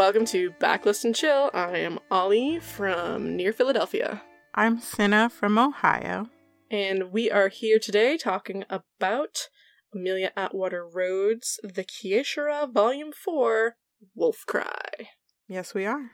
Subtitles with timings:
[0.00, 1.50] welcome to Backlist and Chill.
[1.52, 4.22] I am Ollie from near Philadelphia,
[4.54, 6.30] I'm Cinna from Ohio.
[6.70, 9.48] and we are here today talking about
[9.94, 13.74] Amelia Atwater Rhodes' The Kiesha'ra Volume 4
[14.14, 14.88] Wolf Cry.
[15.46, 16.12] Yes, we are.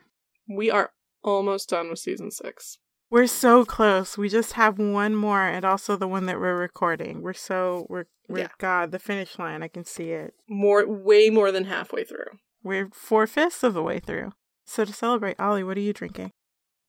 [0.53, 0.91] We are
[1.23, 2.79] almost done with season 6.
[3.09, 4.17] We're so close.
[4.17, 7.21] We just have one more and also the one that we're recording.
[7.21, 8.47] We're so we're we're Yeah.
[8.57, 9.63] God, the finish line.
[9.63, 10.33] I can see it.
[10.49, 12.39] More way more than halfway through.
[12.67, 14.33] We're four fifths of the way through.
[14.65, 16.33] So to celebrate, Ollie, what are you drinking?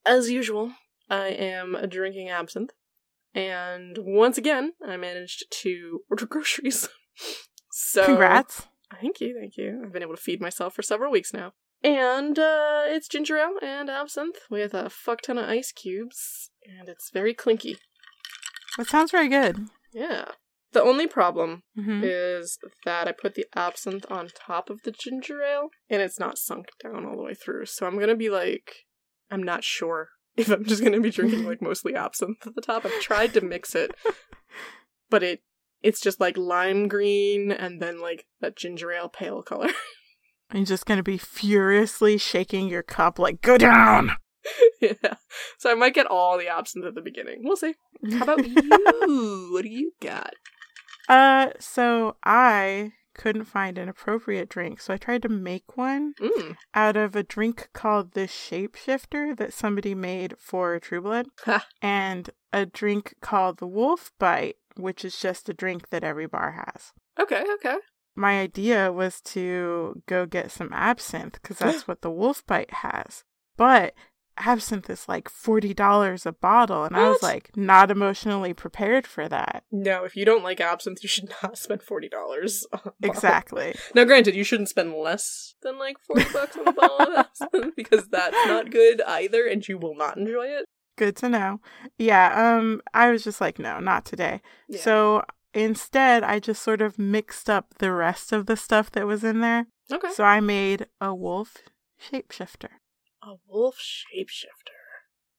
[0.05, 0.73] As usual,
[1.09, 2.73] I am drinking absinthe.
[3.33, 6.89] And once again, I managed to order groceries.
[7.70, 8.67] so Congrats.
[9.01, 9.83] Thank you, thank you.
[9.85, 11.53] I've been able to feed myself for several weeks now.
[11.85, 16.89] And uh, it's ginger ale and absinthe with a fuck ton of ice cubes, and
[16.89, 17.77] it's very clinky.
[18.77, 19.69] That sounds very good.
[19.92, 20.25] Yeah.
[20.72, 25.42] The only problem hmm is that I put the absinthe on top of the ginger
[25.42, 27.66] ale, and it's not sunk down all the way through.
[27.66, 28.70] So I'm gonna be like,
[29.30, 32.84] I'm not sure if I'm just gonna be drinking like mostly absinthe at the top.
[32.84, 33.92] I've tried to mix it,
[35.11, 35.42] but it
[35.83, 39.70] it's just like lime green and then like that ginger ale pale color.
[40.52, 44.12] You're just gonna be furiously shaking your cup like go down.
[44.80, 45.14] yeah.
[45.58, 47.41] So I might get all the absinthe at the beginning.
[47.42, 47.74] We'll see.
[48.12, 49.50] How about you?
[49.52, 50.34] what do you got?
[51.09, 56.56] Uh, so I couldn't find an appropriate drink, so I tried to make one Mm.
[56.75, 61.27] out of a drink called the Shapeshifter that somebody made for True Blood,
[61.83, 66.52] and a drink called the Wolf Bite, which is just a drink that every bar
[66.64, 66.92] has.
[67.19, 67.79] Okay, okay.
[68.14, 73.25] My idea was to go get some absinthe because that's what the Wolf Bite has,
[73.57, 73.95] but
[74.39, 79.29] absinthe is like forty dollars a bottle, and I was like not emotionally prepared for
[79.29, 79.65] that.
[79.71, 82.67] No, if you don't like absinthe, you should not spend forty dollars.
[83.03, 83.75] Exactly.
[83.95, 87.77] Now, granted, you shouldn't spend less than like forty bucks on a bottle of absinthe
[87.77, 90.67] because that's not good either, and you will not enjoy it.
[90.97, 91.61] Good to know.
[91.97, 94.41] Yeah, um I was just like no, not today.
[94.69, 94.81] Yeah.
[94.81, 95.23] So
[95.55, 99.41] instead, I just sort of mixed up the rest of the stuff that was in
[99.41, 99.67] there.
[99.93, 100.11] Okay.
[100.13, 101.57] So I made a wolf
[102.01, 102.69] shapeshifter.
[103.28, 104.78] A wolf shapeshifter.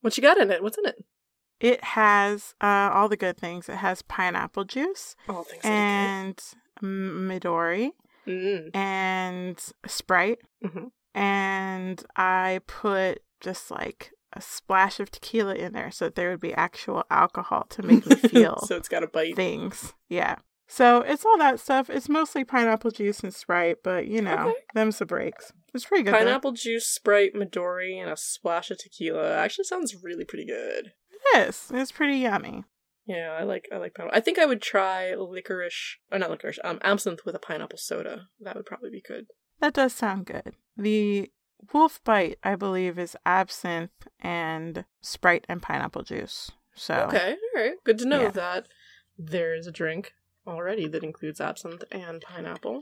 [0.01, 0.61] What you got in it?
[0.61, 1.03] What's in it?
[1.59, 3.67] It has uh, all the good things.
[3.67, 6.41] It has pineapple juice All things and
[6.81, 7.91] Midori
[8.27, 8.75] Mm.
[8.75, 10.39] and Sprite.
[10.63, 10.91] Mhm.
[11.15, 16.39] And I put just like a splash of tequila in there so that there would
[16.39, 19.35] be actual alcohol to make me feel so it's got a bite.
[19.35, 19.93] things.
[20.09, 20.35] Yeah.
[20.71, 21.89] So it's all that stuff.
[21.89, 24.59] It's mostly pineapple juice and Sprite, but you know, Okay.
[24.75, 25.51] them's the breaks.
[25.73, 26.13] It's pretty good.
[26.13, 26.19] though.
[26.19, 29.35] Pineapple juice, Sprite, Midori, and a splash of tequila.
[29.35, 30.93] Actually, sounds really pretty good.
[31.33, 31.71] It is.
[31.73, 32.65] It's pretty yummy.
[33.07, 34.15] Yeah, I like I like pineapple.
[34.15, 38.27] I think I would try licorice, or not licorice, um, absinthe with a pineapple soda.
[38.39, 39.25] That would probably be good.
[39.59, 40.55] That does sound good.
[40.77, 41.31] The
[41.73, 46.51] wolf bite, I believe, is absinthe and Sprite and pineapple juice.
[46.75, 47.73] So Okay, all right.
[47.83, 48.31] Good to know Yeah.
[48.31, 48.67] that
[49.17, 50.13] there is a drink
[50.49, 52.79] already that includes absinthe and pineapple.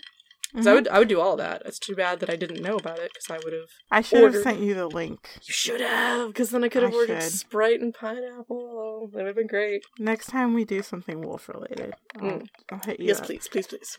[0.56, 0.70] 'Cause Mhm.
[0.70, 1.62] I would I would do all that.
[1.66, 3.68] It's too bad that I didn't know about it because I would have.
[3.92, 5.30] I should have sent you the link.
[5.46, 7.32] You should have, because then I could have ordered should.
[7.34, 9.10] Sprite and pineapple.
[9.12, 9.84] That would have been great.
[10.00, 12.48] Next time we do something wolf related, I'll, Mm.
[12.72, 13.26] I'll hit you Yes, up.
[13.26, 13.98] please, please, please.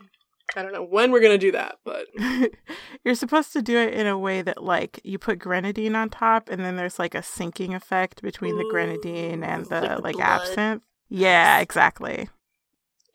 [0.57, 2.07] I don't know when we're gonna do that, but
[3.05, 6.49] You're supposed to do it in a way that like you put grenadine on top
[6.49, 10.23] and then there's like a sinking effect between the grenadine and the like like, the
[10.23, 10.41] blood.
[10.49, 10.83] absinthe.
[11.11, 12.31] Yeah, exactly.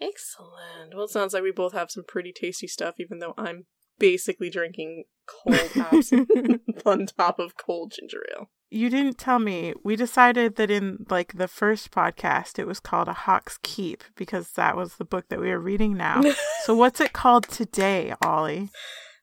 [0.09, 0.95] Excellent.
[0.95, 3.65] Well, it sounds like we both have some pretty tasty stuff, even though I'm
[3.99, 6.29] basically drinking cold absinthe
[6.85, 8.49] on top of cold ginger ale.
[8.69, 9.73] You didn't tell me.
[9.83, 14.53] We decided that in like the first podcast it was called A Hawk's Keep because
[14.53, 16.21] that was the book that we were reading now.
[16.63, 18.69] so what's it called today, Ollie?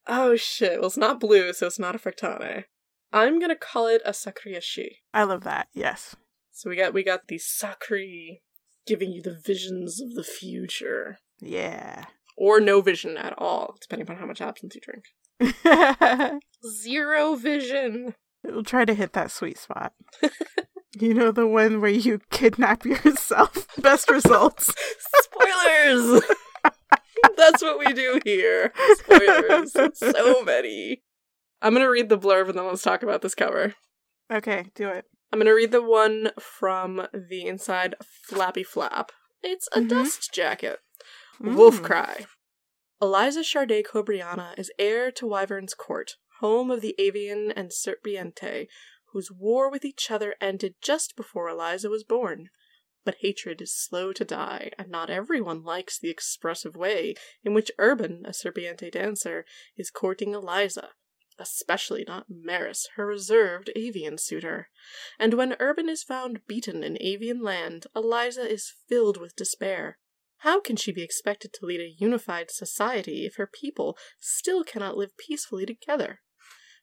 [0.07, 0.79] oh shit!
[0.79, 2.65] Well, it's not blue, so it's not a fractane.
[3.13, 4.99] I'm gonna call it a sakriashi.
[5.13, 5.69] I love that.
[5.73, 6.15] Yes.
[6.53, 8.41] So we got we got the sakri
[8.91, 12.05] giving you the visions of the future, Yeah.
[12.37, 15.05] or no vision at all, depending on how much absinthe you drink.
[16.83, 18.15] Zero vision.
[18.45, 19.93] We'll try to hit that sweet spot.
[20.99, 23.67] you know the one where you kidnap yourself.
[23.79, 24.75] Best results.
[25.23, 26.23] Spoilers!
[27.37, 28.73] That's what we do here.
[29.05, 29.73] Spoilers.
[29.95, 31.03] so many.
[31.63, 33.75] I'm gonna read the blurb and then let's talk about this cover.
[34.33, 35.05] Okay, do it.
[35.33, 39.13] I'm gonna read the one from the inside flappy flap.
[39.43, 39.89] It's a Mhm.
[39.89, 40.81] dust jacket.
[41.39, 41.85] Wolf Mm.
[41.85, 42.27] Cry.
[43.01, 48.69] Eliza Shardae Cobriana is heir to Wyvern's court, home of the Avian and Serpiente,
[49.13, 52.51] whose war with each other ended just before Eliza was born.
[53.05, 57.71] But hatred is slow to die, and not everyone likes the expressive way in which
[57.79, 60.91] Urban, a Serpiente dancer, is courting Eliza.
[61.41, 64.69] Especially not Maris, her reserved avian suitor.
[65.19, 69.99] And when Urban is found beaten in avian land, Eliza is filled with despair.
[70.39, 74.97] How can she be expected to lead a unified society if her people still cannot
[74.97, 76.21] live peacefully together?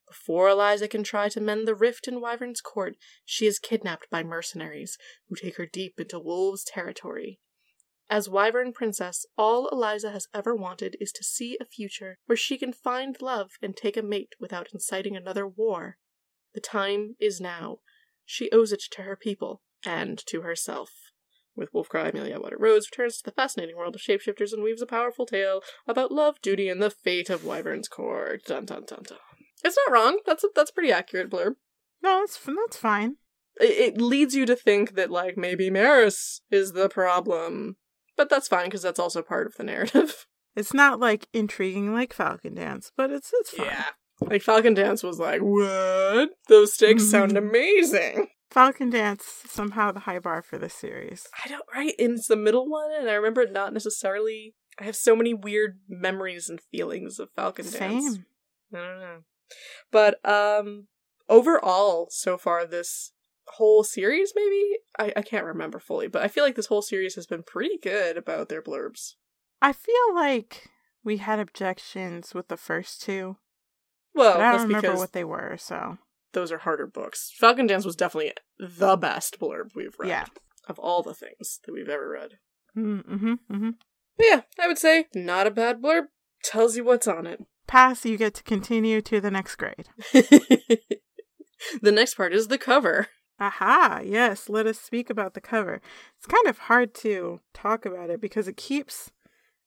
[0.07, 2.95] Before Eliza can try to mend the rift in Wyvern's court,
[3.25, 7.39] she is kidnapped by mercenaries, who take her deep into wolves' territory.
[8.09, 12.57] As Wyvern Princess, all Eliza has ever wanted is to see a future where she
[12.57, 15.97] can find love and take a mate without inciting another war.
[16.53, 17.79] The time is now.
[18.25, 20.89] She owes it to her people and to herself.
[21.55, 24.85] With Wolfcry, Amelia Atwater Rhodes returns to the fascinating world of shapeshifters and weaves a
[24.85, 28.45] powerful tale about love, duty, and the fate of Wyvern's court.
[28.45, 29.17] Dun dun dun dun.
[29.65, 30.19] It's not wrong.
[30.25, 31.55] That's a, that's a pretty accurate blurb.
[32.03, 33.15] No, that's that's fine.
[33.59, 37.77] It, it leads you to think that like maybe Maris is the problem,
[38.17, 40.25] but that's fine because that's also part of the narrative.
[40.55, 43.67] It's not like intriguing like Falcon Dance, but it's it's fine.
[43.67, 43.85] Yeah.
[44.21, 46.31] Like Falcon Dance was like, what?
[46.47, 48.29] Those stakes sound amazing.
[48.49, 51.27] Falcon Dance somehow the high bar for this series.
[51.45, 54.55] I don't right, and it's the middle one, and I remember it not necessarily.
[54.79, 58.17] I have so many weird memories and feelings of Falcon Dance.
[58.73, 59.17] I don't know.
[59.91, 60.87] But um
[61.29, 63.11] overall, so far this
[63.49, 67.15] whole series maybe I, I can't remember fully, but I feel like this whole series
[67.15, 69.13] has been pretty good about their blurbs.
[69.61, 70.69] I feel like
[71.03, 73.37] we had objections with the first two,
[74.13, 75.55] Well, but I don't remember what they were.
[75.57, 75.97] So
[76.33, 77.31] those are harder books.
[77.37, 80.25] Falcon Dance was definitely the best blurb we've read Yeah.
[80.67, 82.31] of all the things that we've ever read.
[82.77, 83.69] mm-hmm, mm-hmm.
[84.19, 86.05] Yeah, I would say not a bad blurb.
[86.43, 87.43] Tells you what's on it.
[87.67, 88.05] pass.
[88.05, 89.87] You get to continue to the next grade.
[90.13, 93.07] the next part is the cover.
[93.39, 95.79] Aha, yes, let us speak about the cover.
[96.17, 99.11] It's kind of hard to talk about it because it keeps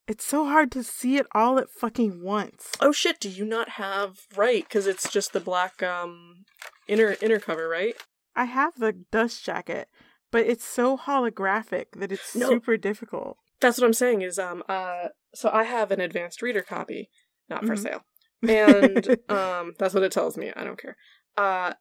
[0.09, 2.73] it's so hard to see it all at fucking once.
[2.81, 6.45] Oh shit, do you not have right cuz it's just the black um
[6.89, 7.95] inner inner cover, right?
[8.35, 9.89] I have the dust jacket,
[10.33, 12.49] but it's so holographic that it's No.
[12.49, 13.37] super difficult.
[13.61, 17.09] That's what I'm saying is um uh so I have an advanced reader copy,
[17.49, 17.79] not for Mhm.
[17.83, 18.03] sale.
[18.49, 20.53] And um that's what it tells me.
[20.57, 20.97] I don't care.
[21.37, 21.75] Uh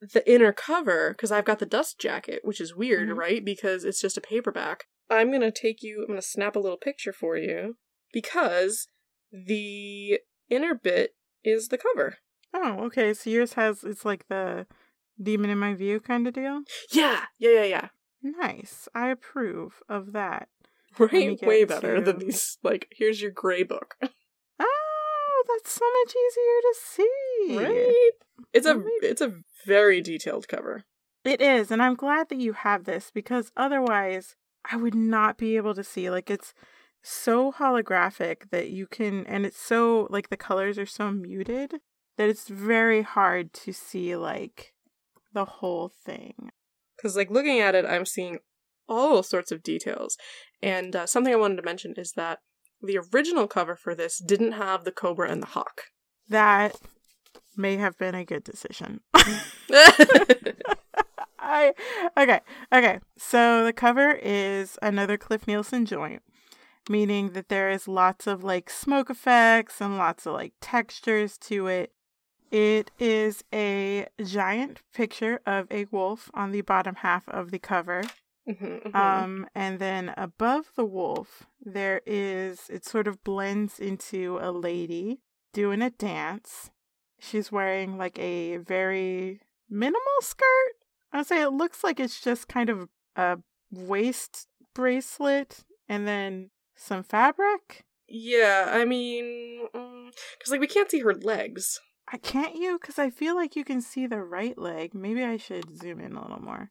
[0.00, 3.16] the inner cover cuz I've got the dust jacket, which is weird, Mhm.
[3.16, 3.44] right?
[3.44, 4.86] Because it's just a paperback.
[5.08, 7.76] I'm going to take you I'm going to snap a little picture for you
[8.12, 8.88] because
[9.32, 11.14] the inner bit
[11.44, 12.18] is the cover.
[12.52, 13.14] Oh, okay.
[13.14, 14.66] So yours has it's like the
[15.20, 16.62] demon in my view kind of deal.
[16.90, 17.88] Yeah, yeah, yeah, yeah.
[18.22, 18.88] Nice.
[18.94, 20.48] I approve of that.
[20.98, 22.56] Right, way better than these.
[22.62, 23.96] Like, here's your gray book,
[25.48, 27.56] that's so much easier to see.
[27.58, 28.10] right?
[28.52, 29.34] It's a it's a
[29.66, 30.84] very detailed cover.
[31.24, 34.36] It is, and I'm glad that you have this because otherwise
[34.70, 36.10] I would not be able to see.
[36.10, 36.54] Like it's
[37.02, 41.74] so holographic that you can and it's so like the colors are so muted
[42.16, 44.74] that it's very hard to see like
[45.32, 46.50] the whole thing.
[46.96, 48.38] Because, like, looking at it, I'm seeing
[48.88, 50.16] all sorts of details.
[50.62, 52.38] And uh, something I wanted to mention is that
[52.82, 55.84] the original cover for this didn't have the cobra and the hawk.
[56.28, 56.76] That
[57.56, 59.00] may have been a good decision.
[61.38, 61.74] I
[62.16, 62.40] okay,
[62.72, 63.00] okay.
[63.16, 66.22] So the cover is another Cliff Nielsen joint,
[66.88, 71.68] meaning that there is lots of like smoke effects and lots of like textures to
[71.68, 71.92] it.
[72.50, 78.02] It is a giant picture of a wolf on the bottom half of the cover.
[78.48, 78.94] Mhm, mhm.
[78.94, 85.20] Um, and then above the wolf, there is it sort of blends into a lady
[85.52, 86.70] doing a dance.
[87.18, 90.74] She's wearing like a very minimal skirt.
[91.12, 93.38] I'd say it looks like it's just kind of a
[93.70, 97.84] waist bracelet and then some fabric.
[98.08, 101.80] yeah, I mean, because, like, we can't see her legs.
[102.12, 104.94] I can't you because I feel like you can see the right leg.
[104.94, 106.70] Maybe I should zoom in a little more.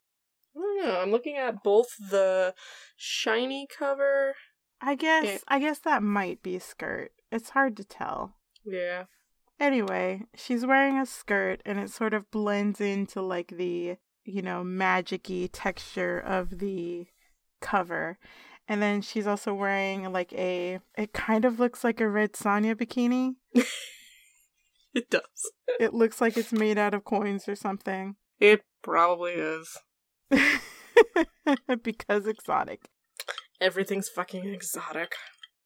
[0.75, 0.99] Don't know.
[0.99, 2.53] I'm looking at both the
[2.97, 4.35] shiny cover.
[4.81, 5.37] I guess Yeah.
[5.47, 7.11] I guess that might be a skirt.
[7.31, 8.35] It's hard to tell.
[8.65, 9.05] Yeah.
[9.59, 14.63] Anyway, she's wearing a skirt and it sort of blends into like the, you know,
[14.63, 17.07] magic-y texture of the
[17.61, 18.17] cover.
[18.67, 22.75] And then she's also wearing like a it kind of looks like a red Sonja
[22.75, 23.35] bikini.
[24.95, 25.51] It does.
[25.77, 28.15] It looks like it's made out of coins or something.
[28.39, 29.77] It probably is.
[31.83, 32.89] because exotic.
[33.61, 35.13] Everything's fucking exotic.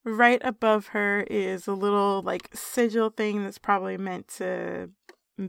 [0.04, 4.90] Right above her is a little like sigil thing that's probably meant to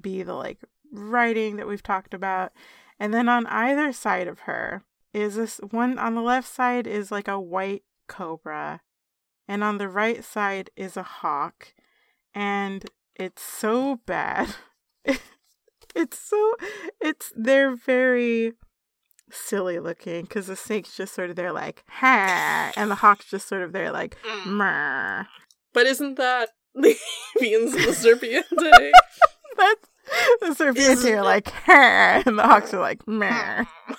[0.01, 0.59] be the like
[0.91, 2.51] writing that we've talked about.
[2.99, 7.11] And then on either side of her is this one on the left side is
[7.11, 8.81] like a white cobra.
[9.47, 11.73] And on the right side is a hawk.
[12.33, 14.55] And It's so bad.
[15.95, 16.55] it's so
[16.99, 18.53] it's they're very
[19.33, 23.47] silly looking because the snake's just sort of there like ha and the hawk's just
[23.47, 24.45] sort of there like mm.
[24.47, 25.27] mer.
[25.73, 26.95] But isn't that the
[27.39, 28.91] avians of the serpiente?
[29.57, 29.87] That's
[30.41, 33.67] the serpiente are like ha and the hawks are like mer.
[33.89, 33.95] Mm.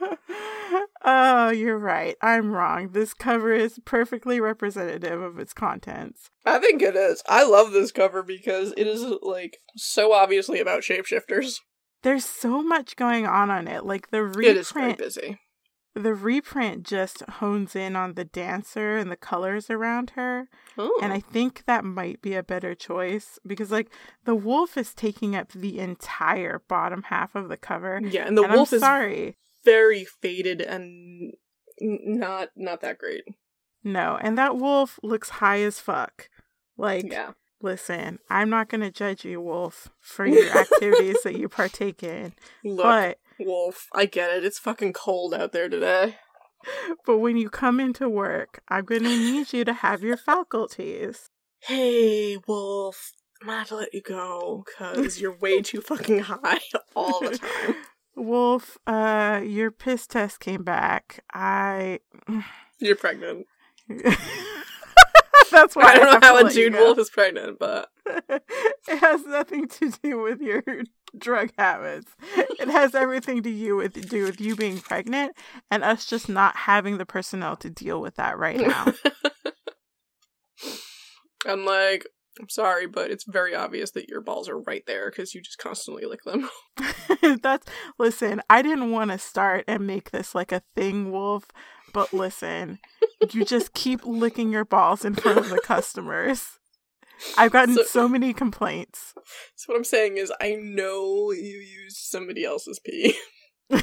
[1.04, 2.16] oh, you're right.
[2.22, 2.90] I'm wrong.
[2.92, 6.30] This cover is perfectly representative of its contents.
[6.44, 7.22] I think it is.
[7.28, 11.56] I love this cover because it is like so obviously about shapeshifters.
[12.02, 13.84] There's so much going on on it.
[13.84, 15.40] Like the It is very reprint, busy.
[15.94, 20.48] the reprint just hones in on the dancer and the colors around her.
[20.76, 20.96] Oh.
[21.02, 23.90] And I think that might be a better choice because, like,
[24.24, 28.00] the wolf is taking up the entire bottom half of the cover.
[28.02, 29.36] yeah, and the and wolf I'm is sorry.
[29.64, 31.32] very faded and
[31.80, 33.24] not not that great.
[33.84, 36.28] No, and that wolf looks high as fuck.
[36.76, 37.32] Like, Yeah.
[37.62, 42.32] Listen, I'm not going to judge you, wolf, for your activities that you partake in.
[42.64, 44.44] Look, But wolf, I get it.
[44.44, 46.16] It's fucking cold out there today.
[47.06, 51.30] but when you come into work, I'm going to need you to have your faculties.
[51.60, 53.12] Hey, wolf.
[53.40, 56.58] I'm gonna to let you go because you're way too fucking high
[56.96, 57.74] all the time.
[58.16, 61.22] Wolf, uh, your piss test came back.
[61.32, 62.00] I.
[62.80, 63.46] You're pregnant.
[65.52, 69.24] That's why I don't have know how a dude wolf is pregnant, but it has
[69.24, 70.62] nothing to do with your
[71.18, 72.10] drug habits.
[72.36, 75.36] It has everything to you with do with you being pregnant
[75.70, 78.92] and us just not having the personnel to deal with that right now.
[81.46, 82.06] I'm like,
[82.40, 85.58] I'm sorry, but it's very obvious that your balls are right there because you just
[85.58, 86.48] constantly lick them.
[87.42, 87.66] That's
[87.98, 91.46] listen, I didn't want to start and make this like a thing, Wolf,
[91.92, 92.78] but listen,
[93.30, 96.58] you just keep licking your balls in front of the customers.
[97.36, 99.12] I've gotten So- so many complaints.
[99.56, 103.16] So what I'm saying is, I know you used somebody else's pee.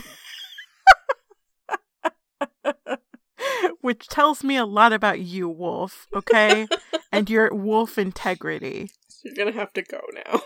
[3.81, 6.67] Which tells me a lot about you, Wolf, okay?
[7.11, 8.89] and your wolf integrity.
[9.07, 10.41] So you're gonna have to go now.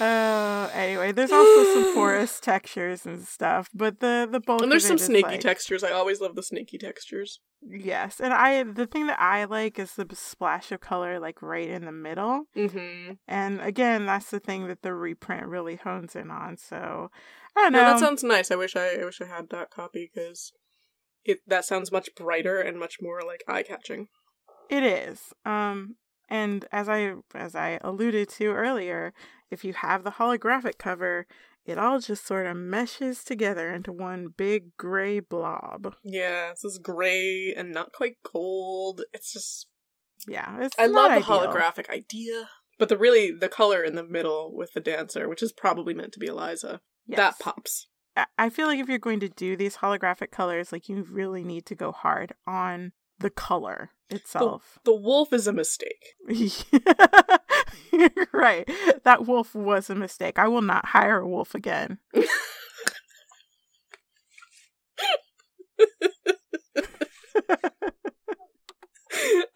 [0.00, 4.86] uh anyway, there's also some forest textures and stuff, but the the bulk And there's
[4.86, 5.84] some snaky like- textures.
[5.84, 7.40] I always love the snaky textures.
[7.66, 11.68] Yes, and I the thing that I like is the splash of color like right
[11.68, 12.44] in the middle.
[12.56, 13.12] Mm-hmm.
[13.26, 16.56] And again, that's the thing that the reprint really hones in on.
[16.58, 17.10] So
[17.56, 17.90] I don't No, know.
[17.92, 18.50] that sounds nice.
[18.50, 20.52] I wish I, I wish I had that copy because
[21.24, 24.08] it that sounds much brighter and much more like eye catching.
[24.68, 25.20] It is.
[25.46, 25.96] Um
[26.28, 29.12] and as I as I alluded to earlier,
[29.50, 31.26] if you have the holographic cover,
[31.64, 35.94] it all just sort of meshes together into one big gray blob.
[36.02, 39.02] Yeah, this is gray and not quite gold.
[39.12, 39.66] It's just
[40.26, 44.54] Yeah, it's I love the holographic idea, but the really the color in the middle
[44.54, 47.16] with the dancer, which is probably meant to be Eliza, Yes.
[47.18, 47.88] that pops.
[48.16, 51.42] I- I feel like if you're going to do these holographic colors, like you really
[51.44, 54.78] need to go hard on the color itself.
[54.84, 56.14] The wolf is a mistake.
[58.32, 58.68] Right.
[59.04, 60.38] That wolf was a mistake.
[60.38, 61.98] I will not hire a wolf again.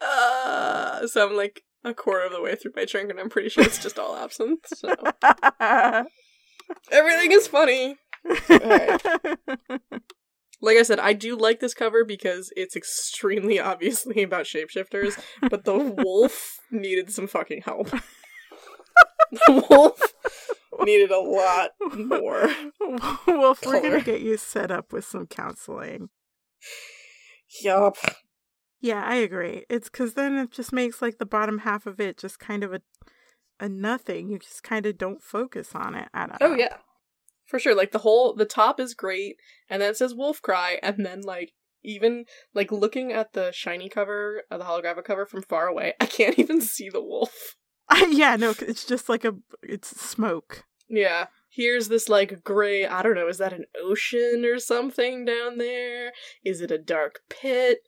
[0.01, 3.49] uh, so I'm like a quarter of the way through my drink, and I'm pretty
[3.49, 4.65] sure it's just all absinthe.
[4.67, 4.95] So
[6.91, 7.97] everything is funny.
[10.61, 15.63] Like I said, I do like this cover because it's extremely obviously about shapeshifters, but
[15.63, 17.89] the wolf needed some fucking help.
[19.31, 20.01] the wolf
[20.81, 22.49] needed a lot more.
[23.27, 26.09] Wolf, we're gonna get you set up with some counseling.
[27.63, 27.97] Yup.
[28.81, 29.65] Yeah, I agree.
[29.69, 32.73] It's because then it just makes like the bottom half of it just kind of
[32.73, 32.81] a
[33.59, 34.29] a nothing.
[34.29, 36.07] You just kind of don't focus on it.
[36.13, 36.55] I don't Oh know.
[36.55, 36.77] yeah.
[37.49, 37.75] For sure.
[37.75, 39.37] Like the whole the top is great,
[39.69, 41.53] and then it says wolf cry, and then like
[41.83, 46.05] even like looking at the shiny cover, uh, the holographic cover from far away, I
[46.05, 47.55] can't even see the wolf.
[48.09, 50.65] yeah, no, it's just like a it's smoke.
[50.87, 51.27] Yeah.
[51.51, 56.11] Here's this like gray, I don't know, is that an ocean or something down there?
[56.43, 57.79] Is it a dark pit?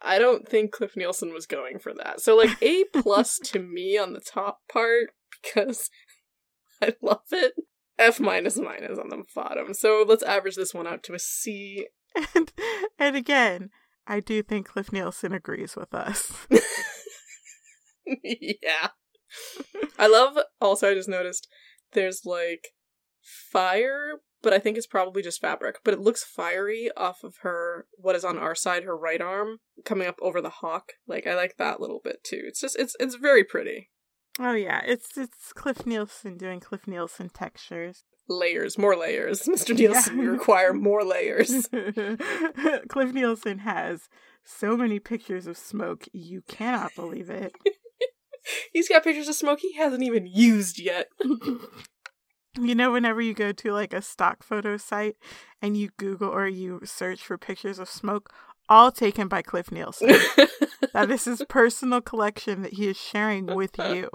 [0.00, 2.20] I don't think Cliff Nielsen was going for that.
[2.20, 5.10] So like A plus to me on the top part
[5.42, 5.90] because
[6.82, 7.54] I love it.
[7.98, 9.74] F minus minus on the bottom.
[9.74, 11.86] So let's average this one out to a C.
[12.34, 12.52] And
[12.98, 13.70] and again,
[14.06, 16.32] I do think Cliff Nielsen agrees with us.
[18.24, 18.88] yeah.
[19.98, 21.48] I love also I just noticed
[21.92, 22.68] there's like
[23.22, 25.76] fire but I think it's probably just fabric.
[25.84, 29.58] But it looks fiery off of her, what is on our side, her right arm,
[29.84, 30.92] coming up over the hawk.
[31.06, 32.42] Like, I like that little bit too.
[32.44, 33.90] It's just, it's, it's very pretty.
[34.38, 38.04] Oh yeah, it's it's Cliff Nielsen doing Cliff Nielsen textures.
[38.28, 39.42] Layers, more layers.
[39.48, 39.74] Mr.
[39.76, 40.20] Nielsen, Yeah.
[40.22, 41.68] we require more layers.
[42.88, 44.08] Cliff Nielsen has
[44.44, 47.52] so many pictures of smoke, you cannot believe it.
[48.72, 51.08] He's got pictures of smoke he hasn't even used yet.
[52.58, 55.16] You know, whenever you go to like a stock photo site
[55.60, 58.32] and you Google or you search for pictures of smoke,
[58.68, 60.08] all taken by Cliff Nielsen.
[60.92, 64.10] that is his personal collection that he is sharing with you.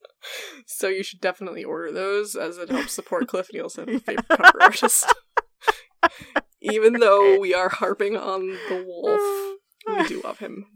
[0.66, 4.62] so you should definitely order those as it helps support Cliff Nielsen, the favorite cover
[4.62, 5.12] artist.
[6.60, 10.66] Even though we are harping on the wolf, we do love him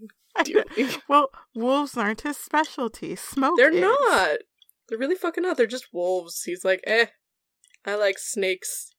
[0.44, 0.88] dearly.
[1.08, 3.14] Well, wolves aren't his specialty.
[3.16, 3.56] Smoke.
[3.56, 3.80] They're is.
[3.80, 4.38] not.
[4.88, 5.56] They're really fucking not.
[5.56, 6.42] They're just wolves.
[6.44, 7.06] He's like, eh,
[7.84, 8.92] I like snakes.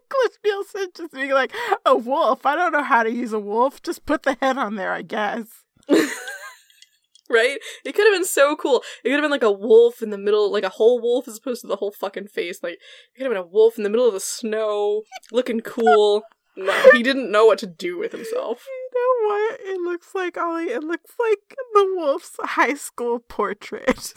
[0.08, 1.52] Cliff Nielsen just being like,
[1.84, 2.44] a wolf.
[2.46, 3.82] I don't know how to use a wolf.
[3.82, 5.46] Just put the head on there, I guess.
[5.88, 7.58] right?
[7.84, 8.82] It could have been so cool.
[9.02, 11.38] It could have been like a wolf in the middle, like a whole wolf as
[11.38, 12.62] opposed to the whole fucking face.
[12.62, 12.80] Like, it
[13.16, 16.22] could have been a wolf in the middle of the snow, looking cool.
[16.54, 18.66] No, he didn't know what to do with himself.
[18.94, 19.60] You know what?
[19.60, 20.68] It looks like Ollie.
[20.68, 24.12] It looks like the wolf's high school portrait.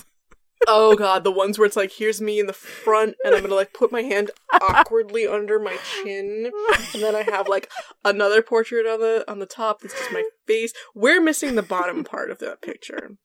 [0.68, 3.56] Oh god, the ones where it's like, here's me in the front, and I'm gonna
[3.56, 4.32] like put my hand
[4.62, 6.52] awkwardly under my chin,
[6.94, 7.70] and then I have like
[8.04, 10.74] another portrait on the on the top that's just my face.
[10.94, 13.18] We're missing the bottom part of that picture.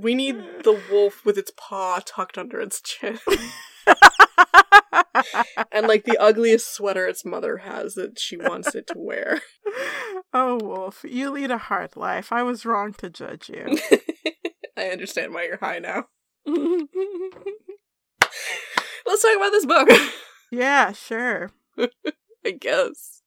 [0.00, 3.18] We need the wolf with its paw tucked under its chin.
[5.72, 9.40] and like the ugliest sweater its mother has that she wants it to wear.
[10.34, 12.32] oh, wolf, you lead a hard life.
[12.32, 13.78] I was wrong to judge you.
[14.84, 16.04] I understand why you're high now.
[19.06, 19.88] Let's talk about this book.
[20.50, 21.50] yeah, sure.
[22.44, 23.22] I guess.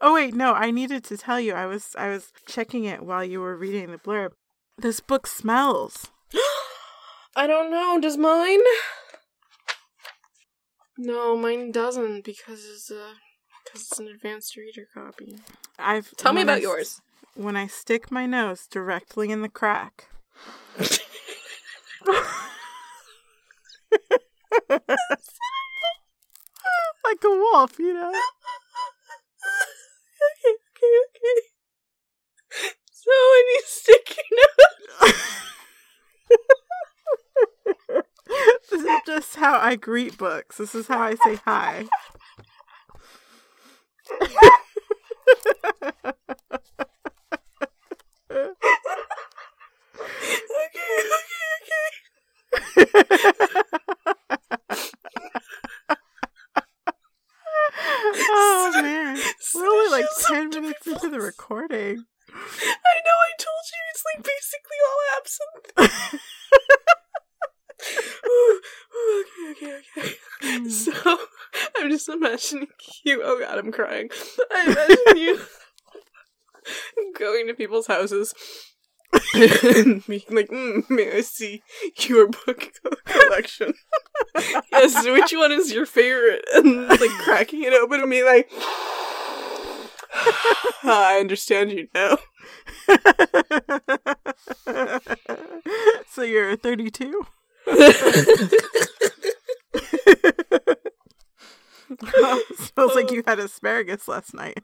[0.00, 1.54] Oh wait, no, I needed to tell you.
[1.54, 4.32] I was I was checking it while you were reading the blurb.
[4.78, 6.10] This book smells.
[7.36, 7.98] I don't know.
[8.00, 8.60] Does mine?
[10.98, 13.14] No, mine doesn't because it's a
[13.64, 15.38] because it's an advanced reader copy.
[15.78, 17.00] I've Tell me when I about yours.
[17.34, 20.08] When I stick my nose directly in the crack.
[27.04, 28.08] like a wolf, you know.
[28.08, 28.16] okay,
[30.48, 31.40] okay, okay.
[32.92, 35.14] So when you stick your nose,
[38.70, 40.56] this is just how I greet books.
[40.56, 41.84] This is how I say hi.
[44.20, 44.32] okay,
[52.52, 52.61] okay,
[58.24, 59.18] oh man.
[59.54, 62.04] We're only like 10 minutes into the recording.
[62.28, 63.18] I know.
[63.20, 66.20] I told you it's like basically all absinthe.
[68.26, 68.60] Ooh,
[69.20, 70.14] okay, okay, okay.
[70.42, 70.70] Mm.
[70.70, 70.92] So
[71.76, 72.68] I'm just imagining
[73.04, 73.22] you.
[73.24, 74.08] Oh god, I'm crying.
[74.52, 75.40] I imagine you
[77.18, 78.34] going to people's houses
[79.34, 81.62] and being like, mm, "May I see
[82.08, 82.72] your book
[83.04, 83.74] collection?"
[84.72, 86.44] yes, which one is your favorite?
[86.54, 88.50] And like cracking it open and being like,
[90.84, 92.18] "I understand you now."
[96.08, 97.22] so you're 32?
[102.56, 104.62] Smells like you had asparagus last night.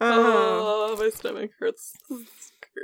[0.00, 1.94] Oh, oh, my stomach hurts.
[2.10, 2.52] It's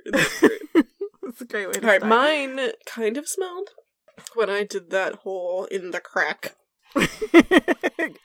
[0.74, 0.86] great.
[1.24, 2.08] It's a great way to All right, start.
[2.10, 3.70] mine kind of smelled
[4.34, 6.56] when I did that hole in the crack.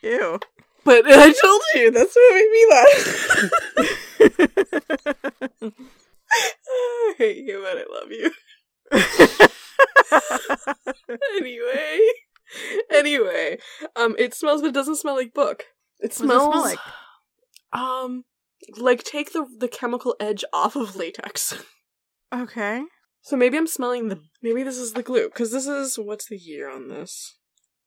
[0.01, 0.39] Ew.
[0.85, 3.51] But I told you that's what made me laugh.
[6.31, 8.31] I hate you, but I love you.
[11.37, 11.99] Anyway,
[12.91, 13.57] anyway,
[13.95, 15.65] um, it smells, but it doesn't smell like book.
[15.99, 16.79] It smells it smell like?
[17.73, 18.25] Um,
[18.77, 21.55] like take the the chemical edge off of latex.
[22.33, 22.81] Okay.
[23.21, 26.35] So maybe I'm smelling the maybe this is the glue because this is what's the
[26.35, 27.37] year on this?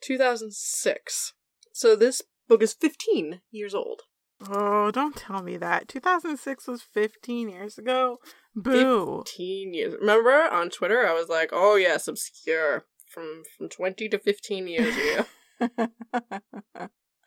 [0.02, 1.32] 2006.
[1.72, 4.02] So this book is 15 years old.
[4.48, 5.88] Oh, don't tell me that.
[5.88, 8.18] 2006 was 15 years ago.
[8.54, 9.24] Boo.
[9.26, 9.94] 15 years.
[9.98, 14.94] Remember on Twitter I was like, "Oh yes, obscure from from 20 to 15 years
[14.96, 15.88] ago."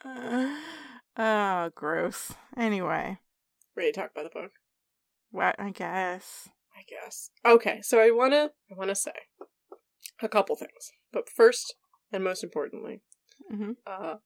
[1.17, 2.33] oh, gross.
[2.57, 3.17] Anyway,
[3.75, 4.51] Ready to talk about the book?
[5.31, 6.49] what I guess.
[6.75, 7.29] I guess.
[7.45, 9.11] Okay, so I want to I want to say
[10.21, 10.91] a couple things.
[11.11, 11.75] But first,
[12.11, 13.01] and most importantly,
[13.51, 13.77] Mhm.
[13.85, 14.17] uh,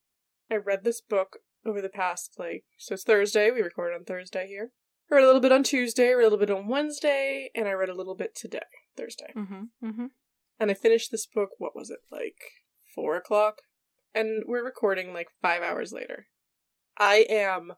[0.50, 3.50] I read this book over the past, like, so it's Thursday.
[3.52, 4.72] We record on Thursday here.
[5.12, 7.72] I read a little bit on Tuesday, read a little bit on Wednesday, and I
[7.74, 8.60] read a little bit today,
[8.98, 9.32] Thursday.
[9.36, 9.70] Mhm.
[9.82, 10.12] Mhm.
[10.60, 12.40] And I finished this book, what was it, like
[12.94, 13.62] four o'clock?
[14.14, 16.28] And we're recording like five hours later.
[16.98, 17.74] I am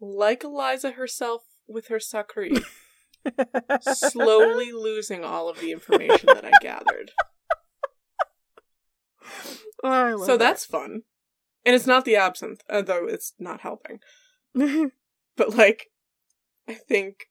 [0.00, 2.62] like Eliza herself with her Sakri,
[3.80, 7.12] slowly losing all of the information that I gathered.
[9.82, 11.02] Oh, I So that's fun.
[11.64, 14.00] And it's not the absinthe, uh, although it's not helping.
[15.36, 15.86] But like,
[16.68, 17.24] I think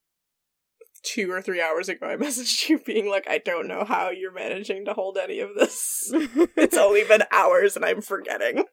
[1.04, 4.34] two or three hours ago I messaged you being like, I don't know how you're
[4.34, 6.12] managing to hold any of this.
[6.14, 8.66] It's only been hours and I'm forgetting.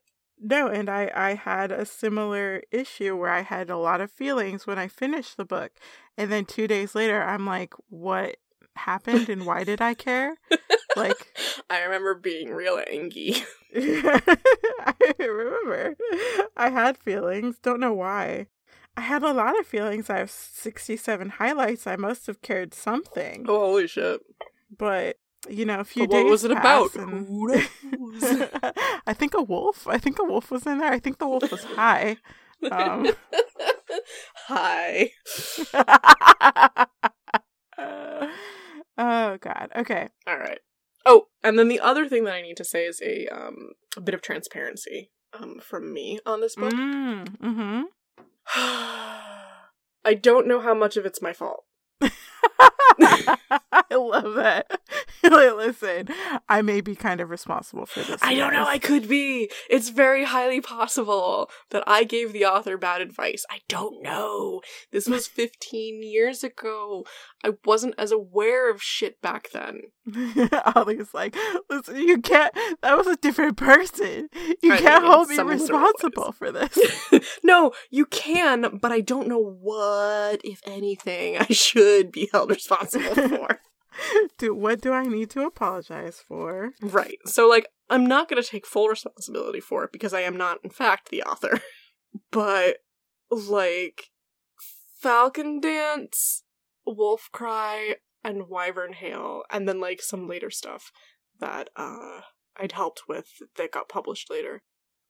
[0.42, 4.66] No, and I I had a similar issue where I had a lot of feelings
[4.66, 5.72] when I finished the book,
[6.16, 8.36] and then two days later I'm like, what
[8.76, 10.36] happened and why did I care?
[10.96, 11.26] Like,
[11.70, 13.34] I remember being real angry.
[13.74, 15.94] I remember
[16.56, 17.58] I had feelings.
[17.58, 18.46] Don't know why.
[18.96, 20.10] I had a lot of feelings.
[20.10, 21.86] I have sixty-seven highlights.
[21.86, 24.20] I must have cared something, Oh, holy shit.
[24.76, 25.16] but
[25.48, 26.30] you know, a few But what days.
[26.30, 26.94] was it about?
[26.96, 28.48] and- Who knows?
[29.06, 29.86] I think a wolf.
[29.88, 30.92] I think a wolf was in there.
[30.92, 32.16] I think the wolf was high.
[32.70, 33.08] Um.
[34.48, 35.10] Hi.
[38.98, 39.68] oh God.
[39.76, 40.08] Okay.
[40.26, 40.58] All right.
[41.06, 44.00] Oh, and then the other thing that I need to say is a um a
[44.00, 46.72] bit of transparency um from me on this book.
[46.72, 47.82] Mm, mm-hmm.
[50.04, 51.64] I don't know how much of it's my fault.
[53.72, 54.80] I love that.
[55.22, 56.08] like, listen,
[56.48, 58.20] I may be kind of responsible for this.
[58.22, 58.64] I don't know.
[58.66, 59.50] I could be.
[59.68, 63.44] It's very highly possible that I gave the author bad advice.
[63.50, 64.60] I don't know.
[64.92, 67.04] This was 15 years ago.
[67.42, 69.80] I wasn't as aware of shit back then.
[70.74, 71.36] Ollie's like,
[71.70, 72.52] listen, you can't.
[72.82, 74.28] That was a different person.
[74.62, 76.76] You I can't mean, hold me responsible for this.
[77.42, 83.14] no, you can, but I don't know what, if anything, I should be held responsible
[83.28, 83.60] for.
[84.38, 86.72] Do what do I need to apologize for?
[86.80, 87.18] right.
[87.26, 90.58] So, like, I'm not going to take full responsibility for it because I am not,
[90.62, 91.60] in fact, the author.
[92.32, 92.78] But,
[93.30, 94.10] like,
[95.00, 96.42] Falcon Dance,
[96.84, 100.90] Wolf Cry, and Wyvern Hail, and then, like, some later stuff
[101.38, 102.20] that uh,
[102.56, 104.62] I'd helped with that got published later.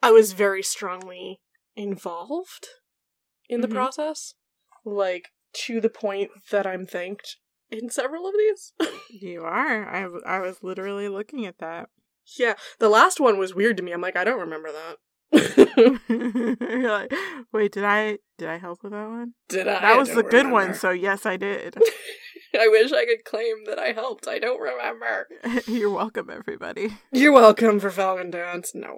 [0.03, 1.41] I was very strongly
[1.75, 2.69] involved
[3.49, 3.73] in the Mhm.
[3.75, 4.35] process.
[4.85, 7.37] Like, to the point that I'm thanked
[7.71, 8.73] in several of these.
[9.13, 9.89] You are.
[9.93, 11.89] I, w- I was literally looking at that.
[12.39, 13.91] yeah, the last one was weird to me.
[13.93, 14.97] I'm like, I don't remember that.
[16.09, 17.13] You're like,
[17.53, 19.35] wait, did I did I help with that one?
[19.49, 19.81] Did I?
[19.81, 21.77] That was the good one, so yes, I did.
[22.59, 24.27] I wish I could claim that I helped.
[24.27, 25.29] I don't remember.
[25.67, 26.97] You're welcome, everybody.
[27.13, 28.73] You're welcome for Falcon Dance.
[28.75, 28.97] No,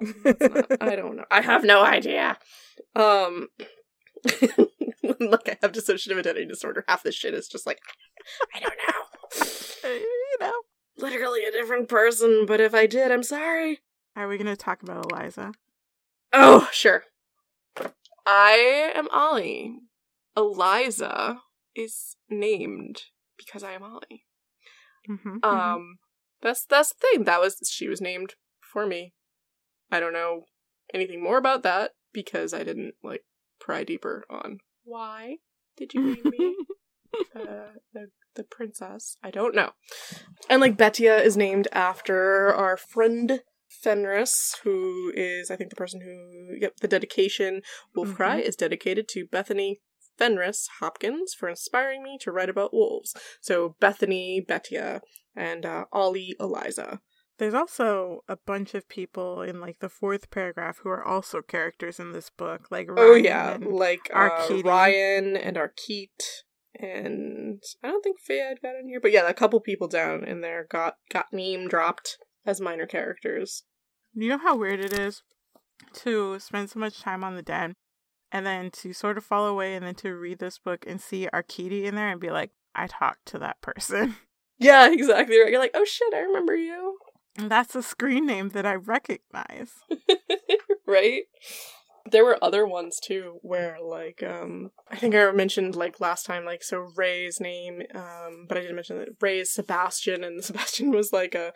[0.81, 1.25] I don't know.
[1.29, 2.37] I have no idea.
[2.95, 3.47] Um,
[5.19, 6.85] look, I have dissociative identity disorder.
[6.87, 7.79] Half this shit is just like,
[8.55, 9.45] I don't know.
[9.85, 10.53] You know.
[10.97, 13.79] Literally a different person, but if I did, I'm sorry.
[14.15, 15.51] Are we gonna talk about Eliza?
[16.31, 17.03] Oh, sure.
[18.25, 19.79] I am Ollie.
[20.37, 21.41] Eliza
[21.75, 23.03] is named
[23.37, 24.25] because I am Ollie.
[25.09, 25.43] Mm-hmm.
[25.43, 25.97] Um,
[26.41, 27.23] that's that's the thing.
[27.25, 29.13] That was she was named for me.
[29.91, 30.43] I don't know
[30.93, 33.23] anything more about that because I didn't like
[33.59, 35.37] pry deeper on why
[35.77, 36.55] did you name me
[37.35, 39.17] uh, the the princess.
[39.23, 39.71] I don't know.
[40.49, 46.01] And like Betia is named after our friend Fenris, who is I think the person
[46.01, 47.61] who yep the dedication
[47.95, 49.81] Wolf Cry is dedicated to Bethany
[50.17, 53.15] Fenris Hopkins for inspiring me to write about wolves.
[53.41, 55.01] So Bethany, Betia,
[55.35, 57.01] and uh, Ollie Eliza.
[57.39, 61.99] There's also a bunch of people in like the fourth paragraph who are also characters
[61.99, 64.61] in this book, like Oh yeah, and- like uh, Arcady.
[64.61, 66.43] Ryan and Arkeet,
[66.79, 70.41] and I don't think Fayed got in here, but yeah, a couple people down in
[70.41, 73.63] there got got name dropped as minor characters.
[74.13, 75.23] You know how weird it is
[75.93, 77.73] to spend so much time on the den
[78.31, 81.27] and then to sort of fall away and then to read this book and see
[81.33, 84.15] Arkady in there and be like, I talked to that person.
[84.59, 85.49] Yeah, exactly right.
[85.51, 86.92] You're like, oh shit, I remember you,
[87.37, 89.71] And that's a screen name that I recognize.
[90.87, 91.23] right?
[92.11, 96.45] There were other ones too where like um I think I mentioned like last time
[96.45, 100.91] like so Ray's name um but I didn't mention that Ray is Sebastian and Sebastian
[100.91, 101.53] was like a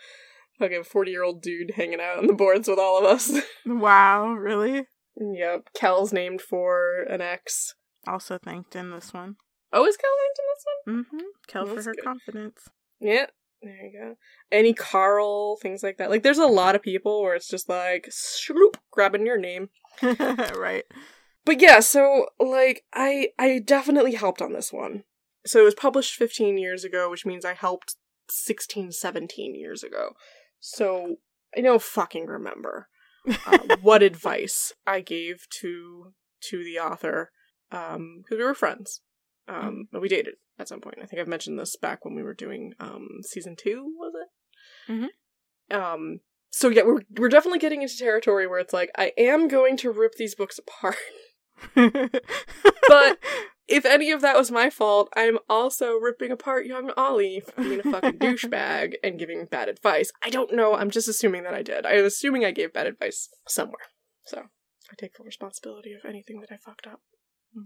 [0.58, 3.32] fucking 40 year old dude hanging out on the boards with all of us.
[3.66, 4.88] Wow, really?
[5.20, 5.70] Yep.
[5.76, 7.76] Kel's named for an ex.
[8.08, 9.36] Also thanked in this one.
[9.74, 10.66] Oh, is Kel named in this
[11.12, 11.20] one?
[11.20, 11.28] Mm-hmm.
[11.48, 12.04] Kel for her good.
[12.04, 12.70] confidence.
[13.02, 13.26] Yeah.
[13.62, 14.16] There you go.
[14.52, 16.10] Any Carl, things like that.
[16.10, 19.70] Like, there's a lot of people where it's just like, shroop, grabbing your name.
[20.02, 20.84] right.
[21.48, 25.06] But yeah, so like I I definitely helped on this one.
[25.46, 27.96] So it was published 15 years ago, which means I helped
[28.30, 30.12] 16, 17 years ago.
[30.60, 31.16] So
[31.56, 32.90] I don't fucking remember
[33.46, 36.14] uh, what advice I gave to
[36.50, 37.32] to the author
[37.72, 39.00] um because we were friends.
[39.48, 40.98] Um but we dated at some point.
[41.02, 44.92] I think I've mentioned this back when we were doing um season 2, was it?
[44.92, 45.76] Mhm.
[45.76, 49.78] Um so yeah, we're we're definitely getting into territory where it's like I am going
[49.78, 50.96] to rip these books apart.
[52.88, 53.20] But-
[53.68, 57.82] if any of that was my fault, I'm also ripping apart young Ollie for being
[57.82, 60.10] a fucking douchebag and giving bad advice.
[60.24, 60.74] I don't know.
[60.76, 61.86] I'm just assuming that I did.
[61.86, 63.84] I'm assuming I gave bad advice somewhere.
[64.26, 64.38] So
[64.90, 67.02] I take full responsibility of anything that I fucked up.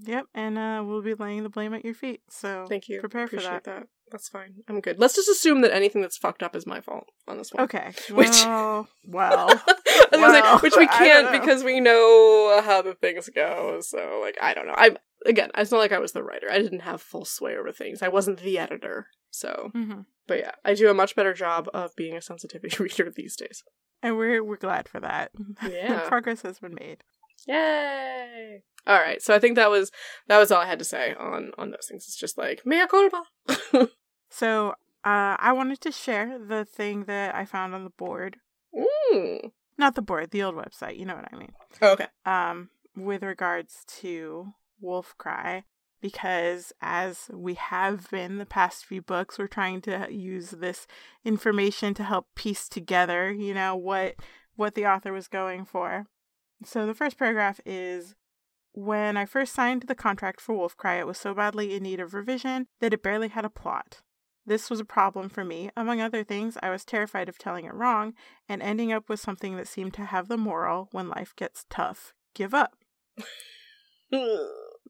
[0.06, 2.22] Yep, and uh, we'll be laying the blame at your feet.
[2.30, 3.00] So Thank you.
[3.00, 3.88] Prepare for Appreciate that.
[4.12, 4.56] That's fine.
[4.68, 5.00] I'm good.
[5.00, 7.64] Let's just assume that anything that's fucked up is my fault on this one.
[7.64, 7.92] Okay.
[8.12, 9.62] Which- Well, well.
[10.14, 13.80] I say, which we can't because we know how the things go.
[13.82, 14.76] So, like, I don't know.
[14.78, 16.48] I'm again, it's not like I was the writer.
[16.52, 18.02] I didn't have full sway over things.
[18.02, 19.08] I wasn't the editor.
[19.32, 23.10] So, hmm but yeah, I do a much better job of being a sensitivity reader
[23.10, 23.64] these days.
[24.04, 25.32] And we're we're glad for that.
[25.68, 26.08] Yeah.
[26.08, 27.04] Progress has been made.
[27.48, 28.64] Yay!
[28.88, 29.92] All right, so I think that was
[30.28, 32.06] that was all I had to say on on those things.
[32.08, 33.24] It's just like mea culpa.
[34.32, 34.70] So
[35.04, 38.38] uh, I wanted to share the thing that I found on the board.
[38.74, 39.52] mm.
[39.78, 40.98] Not the board, the old website.
[40.98, 41.52] You know what I mean.
[41.82, 42.08] oh, okay.
[42.26, 45.66] um, with regards to Wolf Cry,
[46.02, 50.88] because as we have been the past few books, we're trying to use this
[51.26, 54.16] information to help piece together, you know, what
[54.56, 56.06] what the author was going for.
[56.64, 58.16] So the first paragraph is
[58.74, 62.00] when I first signed the contract for Wolf Cry, it was so badly in need
[62.00, 64.02] of revision that it barely had a plot.
[64.46, 65.70] This was a problem for me.
[65.78, 68.14] Among other things, I was terrified of telling it wrong
[68.50, 72.14] and ending up with something that seemed to have the moral when life gets tough.
[72.34, 72.76] Give up.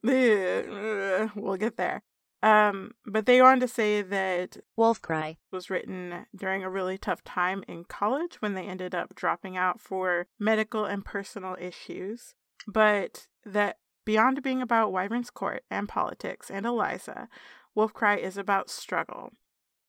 [0.04, 2.02] We'll get there.
[2.44, 5.38] Um, but they go on to say that Wolf Cry.
[5.52, 9.80] was written during a really tough time in college when they ended up dropping out
[9.80, 12.34] for medical and personal issues.
[12.68, 17.28] But that beyond being about Wyvern's Court and politics and Eliza,
[17.76, 19.32] Wolf Cry is about struggle.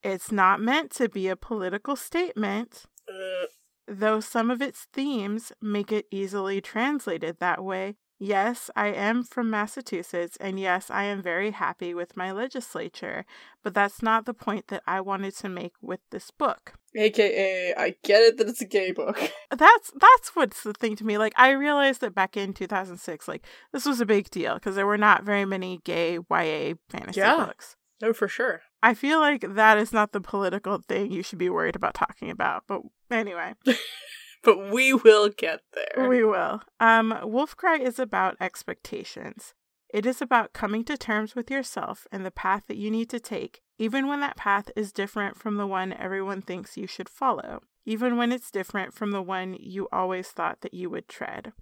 [0.03, 3.47] It's not meant to be a political statement, Uh,
[3.87, 7.97] though some of its themes make it easily translated that way.
[8.25, 13.25] Yes, I am from Massachusetts, and yes, I am very happy with my legislature,
[13.65, 16.75] but that's not the point that I wanted to make with this book.
[16.95, 19.19] AKA, I get it that it's a gay book.
[19.51, 21.19] That's that's what's the thing to me.
[21.19, 24.87] Like I realized that back in 2006, like this was a big deal because there
[24.87, 27.47] were not very many gay YA fantasy Yeah.
[27.47, 27.77] books.
[28.01, 28.63] No, for sure.
[28.83, 32.31] I feel like that is not the political thing you should be worried about talking
[32.31, 32.65] about.
[32.69, 33.55] But anyway,
[34.43, 36.09] But we will get there.
[36.09, 36.63] we will.
[36.81, 39.55] Um, Wolf Cry is about expectations.
[39.93, 43.21] It is about coming to terms with yourself and the path that you need to
[43.21, 47.61] take, even when that path is different from the one everyone thinks you should follow,
[47.85, 51.53] even when it's different from the one you always thought that you would tread.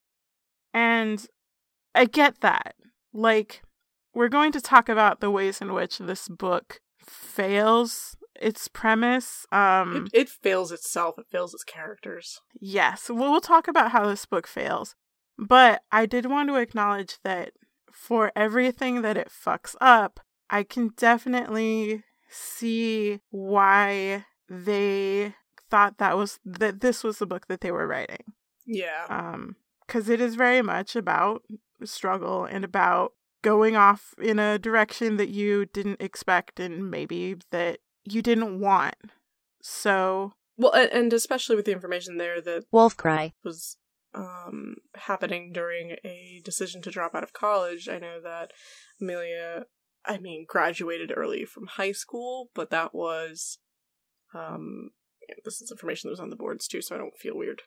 [0.73, 1.27] And
[1.93, 2.77] I get that.
[3.13, 3.63] Like,
[4.15, 9.47] we're going to talk about the ways in which this book fails its premise.
[9.53, 11.19] Um, it, it fails itself.
[11.19, 12.41] It fails its characters.
[12.59, 14.95] Yes, well, we'll talk about how this book fails.
[15.39, 17.53] But I did want to acknowledge that
[17.93, 25.35] for everything that it fucks up, I can definitely see why they
[25.71, 28.33] thought that was that this was the book that they were writing.
[28.67, 29.07] Yeah.
[29.09, 31.43] Um cuz it is very much about
[31.85, 37.79] struggle and about going off in a direction that you didn't expect and maybe that
[38.05, 38.97] you didn't want.
[39.63, 43.33] So, Well, and, and especially with the information there that Wolf Cry.
[43.45, 43.77] was
[44.15, 47.89] um, happening during a decision to drop out of college.
[47.89, 48.53] I know that
[49.01, 49.65] Amelia,
[50.05, 53.59] I mean, graduated early from high school, but that was,
[54.35, 54.91] um,
[55.29, 57.63] yeah, this is information that was on the boards too, so I don't feel weird.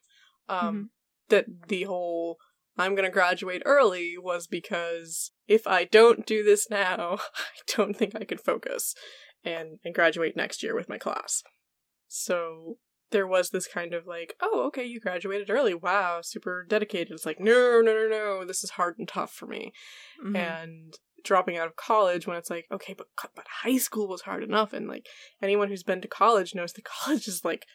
[0.49, 0.89] Um,
[1.29, 2.37] That the whole
[2.77, 8.15] I'm gonna graduate early was because if I don't do this now, I don't think
[8.15, 8.95] I could focus
[9.43, 11.43] and and graduate next year with my class.
[12.07, 12.77] So
[13.11, 15.73] there was this kind of like, oh, okay, you graduated early.
[15.73, 17.13] Wow, super dedicated.
[17.13, 19.71] It's like, no, no, no, no, this is hard and tough for me.
[20.23, 20.35] mhm.
[20.35, 24.43] And dropping out of college when it's like, okay, but but high school was hard
[24.43, 25.07] enough, and like
[25.41, 27.65] anyone who's been to college knows that college is like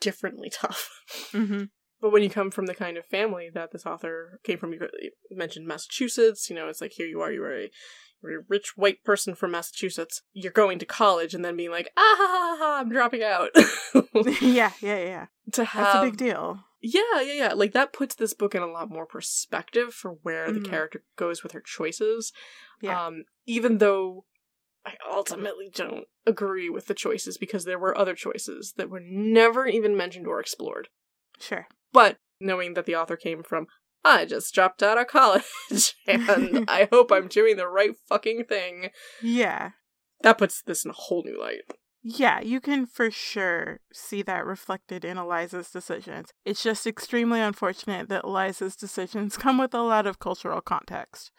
[0.00, 0.88] differently tough.
[1.32, 1.70] Mhm.
[2.00, 4.78] But when you come from the kind of family that this author came from, you
[5.32, 7.70] mentioned Massachusetts, you know, it's like here you are, you are a,
[8.22, 10.22] you're a rich white person from Massachusetts.
[10.32, 13.50] You're going to college and then being like, ah, ha, ha, ha, I'm dropping out.
[14.42, 15.26] yeah, yeah, yeah.
[15.52, 16.60] to have That's a big deal.
[16.80, 17.52] yeah, yeah, yeah.
[17.54, 20.62] Like that puts this book in a lot more perspective for where Mhm.
[20.62, 22.32] the character goes with her choices.
[22.80, 23.06] Yeah.
[23.06, 24.24] Um, even though
[24.86, 29.66] I ultimately don't agree with the choices because there were other choices that were never
[29.66, 30.88] even mentioned or explored.
[31.38, 31.66] Sure.
[31.92, 33.66] But knowing that the author came from,
[34.04, 38.90] I just dropped out of college and I hope I'm doing the right fucking thing,
[39.22, 39.70] Yeah.
[40.22, 41.62] that puts this in a whole new light.
[42.02, 46.32] Yeah, you can for sure see that reflected in Eliza's decisions.
[46.44, 51.32] It's just extremely unfortunate that Eliza's decisions come with a lot of cultural context.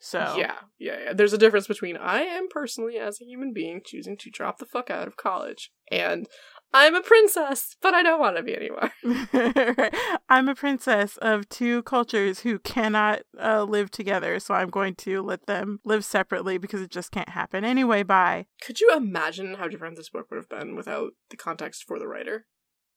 [0.00, 1.12] So, Yeah, yeah, yeah.
[1.14, 4.66] There's a difference between I am personally, as a human being, choosing to drop the
[4.66, 6.26] fuck out of college, and
[6.76, 8.90] I'm a princess, but I don't want to be anymore.
[10.28, 15.22] I'm a princess of two cultures who cannot uh, live together, so I'm going to
[15.22, 17.64] let them live separately because it just can't happen.
[17.64, 18.46] Anyway, bye.
[18.60, 22.08] Could you imagine how different this book would have been without the context for the
[22.08, 22.46] writer?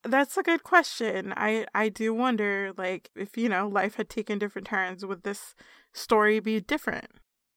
[0.02, 1.32] That's a good question.
[1.36, 5.54] I I do wonder like if you know life had taken different turns would this
[5.92, 7.10] story be different?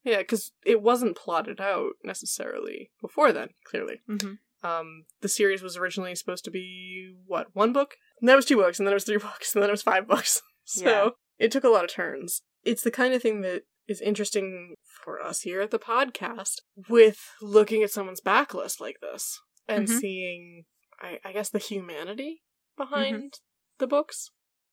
[0.03, 4.01] Yeah, because it wasn't plotted out necessarily before then, clearly.
[4.09, 4.39] Mhm.
[4.63, 7.95] Um, the series was originally supposed to be, what, one book?
[8.19, 9.73] And then it was two books, and then it was three books, and then it
[9.73, 10.41] was five books.
[10.63, 11.09] So Yeah.
[11.39, 12.43] it took a lot of turns.
[12.63, 17.17] It's the kind of thing that is interesting for us here at the podcast with
[17.41, 19.99] looking at someone's backlist like this and Mhm.
[19.99, 20.65] seeing,
[21.01, 22.43] I, I guess, the humanity
[22.77, 23.39] behind
[23.79, 24.29] the books.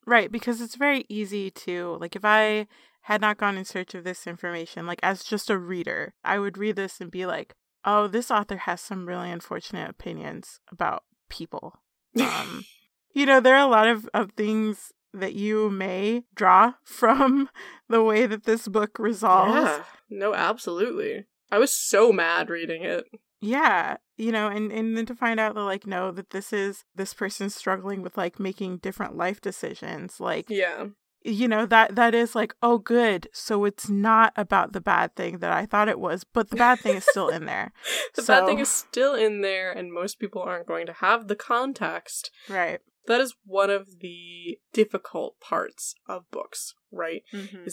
[0.06, 2.68] Right, because it's very easy to like if I
[3.02, 6.58] had not gone in search of this information like as just a reader, I would
[6.58, 7.54] read this and be like,
[7.90, 11.80] "Oh, this author has some really unfortunate opinions about people."
[12.20, 12.64] Um
[13.12, 17.48] you know, there are a lot of, of things that you may draw from
[17.88, 19.54] the way that this book resolves.
[19.54, 21.26] Yeah, no, absolutely.
[21.50, 23.06] I was so mad reading it.
[23.40, 26.84] Yeah, you know, and and then to find out that like no, that this is
[26.94, 30.88] this person struggling with like making different life decisions, like Yeah.
[31.28, 35.38] You know that that is like oh good, so it's not about the bad thing
[35.38, 37.72] that I thought it was, but the bad thing is still in there,
[38.14, 41.36] The bad thing is still in there, and most people aren't going to have the
[41.36, 42.30] context.
[42.48, 42.80] right?
[43.06, 47.22] That is one of the difficult parts of books, right?
[47.32, 47.68] Mm-hmm.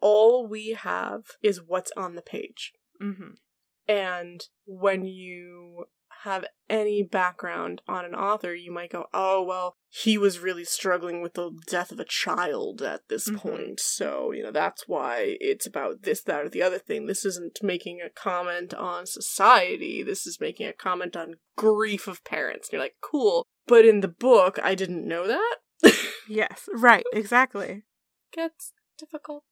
[0.00, 2.72] All we have is what's on the page.
[3.00, 3.34] Mm-hmm.
[3.88, 5.84] And when you
[6.24, 11.22] have any background on an author, you might go, oh, well, he was really struggling
[11.22, 13.36] with the death of a child at this Mhm.
[13.38, 13.80] point.
[13.80, 17.06] So, you know, that's why it's about this, that, or the other thing.
[17.06, 20.02] This isn't making a comment on society.
[20.02, 22.68] This is making a comment on grief of parents.
[22.68, 23.46] And you're like, cool.
[23.66, 25.56] But in the book, I didn't know that.
[26.28, 27.84] Yes, right, exactly.
[28.32, 29.44] Gets difficult.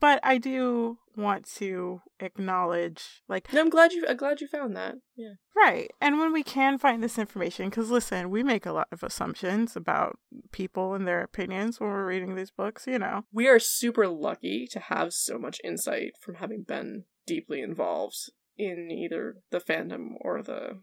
[0.00, 4.06] But I do want to acknowledge, like, No, I'm glad you.
[4.08, 4.94] I'm glad you found that.
[5.14, 5.34] Yeah.
[5.54, 5.90] Right.
[6.00, 9.76] And when we can find this information, because listen, we make a lot of assumptions
[9.76, 10.18] about
[10.52, 13.24] people and their opinions when we're reading these books, you know.
[13.32, 18.90] we are super lucky to have so much insight from having been deeply involved in
[18.90, 20.80] either the fandom or the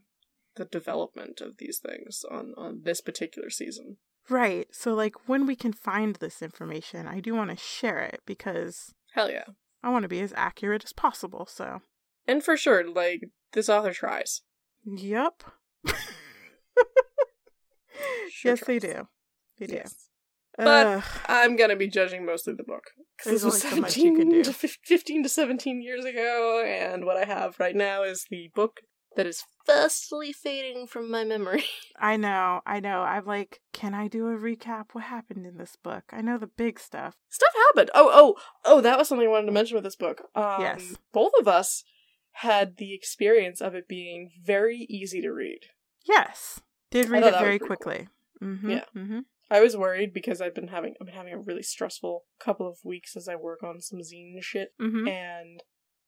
[0.55, 3.97] the development of these things on on this particular season.
[4.29, 4.67] Right.
[4.71, 8.93] So, like, when we can find this information, I do want to share it because
[9.17, 9.45] Hell yeah.
[9.81, 11.47] I want to be as accurate as possible.
[11.49, 11.81] So,
[12.27, 14.41] And for sure, like this author tries.
[14.85, 15.43] yep.
[18.29, 19.07] Sure yes, they do.
[19.57, 19.73] They do.
[19.75, 20.09] Yes.
[20.55, 21.03] But- Ugh.
[21.27, 22.83] I'm gonna be judging mostly the book.
[23.17, 27.25] Because this was only so 17 to 15 to 17 years ago, and what I
[27.25, 28.81] have right now is the book
[29.17, 31.65] that is fastly fading from my memory.
[31.99, 32.61] I know.
[32.65, 33.01] I know.
[33.01, 34.85] I'm like, can I do a recap?
[34.93, 36.05] What happened in this book?
[36.13, 37.15] I know the big stuff.
[37.29, 37.91] Stuff happened.
[37.93, 40.21] Oh, oh, oh, that was something I wanted to mention with this book.
[40.33, 40.95] Um, Yes.
[41.11, 41.83] Both of us
[42.31, 45.59] had the experience of it being very easy to read.
[46.07, 46.61] Yes.
[46.91, 47.67] Did read it very pretty cool.
[47.67, 48.07] quickly.
[48.41, 48.69] Mm-hmm.
[48.69, 48.83] Yeah.
[48.95, 49.19] Mm-hmm.
[49.49, 52.77] I was worried because I've been having I've been having a really stressful couple of
[52.83, 55.07] weeks as I work on some zine shit Mm-hmm.
[55.07, 55.63] and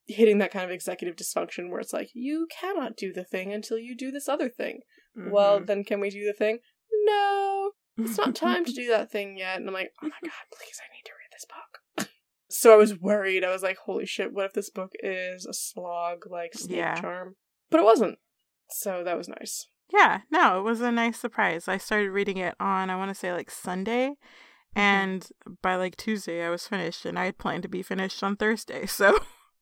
[0.09, 3.77] hitting that kind of executive dysfunction where it's like you cannot do the thing until
[3.77, 4.79] you do this other thing.
[5.17, 5.31] Mm-hmm.
[5.31, 6.59] Well, then can we do the thing?
[7.05, 7.71] No.
[7.97, 9.57] It's not time to do that thing yet.
[9.57, 12.09] And I'm like, oh my god, please, I need to read this book.
[12.49, 13.43] so I was worried.
[13.43, 16.95] I was like, holy shit, what if this book is a slog like Snake Yeah.
[16.95, 17.35] Charm?
[17.69, 18.17] But it wasn't.
[18.71, 19.67] So that was nice.
[19.91, 21.67] Yeah, no, it was a nice surprise.
[21.67, 24.13] I started reading it on, I want to say like Sunday,
[24.75, 25.27] and
[25.63, 28.85] by like Tuesday I was finished, and I had planned to be finished on Thursday.
[28.87, 29.17] So,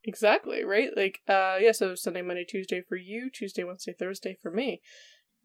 [0.08, 0.90] Exactly, right?
[0.96, 4.82] Like, uh, yeah, so Sunday, Monday, Tuesday for you, Tuesday, Wednesday, Thursday for me.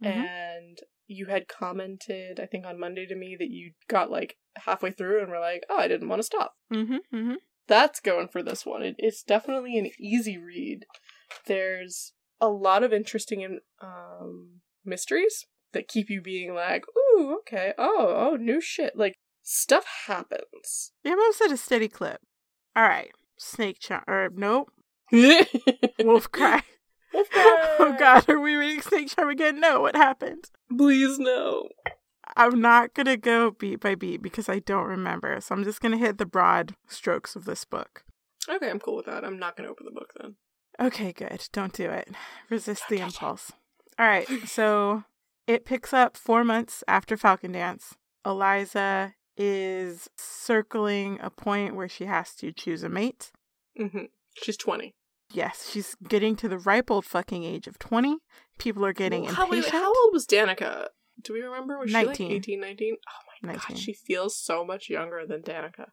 [0.02, 0.06] Mhm.
[0.16, 4.90] and you had commented, I think on Monday to me, that you got like halfway
[4.90, 6.54] through and were like, oh, I didn't want to stop.
[6.72, 7.16] Mm-hmm.
[7.16, 7.34] Mm-hmm.
[7.68, 8.82] That's going for this one.
[8.82, 10.86] It, it's definitely an easy read.
[11.46, 18.30] There's a lot of interesting um, mysteries that keep you being like, ooh, okay, oh,
[18.32, 18.96] oh, new shit.
[18.96, 20.92] Like, stuff happens.
[21.04, 22.20] Yeah, moves at a steady clip.
[22.74, 23.12] All right,
[23.42, 24.04] snake charm.
[24.06, 24.70] Or nope,
[25.10, 25.48] Wolf
[26.00, 26.62] wolf cry.
[27.14, 29.60] oh God, are we reading snake charm again?
[29.60, 30.50] No, what happened?
[30.76, 31.68] Please no.
[32.36, 35.38] I'm not gonna go beat by beat because I don't remember.
[35.40, 38.04] So I'm just gonna hit the broad strokes of this book.
[38.48, 39.24] Okay, I'm cool with that.
[39.24, 40.36] I'm not going to open the book then.
[40.80, 41.46] Okay, good.
[41.52, 42.08] Don't do it.
[42.50, 43.52] Resist the impulse.
[43.98, 45.04] All right, so
[45.46, 47.94] it picks up four months after Falcon Dance.
[48.24, 53.32] Eliza is circling a point where she has to choose a mate.
[53.76, 54.04] hmm
[54.34, 54.94] She's 20.
[55.32, 58.18] Yes, she's getting to the ripe old fucking age of 20.
[58.58, 59.72] People are getting Well, how, impatient.
[59.72, 60.88] how old was Danica?
[61.22, 61.78] Do we remember?
[61.78, 62.32] Was she like 19.
[62.32, 62.94] 18, 19?
[62.96, 63.76] Oh my 19.
[63.76, 65.86] god, she feels so much younger than Danica.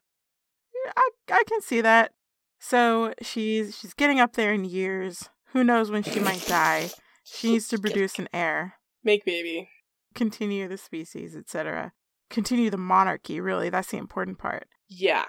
[0.96, 2.12] I, I can see that.
[2.58, 5.28] So she's she's getting up there in years.
[5.52, 6.90] Who knows when she might die?
[7.24, 8.74] She needs to produce an heir,
[9.04, 9.68] Make baby.
[10.14, 11.92] continue the species, etc.
[12.30, 13.68] Continue the monarchy, really.
[13.68, 14.68] That's the important part.
[14.88, 15.26] Yeah.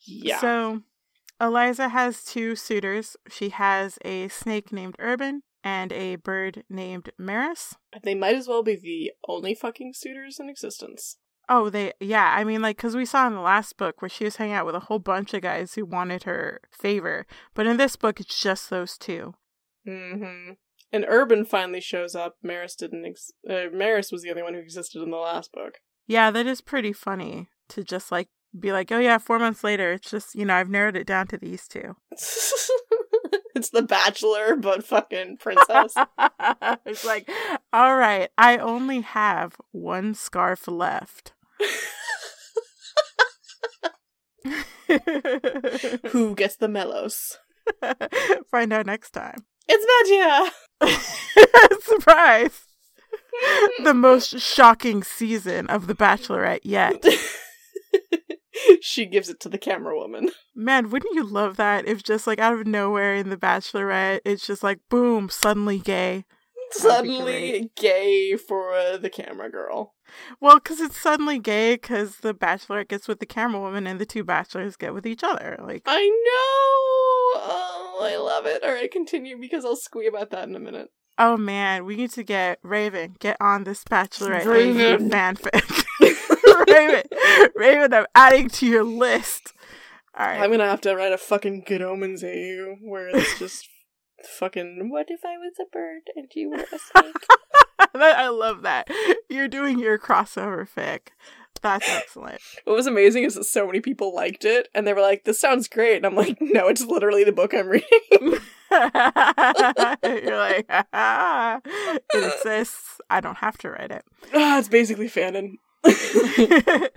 [0.00, 0.38] Yeah.
[0.38, 0.82] So
[1.40, 3.16] Eliza has two suitors.
[3.28, 7.74] She has a snake named Urban and a bird named Maris.
[8.02, 11.16] they might as well be the only fucking suitors in existence.
[11.48, 12.34] Oh, they, yeah.
[12.36, 14.66] I mean, like, because we saw in the last book where she was hanging out
[14.66, 17.26] with a whole bunch of guys who wanted her favor.
[17.54, 19.34] But in this book, it's just those two.
[19.86, 20.52] Mm-hmm.
[20.92, 22.36] And Urban finally shows up.
[22.42, 23.04] Maris didn't.
[23.04, 25.74] Ex- uh, Maris was the only one who existed in the last book.
[26.06, 28.28] Yeah, that is pretty funny to just, like,
[28.58, 31.26] be like, oh, yeah, four months later, it's just, you know, I've narrowed it down
[31.28, 31.96] to these two.
[32.10, 35.94] it's the Bachelor, but fucking princess.
[36.86, 37.28] it's like,
[37.72, 41.32] all right, I only have one scarf left.
[46.10, 47.38] who gets the mellows?
[48.50, 49.44] Find out next time.
[49.68, 51.00] It's Magia.
[51.80, 52.65] Surprise!
[53.82, 57.04] The most shocking season of The Bachelorette yet.
[58.80, 60.30] she gives it to the camera woman.
[60.54, 64.46] Man, wouldn't you love that if just like out of nowhere in The Bachelorette, it's
[64.46, 66.24] just like boom, suddenly gay.
[66.72, 69.94] Suddenly gay for uh, the camera girl.
[70.40, 74.06] Well, because it's suddenly gay because the Bachelorette gets with the camera woman and the
[74.06, 75.58] two bachelors get with each other.
[75.62, 77.40] Like, I know.
[77.42, 78.64] Oh, I love it.
[78.64, 80.88] All right, continue because I'll squee about that in a minute.
[81.18, 85.12] Oh man, we need to get Raven, get on this Bachelorette Raven.
[85.12, 85.84] AV fanfic.
[86.68, 87.02] Raven,
[87.54, 89.52] Raven, I'm adding to your list.
[90.18, 90.40] All right.
[90.40, 93.68] I'm gonna have to write a fucking Good Omens AU where it's just
[94.38, 94.88] fucking.
[94.90, 97.26] What if I was a bird and you were a snake?
[97.94, 98.88] I love that.
[99.28, 101.08] You're doing your crossover fic.
[101.62, 102.40] That's excellent.
[102.64, 105.40] what was amazing is that so many people liked it and they were like, "This
[105.40, 108.38] sounds great," and I'm like, "No, it's literally the book I'm reading."
[108.70, 113.00] You're like, ah, it exists.
[113.10, 114.04] I don't have to write it.
[114.34, 115.54] ah, it's basically fanon.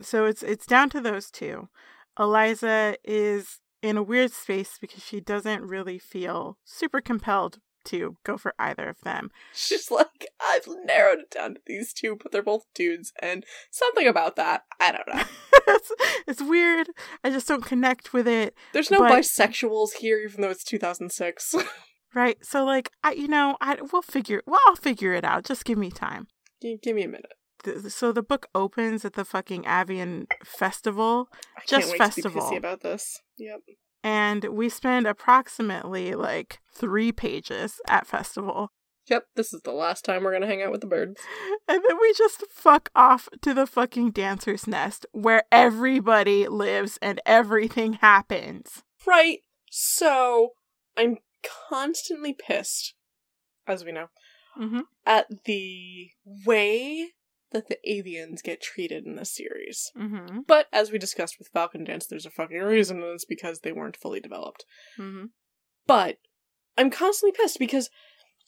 [0.00, 1.68] so it's it's down to those two.
[2.18, 8.36] Eliza is in a weird space because she doesn't really feel super compelled to go
[8.36, 9.30] for either of them.
[9.52, 14.06] She's like, I've narrowed it down to these two, but they're both dudes, and something
[14.06, 15.22] about that, I don't know.
[15.74, 15.92] It's,
[16.26, 16.88] it's weird.
[17.24, 18.54] I just don't connect with it.
[18.72, 21.54] There's no But- bisexuals here, even though it's 2006.
[22.14, 22.36] Right.
[22.44, 25.44] So like I you know, I we'll figure well, I'll figure it out.
[25.46, 26.26] Just give me time.
[26.60, 27.32] Gi- Give me a minute.
[27.90, 32.54] So the book opens at the fucking Avian festival I Just festival.
[32.54, 33.22] about this.
[33.38, 33.60] Yep.
[34.04, 38.72] and we spend approximately like 3 pages at festival.
[39.08, 41.20] Yep, this is the last time we're gonna hang out with the birds.
[41.68, 47.20] And then we just fuck off to the fucking dancer's nest where everybody lives and
[47.26, 48.84] everything happens.
[49.06, 49.40] Right.
[49.70, 50.50] So
[50.96, 51.18] I'm
[51.68, 52.94] constantly pissed,
[53.66, 54.08] as we know,
[54.56, 54.82] Mhm.
[55.04, 56.10] at the
[56.46, 57.12] way
[57.50, 59.90] that the avians get treated in this series.
[59.96, 60.46] Mhm.
[60.46, 63.72] But as we discussed with Falcon Dance, there's a fucking reason, and it's because they
[63.72, 64.64] weren't fully developed.
[64.98, 65.30] Mhm.
[65.86, 66.18] But
[66.78, 67.90] I'm constantly pissed because,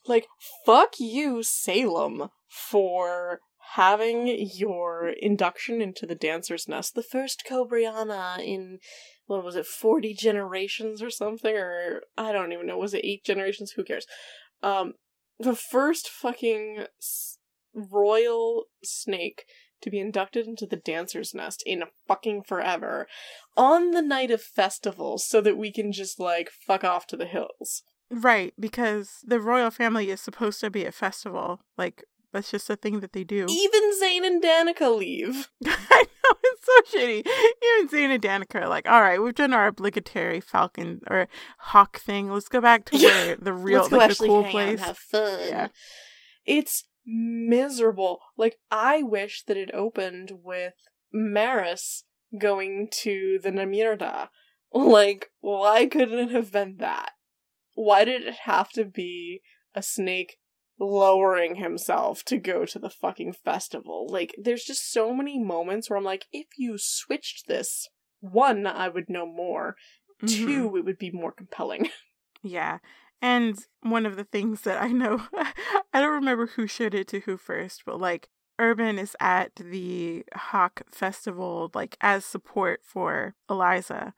[0.06, 0.26] like,
[0.64, 3.40] fuck you, Salem, for
[3.72, 8.78] having your induction into the Dancer's Nest, the first Cobriana in,
[9.26, 11.56] what was it, 40 generations or something?
[11.56, 13.72] Or, I don't even know, was it 8 generations?
[13.72, 14.06] Who cares?
[14.62, 14.94] Um,
[15.38, 16.86] the first fucking
[17.74, 19.44] royal snake
[19.82, 23.06] to be inducted into the Dancer's Nest in fucking forever
[23.56, 27.26] on the night of festivals so that we can just, like, fuck off to the
[27.26, 27.82] hills.
[28.10, 31.60] Right, because the royal family is supposed to be a festival.
[31.76, 33.46] Like that's just a thing that they do.
[33.48, 35.48] Even Zane and Danica leave.
[35.64, 37.26] I know it's so shitty.
[37.26, 41.28] Even Zane and Danica are like, all right, we've done our obligatory Falcon or
[41.58, 42.30] Hawk thing.
[42.30, 44.80] Let's go back to where the real, like the cool place.
[44.80, 45.38] have fun.
[45.48, 45.68] Yeah.
[46.44, 48.18] It's miserable.
[48.36, 50.74] Like I wish that it opened with
[51.12, 52.04] Maris
[52.36, 54.28] going to the Namirda.
[54.72, 57.12] Like, why couldn't it have been that?
[57.74, 59.40] Why did it have to be
[59.74, 60.36] a snake
[60.78, 64.06] lowering himself to go to the fucking festival?
[64.08, 67.88] Like, there's just so many moments where I'm like, if you switched this,
[68.20, 69.76] one, I would know more.
[70.22, 70.28] Mhm.
[70.28, 71.88] Two, it would be more compelling.
[72.46, 72.80] Yeah.
[73.22, 77.20] And one of the things that I know, I don't remember who showed it to
[77.20, 84.12] who first, but like Urban is at the Hawk Festival, like as support for Eliza.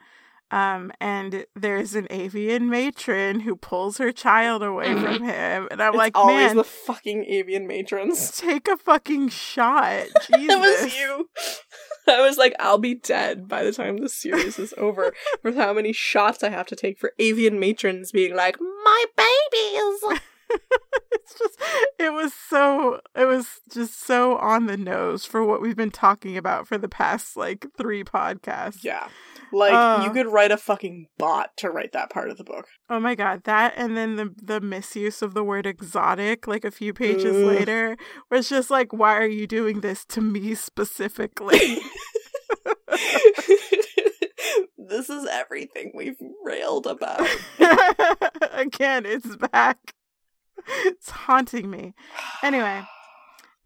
[0.51, 5.03] Um, and there's an avian matron who pulls her child away Mhm.
[5.03, 5.69] from him.
[5.73, 8.31] And I'm it's like, always man, the fucking avian matrons.
[8.37, 10.07] take a fucking shot.
[10.31, 10.47] Jesus.
[10.49, 11.29] That was you.
[12.09, 15.73] I was like, I'll be dead by the time the series is over with how
[15.73, 20.21] many shots I have to take for avian matrons being like, my babies.
[21.13, 21.61] it's just
[21.99, 26.37] it was so it was just so on the nose for what we've been talking
[26.37, 28.83] about for the past like three podcasts.
[28.85, 29.09] Yeah.
[29.53, 30.03] Like, Uh.
[30.05, 32.67] you could write a fucking bot to write that part of the book.
[32.91, 36.71] Oh my god, that and then the the misuse of the word exotic like a
[36.71, 37.45] few pages Ugh.
[37.45, 37.97] later
[38.31, 41.79] was just like why are you doing this to me specifically?
[44.79, 47.27] this is everything we've railed about.
[48.53, 49.95] Again, it's back.
[50.85, 51.95] It's haunting me.
[52.43, 52.83] Anyway,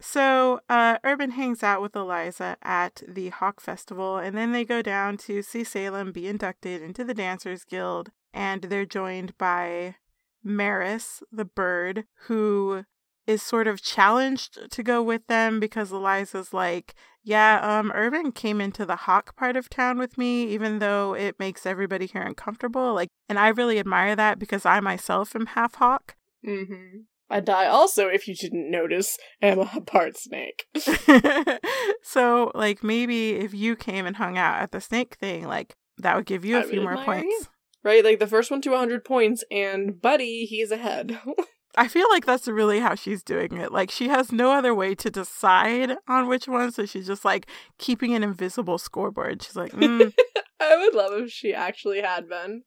[0.00, 4.82] so uh, Urban hangs out with Eliza at the Hawk Festival, and then they go
[4.82, 9.96] down to see Salem be inducted into the Dancers Guild, and they're joined by
[10.42, 12.84] Maris, the bird, who
[13.26, 18.60] is sort of challenged to go with them because Eliza's like, yeah, um, Urban came
[18.60, 22.94] into the Hawk part of town with me, even though it makes everybody here uncomfortable.
[22.94, 26.16] Like, and I really admire that because I myself am half Hawk.
[26.46, 26.98] Mm-hmm.
[27.30, 30.66] And I also, if you didn't notice, am a part snake.
[32.02, 36.16] so, like, maybe if you came and hung out at the snake thing, like, that
[36.16, 37.48] would give you a I few more points.
[37.84, 38.04] Right?
[38.04, 41.18] Like the first one to 100 points, and Buddy, he's ahead.
[41.76, 43.70] I feel like that's really how she's doing it.
[43.70, 47.46] Like, she has no other way to decide on which one, so she's just like
[47.78, 49.42] keeping an invisible scoreboard.
[49.42, 50.12] She's like, mm.
[50.58, 52.64] I would love if she actually had been.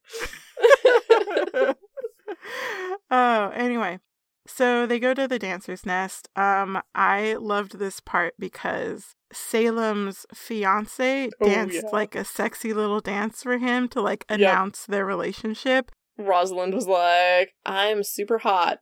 [3.11, 3.99] Oh, anyway.
[4.45, 6.27] So they go to the dancer's nest.
[6.35, 11.89] Um, I loved this part because Salem's fiance Oh, danced yeah.
[11.93, 14.39] like a sexy little dance for him to like Yep.
[14.39, 15.91] announce their relationship.
[16.17, 18.79] Rosalind was like, I'm super hot.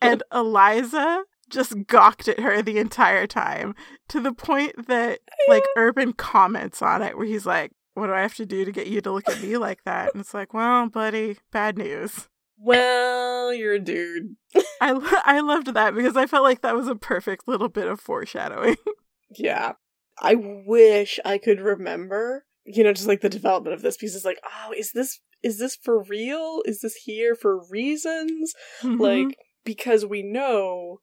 [0.00, 3.74] And Eliza just gawked at her the entire time
[4.08, 5.18] to the point that
[5.48, 8.70] like Urban comments on it where he's like, What do I have to do to
[8.72, 10.12] get you to look at me like that?
[10.14, 12.28] And it's like, Well, buddy, bad news.
[12.58, 14.36] Well, you're a dude.
[14.80, 17.88] I lo- I loved that because I felt like that was a perfect little bit
[17.88, 18.76] of foreshadowing.
[19.36, 19.72] Yeah.
[20.22, 24.24] I wish I could remember, you know, just like the development of this piece is
[24.24, 26.62] like, oh, is this is this for real?
[26.64, 28.54] Is this here for reasons?
[28.82, 29.00] Mm-hmm.
[29.00, 31.00] Like, because we know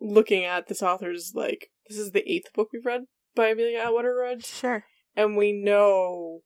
[0.00, 3.02] looking at this author's like this is the eighth book we've read
[3.36, 4.84] by Amelia Atwater Rhodes, sure,
[5.14, 6.40] and we know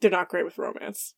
[0.00, 1.14] they're not great with romance.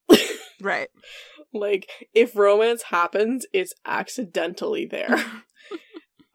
[0.60, 0.88] Right.
[1.52, 5.16] like, if romance happens, it's accidentally there.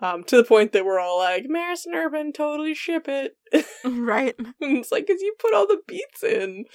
[0.03, 3.35] Um, to the point that we're all like, Maris and Urban totally ship it.
[3.85, 4.33] right.
[4.59, 6.65] and it's like, because you put all the beats in.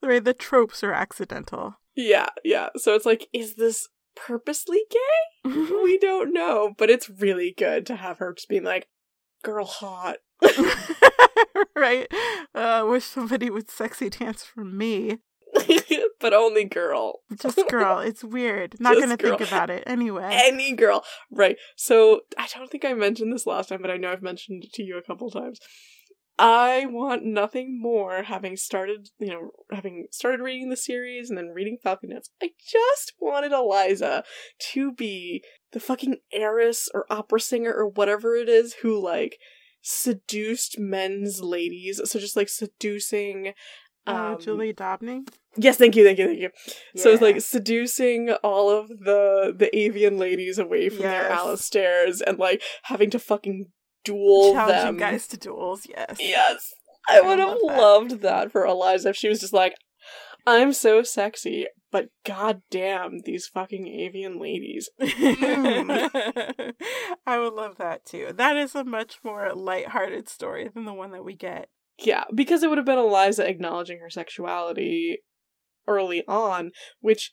[0.00, 0.24] right.
[0.24, 1.80] The tropes are accidental.
[1.96, 2.68] Yeah, yeah.
[2.76, 5.50] So it's like, is this purposely gay?
[5.82, 6.74] We don't know.
[6.78, 8.86] But it's really good to have her just being like,
[9.42, 10.18] girl hot.
[11.74, 12.06] right.
[12.54, 15.18] Uh, wish somebody would sexy dance for me.
[16.20, 17.20] but only girl.
[17.40, 17.98] Just girl.
[18.00, 18.76] It's weird.
[18.80, 19.36] Not gonna girl.
[19.36, 20.28] think about it anyway.
[20.32, 21.04] Any girl.
[21.30, 21.56] Right.
[21.76, 24.72] So I don't think I mentioned this last time, but I know I've mentioned it
[24.74, 25.60] to you a couple times.
[26.38, 31.48] I want nothing more having started, you know, having started reading the series and then
[31.48, 32.28] reading Falcon Notes.
[32.42, 34.22] I just wanted Eliza
[34.72, 35.42] to be
[35.72, 39.38] the fucking heiress or opera singer or whatever it is who like
[39.80, 42.02] seduced men's ladies.
[42.04, 43.54] So just like seducing
[44.06, 45.26] uh, um, Julie d'Aubigny.
[45.56, 46.50] Yes, thank you, thank you, thank you.
[46.96, 51.40] So it's like seducing all of the the avian ladies away from their Yes.
[51.40, 53.66] Alistairs and like having to fucking
[54.04, 54.96] duel challenging them.
[54.98, 55.86] guys to duels.
[55.88, 56.16] Yes.
[56.20, 56.72] Yes.
[57.08, 57.76] I I would have that.
[57.78, 59.74] loved that for Eliza if she was just like,
[60.46, 64.88] I'm so sexy, but goddamn these fucking avian ladies.
[65.00, 66.10] Mm.
[67.26, 68.32] I would love that too.
[68.34, 71.68] That is a much more light-hearted story than the one that we get.
[71.98, 75.18] Yeah, because it would have been Eliza acknowledging her sexuality
[75.86, 77.32] early on, which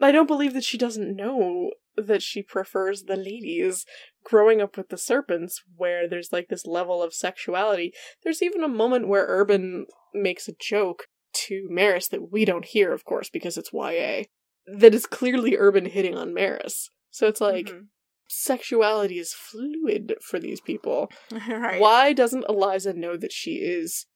[0.00, 3.84] I don't believe that she doesn't know that she prefers the ladies
[4.24, 7.92] growing up with the serpents where there's like this level of sexuality.
[8.22, 12.92] There's even a moment where Urban makes a joke to Maris that we don't hear,
[12.92, 14.24] of course, because it's YA,
[14.66, 16.90] that is clearly Urban hitting on Maris.
[17.10, 17.86] So it's like Mhm.
[18.28, 21.10] sexuality is fluid for these people.
[21.48, 21.80] right.
[21.80, 24.06] Why doesn't Eliza know that she is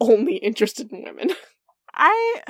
[0.00, 1.30] only interested in women?
[1.94, 2.42] I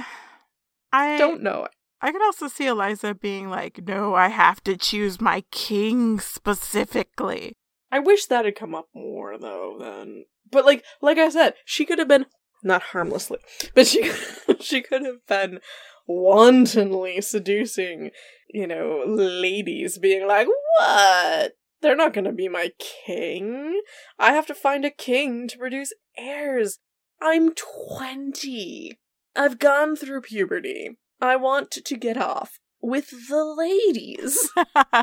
[0.93, 1.69] I don't know.
[2.01, 7.57] I could also see Eliza being like, "No, I have to choose my king specifically."
[7.91, 10.25] I wish that had come up more though then.
[10.51, 12.27] But like like I said, she could have been
[12.63, 13.39] not harmlessly,
[13.75, 14.11] but she
[14.61, 15.61] she could have been
[16.07, 18.11] wantonly seducing,
[18.49, 21.53] you know, ladies being like, "What?
[21.83, 23.81] They're not going to be my king.
[24.17, 26.79] I have to find a king to produce heirs.
[27.21, 28.99] I'm 20.
[29.37, 30.99] I've gone through puberty.
[31.21, 34.51] I want to get off with the ladies."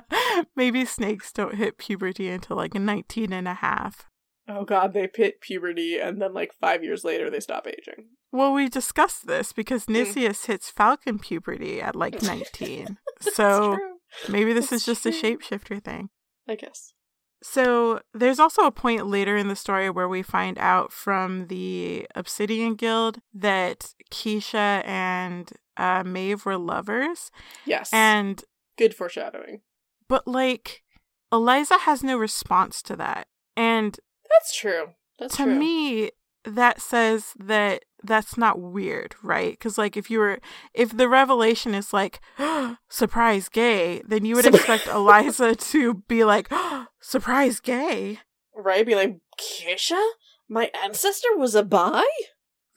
[0.56, 4.06] Maybe snakes don't hit puberty until like 19 and a half.
[4.48, 8.08] Oh god, they hit puberty and then like five years later they stop aging.
[8.32, 9.94] Well, we discussed this because Hmm.
[9.94, 12.98] Nicias hits falcon puberty at like 19.
[13.22, 16.10] So true, maybe this That's is just a shapeshifter thing.
[16.48, 16.94] I guess.
[17.42, 22.08] So there's also a point later in the story where we find out from the
[22.16, 27.32] Obsidian Guild that Kiesha and uh, Maeve were lovers.
[27.66, 27.90] Yes.
[27.94, 28.44] And,
[28.78, 29.62] good foreshadowing.
[30.08, 30.84] but like,
[31.32, 33.28] Eliza has no response to that.
[33.56, 33.98] And
[34.30, 34.90] That's true.
[35.18, 35.56] That's to true.
[35.56, 36.12] me,
[36.56, 39.52] that says that that's not weird, right?
[39.52, 40.40] Because, like, if you were,
[40.74, 42.22] if the revelation is like,
[42.90, 46.50] surprise gay, then you would expect Eliza to be like,
[47.02, 48.20] surprise gay.
[48.56, 48.86] right?
[48.86, 50.04] Be like, Kiesha?
[50.48, 52.04] My ancestor was a bi?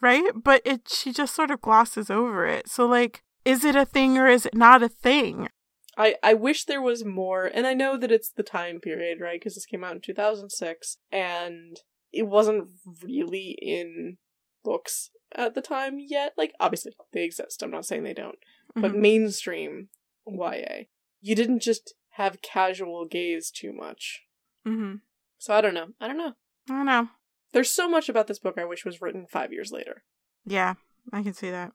[0.02, 0.32] right?
[0.34, 2.68] But it she just sort of glosses over it.
[2.68, 5.48] So like, is it a thing or is it not a thing?
[5.96, 9.38] I, I wish there was more, and I know that it's the time period, right?
[9.38, 11.76] Because this came out in 2006, and
[12.12, 12.68] it wasn't
[13.02, 14.18] really in
[14.64, 16.34] books at the time yet.
[16.36, 17.62] Like, obviously, they exist.
[17.62, 18.38] I'm not saying they don't.
[18.74, 19.00] But Mhm.
[19.00, 19.88] mainstream
[20.26, 20.84] YA,
[21.20, 24.22] you didn't just have casual gaze too much.
[24.66, 24.96] Mm-hmm.
[25.38, 25.88] So I don't know.
[26.00, 26.34] I don't know.
[26.68, 27.08] I don't know.
[27.52, 30.04] There's so much about this book I wish was written five years later.
[30.44, 30.74] Yeah,
[31.12, 31.72] I can see that.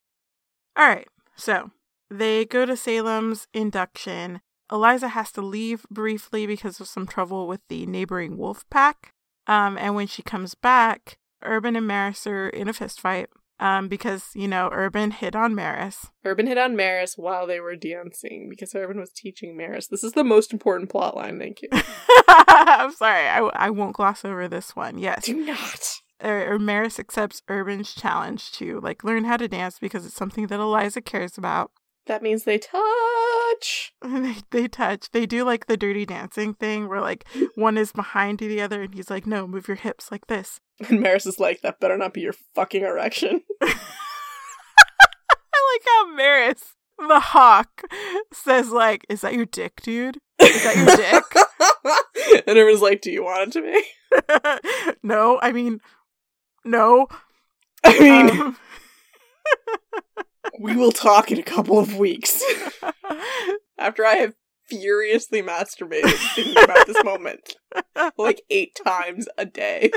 [0.75, 1.71] All right, so
[2.09, 4.41] they go to Salem's induction.
[4.71, 9.13] Eliza has to leave briefly because of some trouble with the neighboring wolf pack.
[9.47, 13.29] Um, and when she comes back, Urban and Maris are in a fist fight.
[13.59, 16.11] Um, because you know Urban hit on Maris.
[16.23, 19.87] Urban hit on Maris while they were dancing because Urban was teaching Maris.
[19.87, 21.69] This is the most important plot line, thank you.
[22.27, 24.99] I'm sorry, I, I won't gloss over this one.
[24.99, 25.79] Yes, Do not.
[26.23, 30.45] or, or Maris accepts Urban's challenge to like learn how to dance because it's something
[30.45, 31.71] that Eliza cares about.
[32.07, 33.93] That means they touch.
[34.01, 35.11] And they they touch.
[35.11, 38.93] They do like the dirty dancing thing where like one is behind the other and
[38.93, 42.13] he's like, "No, move your hips like this." And Maris is like, that better not
[42.13, 43.41] be your fucking erection.
[43.61, 43.73] I
[45.73, 47.81] like how Maris, the hawk,
[48.31, 52.43] says like, "Is that your dick, dude?" Is that your dick?
[52.47, 54.97] and everyone's like, do you want it to be?
[55.03, 55.81] no, I mean,
[56.63, 57.07] no.
[57.83, 58.57] I mean, Um,
[60.59, 62.43] we will talk in a couple of weeks.
[63.77, 64.33] After I have
[64.67, 67.55] furiously masturbated thinking about this moment.
[68.17, 69.91] Like eight times a day.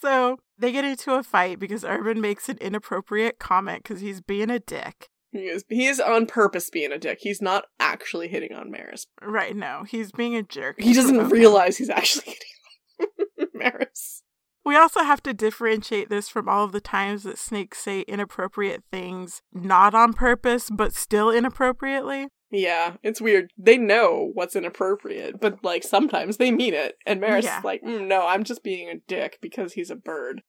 [0.00, 4.50] so they get into a fight because Urban makes an inappropriate comment because he's being
[4.50, 5.08] a dick.
[5.32, 7.18] He is he is on purpose being a dick.
[7.20, 9.06] He's not actually hitting on Maris.
[9.20, 9.54] Right?
[9.54, 10.80] No, he's being a jerk.
[10.80, 12.24] He doesn't realize he's actually
[12.98, 14.22] hitting on Maris.
[14.68, 18.84] We also have to differentiate this from all of the times that snakes say inappropriate
[18.92, 22.28] things not on purpose, but still inappropriately.
[22.50, 23.50] Yeah, it's weird.
[23.56, 26.96] They know what's inappropriate, but like sometimes they mean it.
[27.06, 27.60] And Maris Yeah.
[27.60, 30.42] is like, mm, no, I'm just being a dick because he's a bird.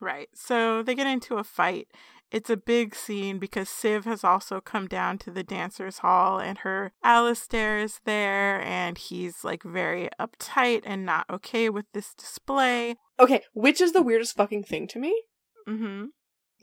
[0.00, 0.28] Right.
[0.36, 1.88] So they get into a fight.
[2.30, 6.58] It's a big scene because Civ has also come down to the dancers' hall and
[6.58, 12.96] her Alistair is there and he's like very uptight and not okay with this display.
[13.20, 15.22] Okay, which is the weirdest fucking thing to me?
[15.68, 16.06] Mm-hmm.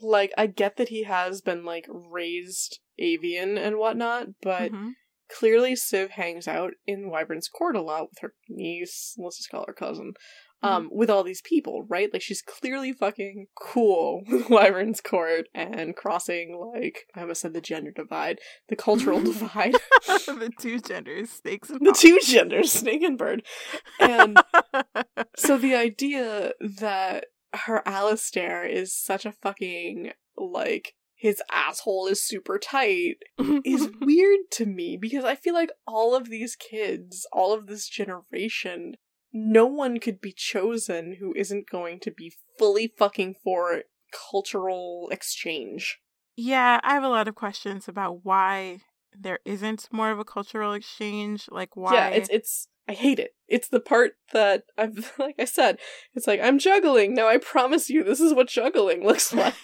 [0.02, 4.92] Like, I get that he has been like raised avian and whatnot, but Mhm.
[5.30, 9.64] clearly Civ hangs out in Wyvern's court a lot with her niece, let's just call
[9.66, 10.12] her cousin.
[10.62, 12.12] Um, with all these people, right?
[12.12, 17.60] Like she's clearly fucking cool with Wyvern's Court and crossing like I almost said the
[17.60, 18.38] gender divide,
[18.68, 19.74] the cultural divide,
[20.06, 23.42] the two genders, snakes and the two genders, snake and bird,
[24.00, 24.38] and
[25.36, 32.58] so the idea that her Alistair is such a fucking like his asshole is super
[32.58, 33.18] tight
[33.64, 37.88] is weird to me because I feel like all of these kids, all of this
[37.88, 38.94] generation,
[39.32, 43.82] no one could be chosen who isn't going to be fully fucking for
[44.30, 45.98] cultural exchange.
[46.36, 48.80] Yeah, I have a lot of questions about why
[49.18, 51.48] there isn't more of a cultural exchange.
[51.50, 53.34] Like why Yeah, it's it's I hate it.
[53.48, 55.78] It's the part that I've like I said,
[56.14, 57.14] it's like I'm juggling.
[57.14, 59.54] Now I promise you this is what juggling looks like.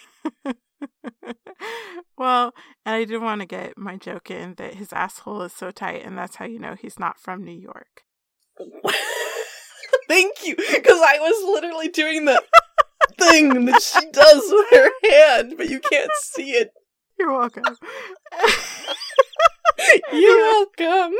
[2.16, 2.54] well,
[2.84, 6.04] and I did want to get my joke in that his asshole is so tight,
[6.04, 8.02] and that's how you know he's not from New York.
[10.08, 12.42] Thank you, because I was literally doing the
[13.18, 16.72] thing that she does with her hand, but you can't see it.
[17.18, 17.64] You're welcome.
[20.12, 21.14] You're welcome.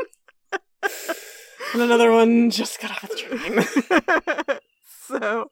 [1.73, 4.59] And another one just got off the train.
[5.07, 5.51] so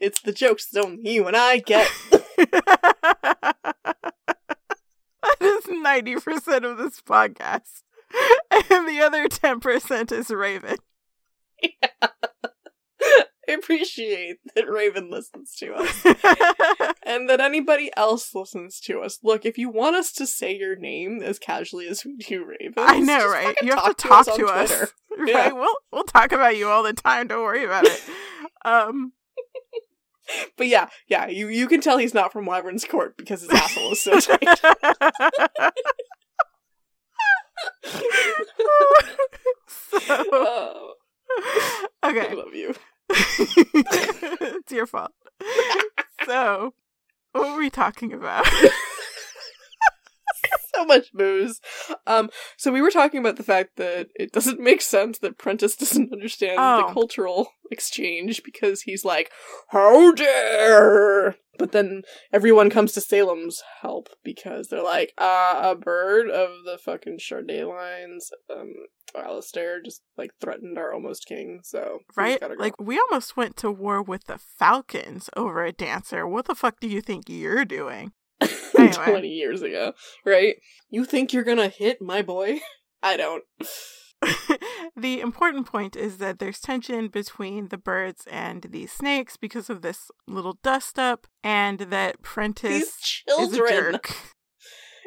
[0.00, 1.90] it's the jokes that only you and I get.
[2.36, 3.56] that
[5.40, 7.82] is ninety percent of this podcast,
[8.50, 10.78] and the other ten percent is Raven.
[13.48, 16.04] I appreciate that Raven listens to us.
[17.02, 19.18] and that anybody else listens to us.
[19.22, 22.74] Look, if you want us to say your name as casually as we do Raven,
[22.78, 23.54] I know, right?
[23.62, 24.70] You have to talk to us.
[24.70, 24.92] To us.
[25.16, 25.28] Right?
[25.28, 25.52] Yeah.
[25.52, 28.02] We'll we'll talk about you all the time, don't worry about it.
[28.64, 29.12] Um
[30.56, 33.92] But yeah, yeah, you you can tell he's not from Wyvern's Court because his asshole
[33.92, 34.58] is so tight.
[39.68, 40.94] so, oh.
[42.04, 42.28] okay.
[42.28, 42.74] I love you.
[43.10, 45.12] it's your fault.
[46.26, 46.74] so,
[47.32, 48.46] what were we talking about?
[50.74, 51.60] So much booze.
[52.06, 55.76] Um, so we were talking about the fact that it doesn't make sense that Prentiss
[55.76, 56.86] doesn't understand Oh.
[56.86, 59.30] the cultural exchange because he's like,
[59.68, 62.02] "How dare!" But then
[62.32, 67.68] everyone comes to Salem's help because they're like, uh, a bird of the fucking Shardae
[67.68, 68.72] lines, um,
[69.16, 72.40] Alistair just like threatened our almost king, so right?
[72.40, 72.54] go.
[72.58, 76.26] Like, we almost went to war with the Falcons over a dancer.
[76.26, 78.12] What the fuck do you think you're doing?
[78.78, 78.92] anyway.
[79.10, 79.92] 20 years ago,
[80.24, 80.56] right?
[80.90, 82.60] You think you're gonna hit my boy?
[83.02, 83.44] I don't.
[84.96, 89.82] the important point is that there's tension between the birds and the snakes because of
[89.82, 94.16] this little dust up, and that Prentiss These is a jerk.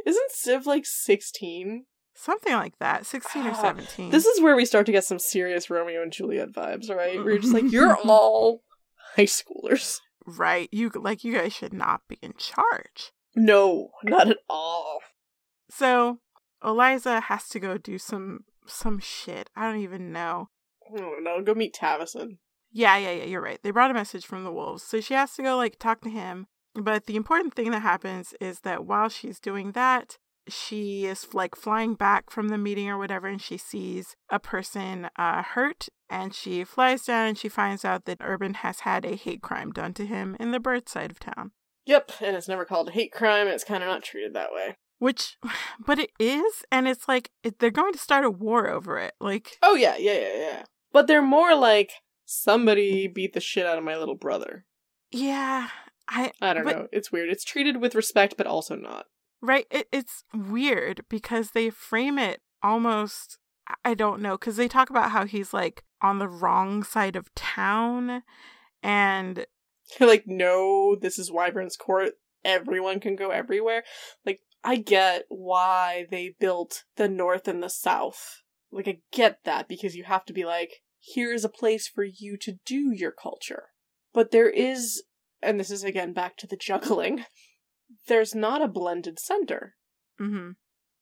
[0.05, 1.85] Isn't Civ like 16?
[2.13, 4.09] Something like that, 16 or Ah, 17.
[4.09, 7.13] This is where we start to get some serious Romeo and Juliet vibes, right?
[7.15, 8.61] You're just like, you're all
[9.15, 9.97] high schoolers.
[10.25, 10.69] right.
[10.71, 13.11] You like you guys should not be in charge.
[13.37, 14.99] No, not at all.
[15.69, 16.19] So
[16.63, 19.49] Eliza has to go do some some shit.
[19.55, 20.49] I don't even know.
[20.91, 22.39] Oh, no, go meet Tavison.
[22.71, 23.59] Yeah, yeah, yeah, you're right.
[23.61, 24.83] They brought a message from the wolves.
[24.83, 26.47] So she has to go like talk to him.
[26.73, 30.17] But the important thing that happens is that while she's doing that,
[30.49, 35.09] she is like flying back from the meeting or whatever and she sees a person
[35.17, 39.15] uh, hurt and she flies down and she finds out that Urban has had a
[39.15, 41.51] hate crime done to him in the bird side of town.
[41.87, 43.47] Yep, and it's never called a hate crime.
[43.47, 44.75] It's kind of not treated that way.
[44.99, 45.37] Which,
[45.85, 49.13] but it is, and it's like they're going to start a war over it.
[49.19, 50.63] Like, Oh, yeah, yeah, yeah, yeah.
[50.91, 51.91] But they're more like,
[52.25, 54.65] somebody beat the shit out of my little brother.
[55.11, 55.69] yeah,
[56.09, 56.87] I I don't but- know.
[56.91, 57.29] It's weird.
[57.29, 59.05] It's treated with respect, but also not.
[59.41, 59.65] Right.
[59.69, 63.37] It, it's weird because they frame it almost,
[63.85, 67.33] I- don't know, because they talk about how he's like on the wrong side of
[67.35, 68.23] town.
[68.83, 69.45] And
[69.99, 72.13] like, no, this is Wyvern's Court.
[72.43, 73.83] Everyone can go everywhere.
[74.25, 78.41] Like, I get why they built the North and the South.
[78.71, 82.03] Like, I get that because you have to be like, here is a place for
[82.03, 83.65] you to do your culture.
[84.13, 85.03] But there is,
[85.41, 87.23] and this is again back to the juggling,
[88.07, 89.75] there's not a blended center.
[90.19, 90.51] Mm-hmm.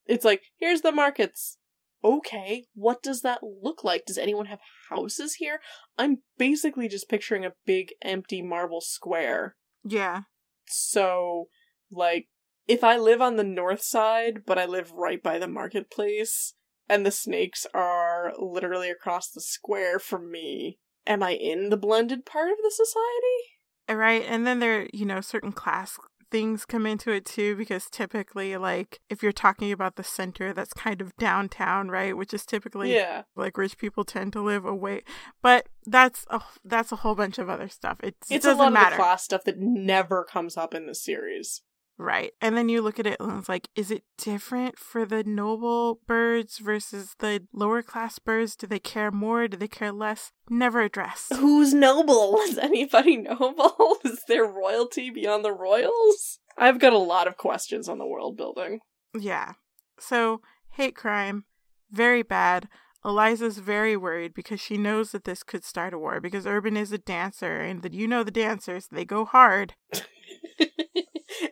[0.05, 1.57] It's like, here's the markets.
[2.05, 4.05] Okay, what does that look like?
[4.05, 4.59] Does anyone have
[4.91, 5.59] houses here?
[5.97, 9.55] I'm basically just picturing a big empty marble square.
[9.83, 10.21] yeah.
[10.67, 11.45] So,
[11.91, 12.27] like,
[12.67, 16.53] if I live on the north side, but I live right by the marketplace,
[16.87, 20.77] and the snakes are literally across the square from me,
[21.07, 23.99] am I in the blended part of the society?
[23.99, 24.23] Right.
[24.27, 25.97] And then there, you know, certain class
[26.35, 30.73] things come into it too because typically like if you're talking about the center that's
[30.73, 33.21] kind of downtown right which is typically Yeah.
[33.37, 35.03] like rich people tend to live away
[35.41, 38.63] but that's a that's a whole bunch of other stuff it's, it It's a doesn't
[38.65, 41.61] lot matter of the class stuff that never comes up in the series.
[41.97, 45.23] Right and then you look at it and it's like is it different for the
[45.23, 50.31] noble birds versus the lower class birds do they care more do they care less
[50.49, 52.37] never addressed Who's noble?
[52.47, 53.97] Is anybody noble?
[54.03, 56.39] Is there royalty beyond the royals?
[56.57, 58.79] I've got a lot of questions on the world building.
[59.17, 59.53] Yeah.
[59.99, 60.41] So,
[60.71, 61.45] hate crime,
[61.91, 62.67] very bad.
[63.03, 66.91] Eliza's very worried because she knows that this could start a war because Urban is
[66.91, 69.75] a dancer and that you know the dancers, they go hard.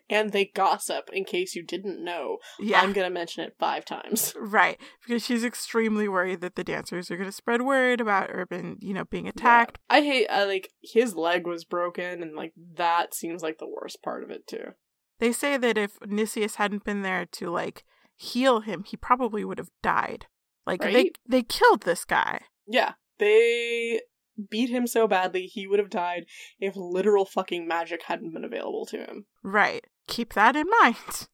[0.10, 2.38] and they gossip, in case you didn't know.
[2.60, 2.82] Yeah.
[2.82, 4.34] I'm gonna mention it five times.
[4.44, 8.78] Right, because she's extremely worried that the dancers are going to spread word about Urban,
[8.82, 9.80] you know, being attacked.
[9.90, 14.04] I hate, I like, his leg was broken, and like, that seems like the worst
[14.04, 14.74] part of it, too.
[15.20, 17.84] They say that if Nicias hadn't been there to like
[18.16, 20.28] heal him, he probably would have died.
[20.66, 22.42] Like they they killed this guy.
[22.68, 24.02] Yeah, they
[24.50, 26.26] beat him so badly he would have died
[26.60, 29.26] if literal fucking magic hadn't been available to him.
[29.44, 29.86] Right.
[30.08, 31.28] Keep that in mind.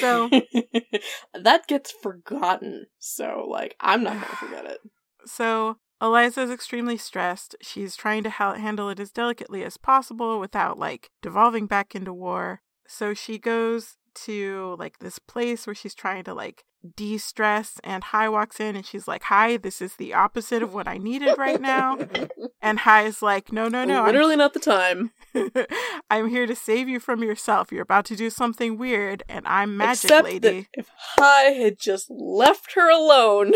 [0.00, 0.28] So
[1.34, 2.86] that gets forgotten.
[2.98, 4.78] So like I'm not going to forget it.
[5.26, 7.54] So Eliza's extremely stressed.
[7.60, 12.14] She's trying to ha- handle it as delicately as possible without like devolving back into
[12.14, 12.62] war.
[12.86, 16.64] So she goes to like this place where she's trying to like
[16.96, 20.86] de-stress and Hai walks in and she's like, "Hi, this is the opposite of what
[20.88, 21.98] I needed right now."
[22.62, 24.00] And Hai is like, "No, no, no.
[24.00, 25.10] I'm Literally not the time.
[26.10, 27.72] I'm here to save you from yourself.
[27.72, 30.68] You're about to do something weird, and I'm magic Except lady.
[30.72, 33.52] if Hai had just left her alone,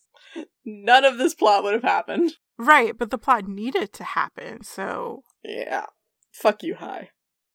[0.64, 2.32] none of this plot would have happened.
[2.58, 4.62] Right, but the plot needed to happen.
[4.64, 5.86] So, Yeah.
[6.32, 7.10] Fuck you, Hai.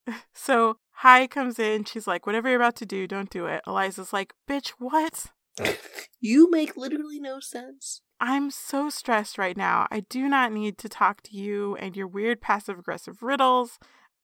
[0.34, 1.86] so Hai comes in.
[1.86, 5.28] She's like, "Whatever you're about to do, don't do it." Eliza's like, "Bitch, what?"
[6.24, 8.02] You make literally no sense.
[8.20, 9.88] I'm so stressed right now.
[9.90, 13.80] I do not need to talk to you and your weird passive aggressive riddles.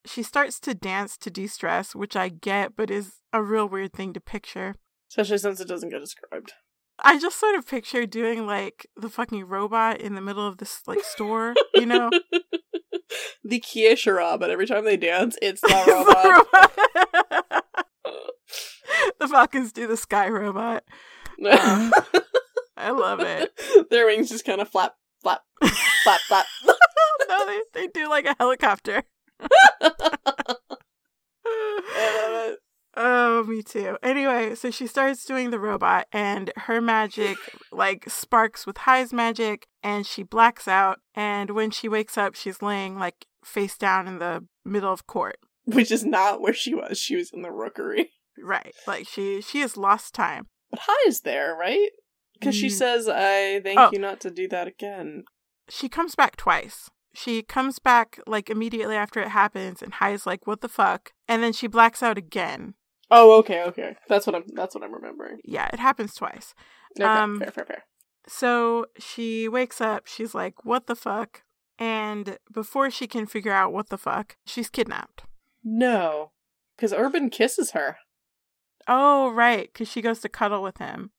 [0.05, 3.93] She starts to dance to de stress, which I get, but is a real weird
[3.93, 4.75] thing to picture.
[5.09, 6.53] Especially since it doesn't get described.
[6.99, 10.81] I just sort of picture doing like the fucking robot in the middle of this
[10.85, 12.11] like store, you know?
[13.43, 16.23] the Kiesha'ra, but every time they dance, it's the robot.
[16.23, 17.65] the robot.
[19.19, 20.83] the Falcons do the sky robot.
[21.43, 23.51] I love it.
[23.89, 25.41] Their wings just kind of flap, flap,
[26.03, 26.45] flap, flap.
[27.27, 29.03] no, they, they do like a helicopter.
[32.97, 33.49] I love it.
[33.49, 33.97] Oh, me too.
[34.03, 37.37] Anyway, so she starts doing the robot, and her magic
[37.71, 40.99] like sparks with Hai's magic, and she blacks out.
[41.15, 45.37] And when she wakes up, she's laying like face down in the middle of court.
[45.65, 46.97] Which is not where she was.
[46.97, 48.11] She was in the rookery.
[48.41, 50.45] Right, like she she has lost time.
[50.69, 51.89] But Hai is there, right?
[52.33, 52.71] Because she Mm.
[52.71, 53.89] says, I thank Oh.
[53.91, 55.23] you not to do that again.
[55.69, 56.89] She comes back twice.
[57.15, 61.41] She comes back like immediately after it happens, and Hai's like, "What the fuck?" And
[61.41, 62.75] then she blacks out again.
[63.09, 63.95] Oh, okay, okay.
[64.09, 65.39] That's what I'm that's what I'm remembering.
[65.43, 66.53] Yeah, it happens twice.
[66.99, 67.83] Okay, Um, fair, fair, fair.
[68.27, 71.43] So she wakes up, she's like, what the fuck?
[71.79, 75.23] And before she can figure out what the fuck, she's kidnapped.
[75.63, 76.31] No.
[76.75, 77.97] Because Urban kisses her.
[78.87, 81.11] Oh, right, because she goes to cuddle with him.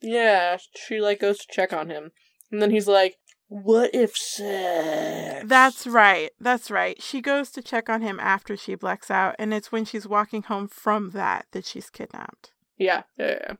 [0.00, 2.10] Yeah, she like goes to check on him.
[2.50, 3.16] And then he's like,
[3.48, 5.44] What if sex?
[5.46, 7.00] That's right, that's right.
[7.00, 10.42] She goes to check on him after she blacks out, and it's when she's walking
[10.42, 12.52] home from that that she's kidnapped.
[12.76, 13.52] Yeah, yeah, yeah.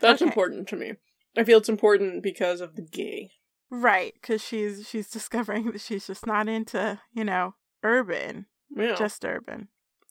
[0.00, 0.28] That's Okay.
[0.28, 0.92] important to me.
[1.36, 3.30] I feel it's important because of the gay.
[3.70, 8.46] Right, because she's she's discovering that she's just not into, you know, urban.
[8.74, 8.94] Yeah.
[8.96, 9.68] just urban.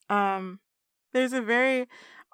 [0.10, 0.60] Um,
[1.14, 1.88] there's a very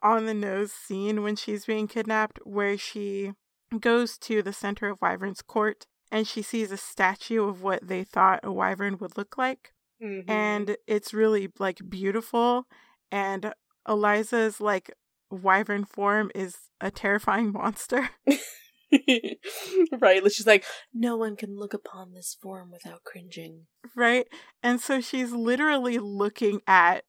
[0.03, 3.34] on the nose scene when she's being kidnapped where she
[3.80, 8.03] goes to the center of Wyvern's court and she sees a statue of what they
[8.03, 9.74] thought a wyvern would look like.
[10.01, 10.30] Mhm.
[10.30, 12.66] And it's really like beautiful.
[13.12, 13.53] And
[13.88, 14.91] Eliza's like
[15.30, 18.09] wyvern form is a terrifying monster.
[20.01, 23.68] right, she's like, No one can look upon this form without cringing.
[23.95, 24.28] right?
[24.64, 27.03] And so she's literally looking at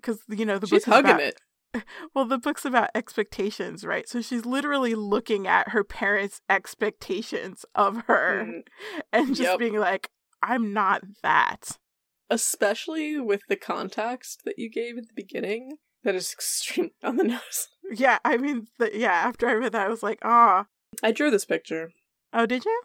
[0.00, 1.40] because you know the she's book is hugging about, it.
[2.14, 4.08] Well, the book's about expectations, right?
[4.08, 8.62] So she's literally looking at her parents' expectations of her Mm,
[9.12, 9.58] and just Yep.
[9.58, 10.10] being like,
[10.42, 11.78] I'm not that.
[12.30, 15.78] Especially with the context that you gave at the beginning.
[16.04, 17.68] That is extreme on the nose.
[17.90, 20.66] Yeah, I mean, the, yeah, after I read that, I was like, ah.
[21.02, 21.92] I drew this picture.
[22.32, 22.82] Oh, did you?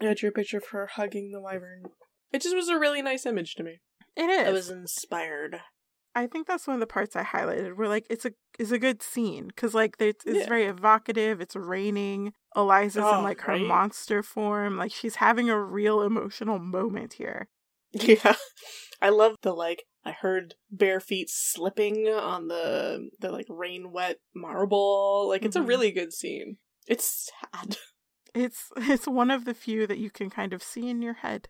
[0.00, 1.84] I drew a picture of her hugging the wyvern.
[2.32, 3.80] It just was a really nice image to me.
[4.16, 4.48] It is.
[4.48, 5.60] I was inspired.
[6.16, 7.76] I think that's one of the parts I highlighted.
[7.76, 10.48] Where like it's a is a good scene because like it's, it's Yeah.
[10.48, 11.40] very evocative.
[11.40, 12.32] It's raining.
[12.56, 13.66] Eliza's Oh, in like her right.
[13.66, 14.78] monster form.
[14.78, 17.48] Like she's having a real emotional moment here.
[17.92, 18.34] Yeah.
[19.00, 24.16] I love the like I heard bare feet slipping on the the like rain wet
[24.34, 25.28] marble.
[25.28, 25.60] Like it's Mhm.
[25.60, 26.56] a really good scene.
[26.88, 27.76] It's sad.
[28.34, 31.48] It's it's one of the few that you can kind of see in your head.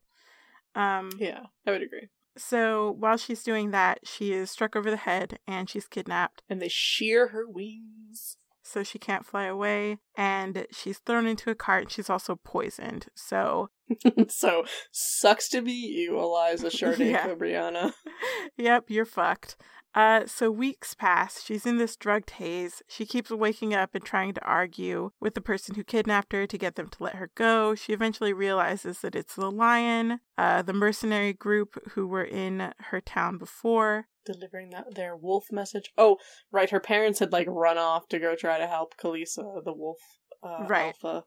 [0.76, 2.08] Um, Yeah, I would agree.
[2.36, 6.42] So while she's doing that, she is struck over the head and she's kidnapped.
[6.48, 8.36] And they shear her wings.
[8.62, 9.98] So she can't fly away.
[10.16, 13.06] And she's thrown into a cart and she's also poisoned.
[13.14, 13.70] So,
[14.28, 17.26] so sucks to be you, Eliza Shardae Yeah.
[17.28, 17.92] Cobriana.
[18.56, 19.56] yep, you're fucked.
[19.94, 21.42] Uh, so weeks pass.
[21.42, 22.82] She's in this drugged haze.
[22.86, 26.58] She keeps waking up and trying to argue with the person who kidnapped her to
[26.58, 27.74] get them to let her go.
[27.74, 33.00] She eventually realizes that it's the lion, uh, the mercenary group who were in her
[33.00, 34.08] town before.
[34.26, 35.90] Delivering that their wolf message.
[35.96, 36.18] Oh,
[36.52, 36.68] right.
[36.68, 39.96] Her parents had like run off to go try to help Kalisa, the wolf
[40.42, 40.92] uh, Right.
[41.02, 41.24] alpha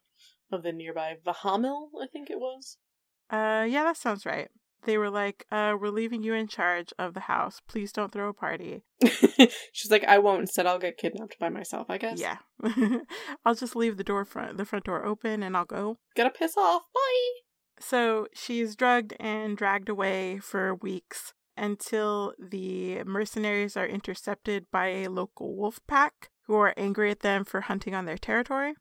[0.51, 2.77] of the nearby Vahamil, I think it was.
[3.29, 4.49] Uh, yeah, that sounds right.
[4.83, 7.61] They were like, uh, we're leaving you in charge of the house.
[7.67, 8.83] Please don't throw a party.
[9.73, 10.41] She's like, I won't.
[10.41, 11.89] Instead, I'll get kidnapped by myself.
[11.89, 12.19] I guess.
[12.19, 12.37] Yeah.
[13.45, 15.97] I'll just leave the door front the front door open and I'll go.
[16.15, 16.83] Gotta piss off.
[16.93, 17.41] Bye.
[17.81, 25.09] So she's drugged and dragged away for weeks until the mercenaries are intercepted by a
[25.09, 28.73] local wolf pack who are angry at them for hunting on their territory.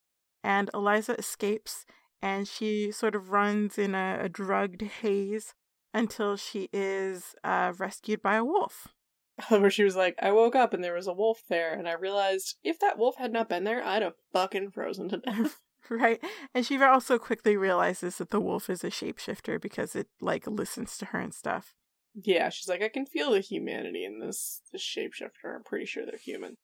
[0.49, 1.85] And Eliza escapes
[2.23, 5.55] and she sort of runs in a, a drugged haze
[5.93, 8.89] until she is uh, rescued by a wolf.
[9.51, 11.93] Where she was like, I woke up and there was a wolf there, and I
[11.93, 15.61] realized if that wolf had not been there, I'd have fucking frozen to death.
[15.91, 16.19] Right.
[16.55, 20.97] And she also quickly realizes that the wolf is a shapeshifter because it like listens
[20.99, 21.75] to her and stuff.
[22.15, 25.55] yeah, she's like, I can feel the humanity in this, this shapeshifter.
[25.55, 26.57] I'm pretty sure they're human.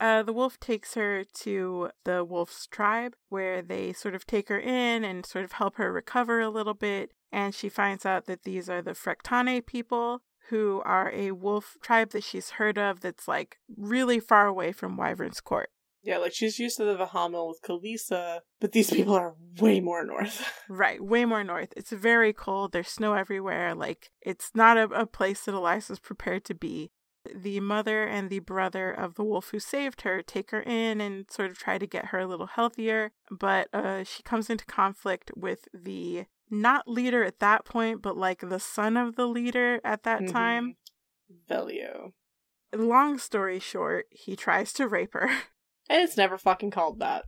[0.00, 4.58] Uh, the wolf takes her to the wolf's tribe where they sort of take her
[4.58, 7.12] in and sort of help her recover a little bit.
[7.30, 12.10] And she finds out that these are the Frectane people who are a wolf tribe
[12.10, 15.70] that she's heard of that's like really far away from Wyvern's Court.
[16.02, 20.04] Yeah, like she's used to the Vahamil with Kalisa, but these people are way more
[20.04, 20.50] north.
[20.68, 21.74] Right, way more north.
[21.76, 22.72] It's very cold.
[22.72, 23.74] There's snow everywhere.
[23.74, 26.90] Like, it's not a, a place that Eliza's prepared to be.
[27.34, 31.30] The mother and the brother of the wolf who saved her take her in and
[31.30, 35.30] sort of try to get her a little healthier, but uh, she comes into conflict
[35.36, 40.02] with the not leader at that point, but like the son of the leader at
[40.04, 40.32] that Mhm.
[40.32, 40.76] time.
[41.48, 42.12] Velio.
[42.74, 45.28] Long story short, he tries to rape her.
[45.88, 47.24] And it's never fucking called that.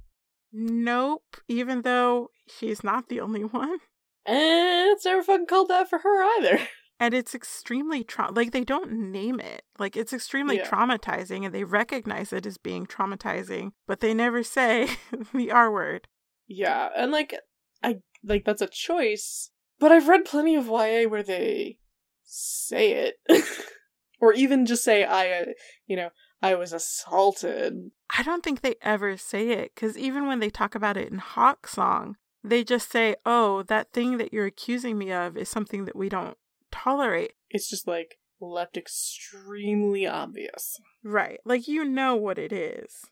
[0.53, 3.78] nope, even though she's not the only one.
[4.24, 6.61] And it's never fucking called that for her either.
[7.03, 10.68] and it's extremely tra- like they don't name it like it's extremely Yeah.
[10.70, 14.88] traumatizing and they recognize it as being traumatizing but they never say
[15.34, 16.07] the r word
[16.46, 17.34] Yeah, and like
[17.82, 19.50] I like that's a choice,
[19.80, 21.78] but I've read plenty of YA where they
[22.22, 23.14] say it,
[24.20, 25.44] or even just say I, uh,
[25.86, 27.90] you know, I was assaulted.
[28.18, 31.18] i don't think they ever say it because even when they talk about it in
[31.18, 35.96] Hawksong they just say oh that thing that you're accusing me of is something that
[35.96, 36.36] we don't
[36.73, 40.81] tolerate It's just like left extremely obvious.
[41.05, 43.05] right like you know what it is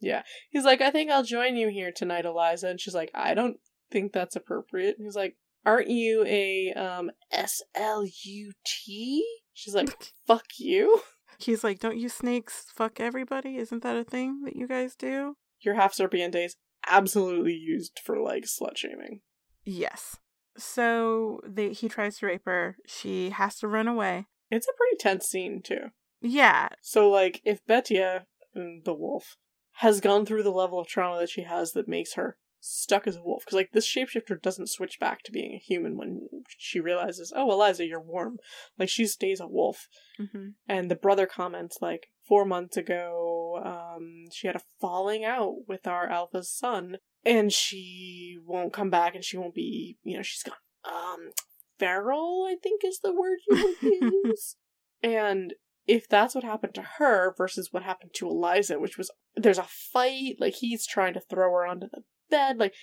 [0.00, 0.22] Yeah.
[0.48, 3.58] He's like, I think I'll join you here tonight, Eliza, and she's like, I don't
[3.90, 4.96] think that's appropriate.
[4.96, 5.36] And he's like,
[5.66, 9.22] Aren't you a um S L U T?
[9.52, 9.90] She's like,
[10.26, 11.02] Fuck you.
[11.38, 15.36] he's like don't you snakes fuck everybody isn't that a thing that you guys do
[15.60, 16.56] Your half serpiente is
[16.86, 19.20] absolutely used for like slut shaming.
[19.64, 20.16] Yes.
[20.60, 22.76] So they he tries to rape her.
[22.86, 24.26] She has to run away.
[24.50, 25.90] It's a pretty tense scene too.
[26.22, 29.36] Yeah, So, like, if Betia, mm, the wolf,
[29.76, 33.16] has gone through the level of trauma that she has that makes her stuck as
[33.16, 36.78] a wolf, because, like, this shapeshifter doesn't switch back to being a human when she
[36.78, 38.36] realizes, oh, Eliza, you're warm.
[38.78, 39.88] Like, she stays a wolf.
[40.18, 45.66] hmm And the brother comments, like, four months ago, um, she had a falling out
[45.68, 50.22] with our alpha's son, and she won't come back, and she won't be, you know,
[50.22, 50.54] she's gone,
[50.84, 51.30] um,
[51.78, 53.92] feral, I think is the word you would
[54.24, 54.56] use.
[55.02, 55.54] and
[55.86, 59.64] if that's what happened to her versus what happened to Eliza, which was there's a
[59.64, 62.74] fight, like he's trying to throw her onto the bed, like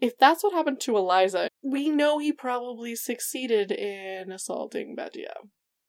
[0.00, 5.34] if that's what happened to Eliza, we know he probably succeeded in assaulting Betia.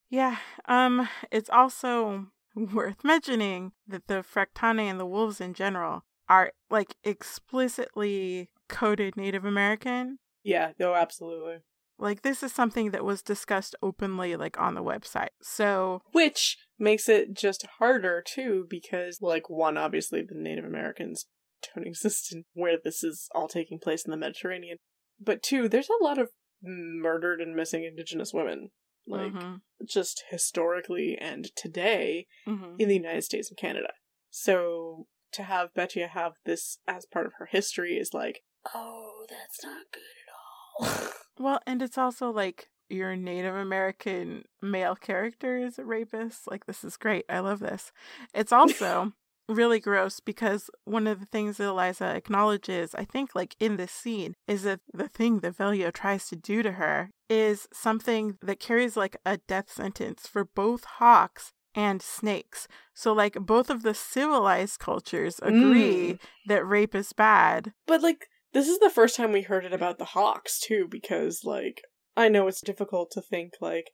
[0.10, 0.38] Yeah.
[0.66, 1.10] Um.
[1.32, 8.49] It's also worth mentioning that the frectane and the wolves in general are like explicitly
[8.69, 10.19] coded Native American.
[10.43, 11.57] Yeah, no, absolutely.
[11.99, 15.30] Like this is something that was discussed openly like on the website.
[15.41, 21.25] So Which makes it just harder too, because like one, obviously the Native Americans
[21.73, 24.78] don't exist in where this is all taking place in the Mediterranean.
[25.19, 26.30] But two, there's a lot of
[26.61, 28.69] murdered and missing indigenous women.
[29.07, 29.61] Like Mhm.
[29.86, 32.75] just historically and today Mhm.
[32.80, 33.93] in the United States and Canada.
[34.30, 39.63] So to have Betia have this as part of her history is like, oh, that's
[39.63, 41.11] not good at all.
[41.39, 46.49] Well, and it's also like your Native American male character is a rapist.
[46.49, 47.25] Like, this is great.
[47.30, 47.91] I love this.
[48.34, 49.13] It's also
[49.47, 53.91] really gross because one of the things that Eliza acknowledges, I think, like in this
[53.91, 58.59] scene, is that the thing that Velio tries to do to her is something that
[58.59, 62.67] carries like a death sentence for both hawks and snakes.
[62.93, 66.19] So, like, both of the civilized cultures agree Mm.
[66.47, 67.71] that rape is bad.
[67.86, 71.43] But like, this is the first time we heard it about the hawks too, because
[71.43, 71.82] like,
[72.17, 73.91] I know it's difficult to think like,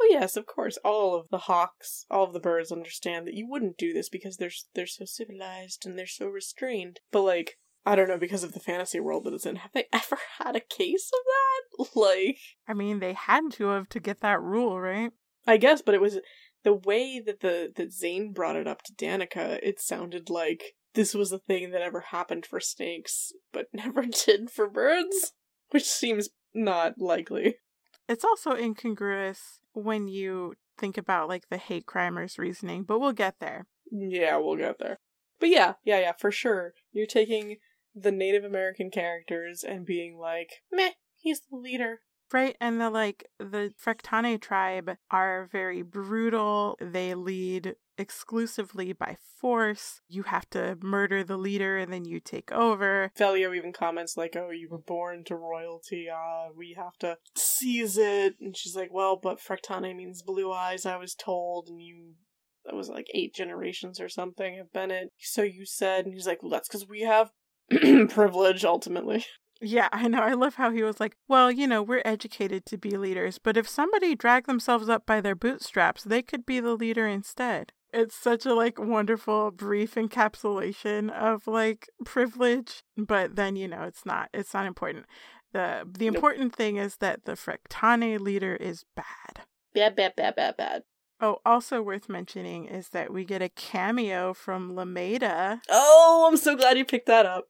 [0.00, 3.48] oh yes, of course, all of the hawks, all of the birds understand that you
[3.48, 7.00] wouldn't do this because they're they're so civilized and they're so restrained.
[7.10, 9.56] But like, I don't know because of the fantasy world that it's in.
[9.56, 11.90] Have they ever had a case of that?
[11.96, 15.10] Like, I mean, they had to have to get that rule, right?
[15.46, 16.20] I guess, but it was
[16.64, 19.60] the way that the that Zane brought it up to Danica.
[19.62, 24.50] It sounded like this was a thing that ever happened for snakes, but never did
[24.50, 25.32] for birds,
[25.70, 27.56] which seems not likely.
[28.08, 33.38] It's also incongruous when you think about like the hate crimers reasoning, but we'll get
[33.40, 33.66] there.
[33.90, 34.98] Yeah, we'll get there.
[35.40, 36.74] But yeah, yeah, yeah, for sure.
[36.92, 37.56] You're taking
[37.94, 42.00] the Native American characters and being like, meh, he's the leader.
[42.32, 46.76] Right, and the like the Frectane tribe are very brutal.
[46.80, 50.00] They lead exclusively by force.
[50.08, 53.12] You have to murder the leader and then you take over.
[53.16, 56.08] Velio even comments like, "Oh, you were born to royalty.
[56.10, 60.86] Uh, we have to seize it." And she's like, "Well, but Frectane means blue eyes.
[60.86, 62.14] I was told, and you."
[62.64, 65.12] That was like eight generations or something of Bennett.
[65.18, 67.30] So you said, and he's like, well, that's because we have
[68.08, 69.26] privilege, ultimately.
[69.60, 70.20] Yeah, I know.
[70.20, 73.56] I love how he was like, well, you know, we're educated to be leaders, but
[73.56, 77.72] if somebody dragged themselves up by their bootstraps, they could be the leader instead.
[77.92, 84.04] It's such a like wonderful brief encapsulation of like privilege, but then you know, it's
[84.04, 85.06] not it's not important.
[85.52, 86.16] The the Nope.
[86.16, 89.46] important thing is that the Frectane leader is bad.
[89.72, 90.82] Bad, bad, bad, bad, bad.
[91.20, 95.62] Oh, also worth mentioning is that we get a cameo from Lameda.
[95.70, 97.44] Oh, I'm so glad you picked that up.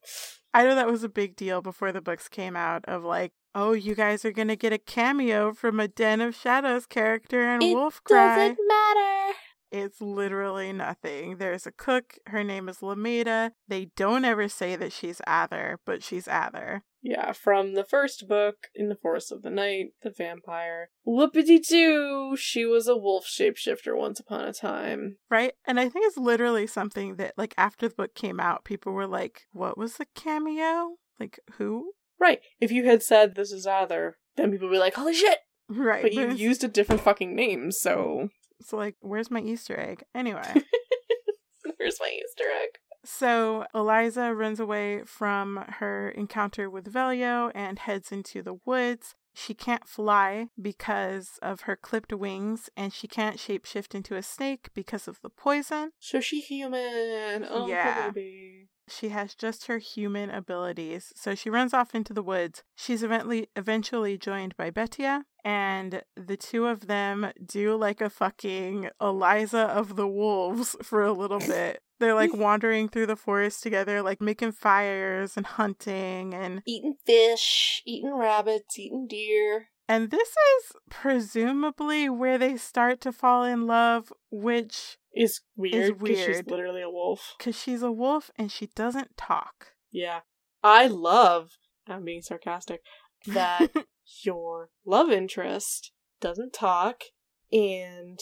[0.54, 3.72] I know that was a big deal before the books came out of like, oh,
[3.72, 7.60] you guys are going to get a cameo from a Den of Shadows character in
[7.60, 7.90] Wolfcry.
[8.10, 9.34] It doesn't matter.
[9.76, 11.38] It's literally nothing.
[11.38, 12.14] There's a cook.
[12.26, 13.54] Her name is Lameda.
[13.66, 16.84] They don't ever say that she's Ather, but she's Ather.
[17.02, 20.90] Yeah, from the first book, In the Forest of the Night, the vampire.
[21.04, 22.36] Whoopity doo!
[22.36, 25.16] She was a wolf shapeshifter once upon a time.
[25.28, 25.54] Right?
[25.66, 29.08] And I think it's literally something that, like, after the book came out, people were
[29.08, 30.98] like, what was the cameo?
[31.18, 31.94] Like, who?
[32.20, 35.40] Right, if you had said this is Ather, then people would be like, holy shit!
[35.68, 36.02] Right.
[36.02, 38.28] But you used a different fucking name, so.
[38.64, 40.04] It's like, where's my Easter egg?
[40.14, 40.40] Anyway.
[41.76, 42.70] Where's my Easter egg?
[43.04, 49.16] So Eliza runs away from her encounter with Velio and heads into the woods.
[49.34, 54.68] She can't fly because of her clipped wings, and she can't shapeshift into a snake
[54.74, 55.90] because of the poison.
[55.98, 57.44] So she human.
[57.48, 58.10] Oh, Yeah.
[58.10, 58.68] baby.
[58.86, 61.12] She has just her human abilities.
[61.16, 62.62] So she runs off into the woods.
[62.76, 68.90] She's eventually eventually joined by Betia, and the two of them do like a fucking
[69.00, 71.80] Eliza of the Wolves for a little bit.
[72.00, 72.38] They're like mm.
[72.38, 78.78] wandering through the forest together, like making fires and hunting and Eating fish, eating rabbits,
[78.78, 79.68] eating deer.
[79.88, 86.24] and this is presumably where they start to fall in love, which Is weird because
[86.24, 87.34] she's literally a wolf.
[87.38, 89.72] cuz she's a wolf and she doesn't talk.
[89.90, 90.20] Yeah.
[90.62, 92.80] I love, I'm being sarcastic,
[93.26, 93.68] that
[94.24, 97.04] your love interest doesn't talk
[97.52, 98.18] and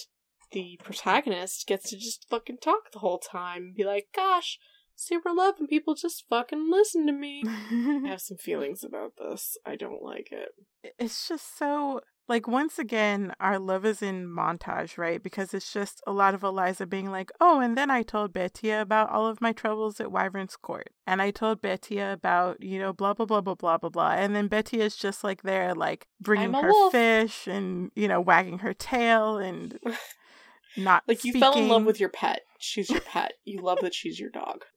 [0.53, 4.59] the protagonist gets to just fucking talk the whole time and be like, gosh,
[4.95, 7.43] super love and people just fucking listen to me.
[7.47, 9.57] I have some feelings about this.
[9.67, 10.51] I don't like it.
[10.99, 16.01] it's just so like once again our love is in montage right because it's just
[16.07, 19.41] a lot of eliza being like oh and then i told betia about all of
[19.41, 23.41] my troubles at wyvern's court and i told betia about you know blah blah blah
[23.41, 26.93] blah blah blah blah and then betia is just like there like bringing her wolf.
[26.93, 29.79] fish and you know wagging her tail and
[30.77, 32.43] not Like, you fell in love with your pet.
[32.59, 33.35] she's your pet.
[33.45, 34.65] You love that she's your dog.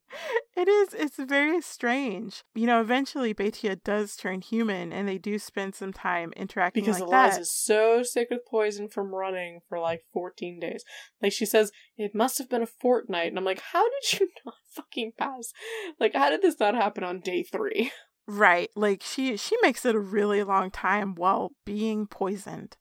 [0.56, 0.94] It is.
[0.94, 2.44] It's very strange.
[2.54, 7.02] You know, eventually Betia does turn human and they do spend some time interacting Because
[7.02, 7.46] like Eliza's that.
[7.48, 10.86] so sick with poison from running for like 14 days.
[11.22, 13.28] Like she says, it must have been a fortnight.
[13.28, 15.52] And I'm like, how did you not fucking pass?
[16.00, 17.92] Like, how did this not happen on day three?
[18.28, 18.70] Right.
[18.76, 22.78] Like she she makes it a really long time while being poisoned.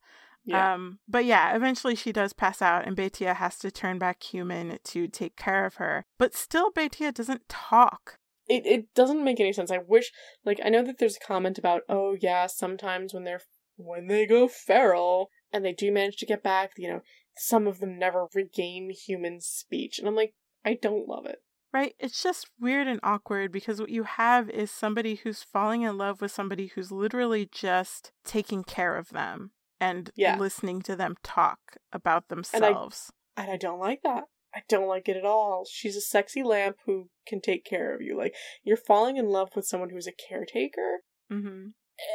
[0.53, 4.79] Um, but yeah, eventually she does pass out, and Betia has to turn back human
[4.85, 6.05] to take care of her.
[6.19, 8.19] But still, Betia doesn't talk.
[8.49, 9.71] it, it doesn't make any sense.
[9.71, 10.13] I wish,
[10.45, 13.41] like, I know that there's a comment about, oh yeah, sometimes when they're
[13.77, 17.01] when they go feral and they do manage to get back, you know,
[17.37, 20.35] some of them never regain human speech, and I'm like,
[20.65, 21.39] I don't love it.
[21.73, 21.95] Right?
[21.99, 26.21] It's just weird and awkward because what you have is somebody who's falling in love
[26.21, 29.51] with somebody who's literally just taking care of them
[29.81, 30.39] and Yeah.
[30.39, 33.13] listening to them talk about themselves.
[33.37, 34.25] And I don't like that.
[34.55, 35.67] I don't like it at all.
[35.69, 38.17] She's a sexy lamp who can take care of you.
[38.17, 41.69] Like, you're falling in love with someone who's a caretaker, hmm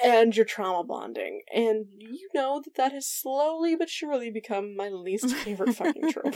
[0.03, 1.41] and you're trauma bonding.
[1.53, 6.35] And you know that that has slowly but surely become my least favorite fucking trope.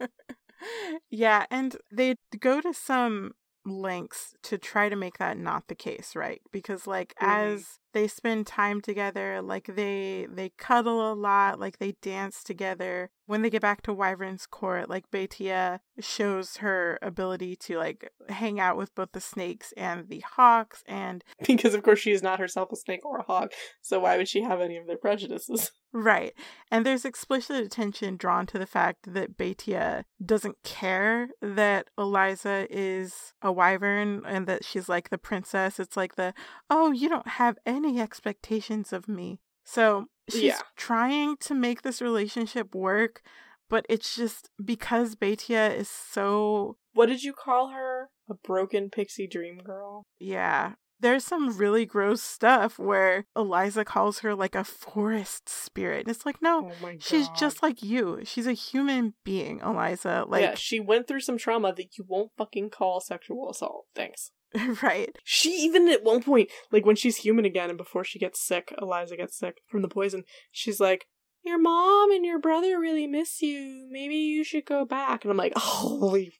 [1.10, 3.32] yeah, and they go to some
[3.64, 6.40] lengths to try to make that not the case, right?
[6.52, 11.92] Because like as they spend time together, like they they cuddle a lot, like they
[12.02, 13.10] dance together.
[13.26, 18.60] When they get back to Wyvern's court, like Betia shows her ability to like hang
[18.60, 22.40] out with both the snakes and the hawks and because, of course, she is not
[22.40, 25.70] herself a snake or a hawk, so why would she have any of their prejudices?
[25.96, 26.34] Right.
[26.72, 33.32] And there's explicit attention drawn to the fact that Betia doesn't care that Eliza is
[33.40, 35.78] a wyvern and that she's like the princess.
[35.78, 36.34] It's like the,
[36.68, 39.40] oh, you don't have any expectations of me.
[39.64, 40.60] So she's Yeah.
[40.76, 43.22] trying to make this relationship work,
[43.68, 48.10] but it's just because Betia is so, What did you call her?
[48.28, 50.04] A broken pixie dream girl?
[50.18, 50.74] yeah.
[51.00, 56.06] There's some really gross stuff where Eliza calls her like a forest spirit.
[56.06, 56.92] And it's like, no, Oh.
[56.98, 58.20] She's just like you.
[58.24, 60.24] She's a human being, Eliza.
[60.26, 63.86] Like, yeah, she went through some trauma that you won't fucking call sexual assault.
[63.94, 64.30] Thanks.
[64.82, 65.14] right.
[65.24, 68.72] She even at one point, like when she's human again and before she gets sick,
[68.80, 71.06] Eliza gets sick from the poison, she's like,
[71.44, 73.88] Your mom and your brother really miss you.
[73.90, 75.24] Maybe you should go back.
[75.24, 76.32] And I'm like, Holy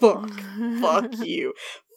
[0.00, 0.30] fuck.
[0.80, 1.54] fuck you.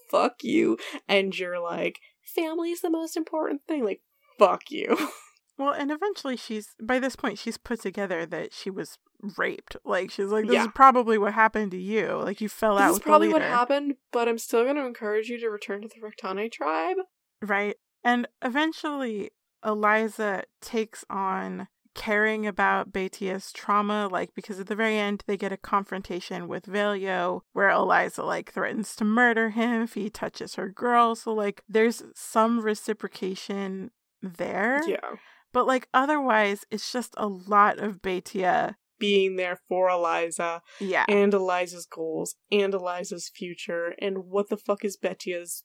[0.10, 0.78] Fuck you.
[1.08, 3.84] And you're like, Family's the most important thing.
[3.84, 4.02] Like,
[4.38, 4.98] fuck you.
[5.58, 8.98] Well, and eventually she's, by this point, she's put together that she was
[9.38, 9.78] raped.
[9.86, 10.66] Like, she's like, this Yeah.
[10.66, 12.22] is probably what happened to you.
[12.24, 15.30] Like, you fell out this is probably what happened, but I'm still going to encourage
[15.30, 16.98] you to return to the Rectane tribe.
[17.42, 17.78] Right.
[18.04, 19.32] And eventually,
[19.66, 25.54] Eliza takes on caring about Betia's trauma, like because at the very end they get
[25.54, 30.68] a confrontation with Velio where Eliza like threatens to murder him if he touches her
[30.70, 31.16] girl.
[31.16, 33.92] So like there's some reciprocation
[34.22, 34.82] there.
[34.86, 35.16] Yeah.
[35.56, 38.76] But like otherwise it's just a lot of Betia.
[39.00, 41.06] Being there for Eliza Yeah.
[41.08, 45.64] and Eliza's goals and Eliza's future and what the fuck is Betia's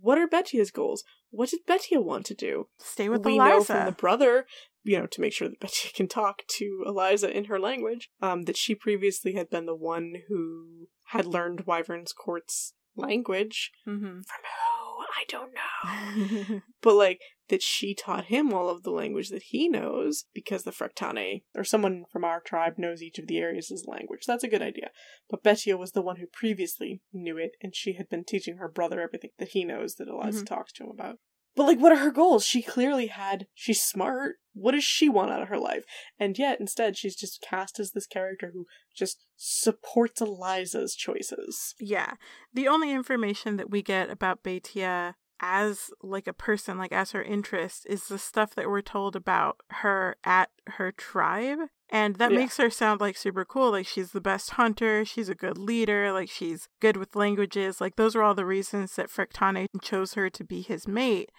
[0.00, 1.02] what are Betia's goals?
[1.30, 2.68] What did Betia want to do?
[2.78, 3.48] Stay with we Eliza.
[3.58, 4.46] know from the brother,
[4.84, 8.42] you know, to make sure that Betia can talk to Eliza in her language, um,
[8.44, 13.72] that she previously had been the one who had learned Wyvern's court's language.
[13.84, 14.77] hmm From who?
[15.18, 16.60] I don't know.
[16.82, 20.70] but like that she taught him all of the language that he knows because the
[20.70, 24.22] Frectane or someone from our tribe knows each of the areas' language.
[24.26, 24.90] That's a good idea.
[25.28, 28.68] But Betia was the one who previously knew it, and she had been teaching her
[28.68, 30.46] brother everything that he knows that Eliza Mhm.
[30.46, 31.18] talks to him about.
[31.58, 32.46] But like, what are her goals?
[32.46, 33.48] She clearly had.
[33.52, 34.36] She's smart.
[34.54, 35.82] What does she want out of her life?
[36.16, 38.66] And yet, instead, she's just cast as this character who
[38.96, 41.74] just supports Eliza's choices.
[41.80, 42.12] Yeah.
[42.54, 47.22] The only information that we get about Betia as like a person, like as her
[47.22, 51.58] interest, is the stuff that we're told about her at her tribe.
[51.90, 52.38] And that Yeah.
[52.38, 53.70] makes her sound like super cool.
[53.70, 57.80] Like she's the best hunter, she's a good leader, like she's good with languages.
[57.80, 61.30] Like those are all the reasons that Frectane chose her to be his mate.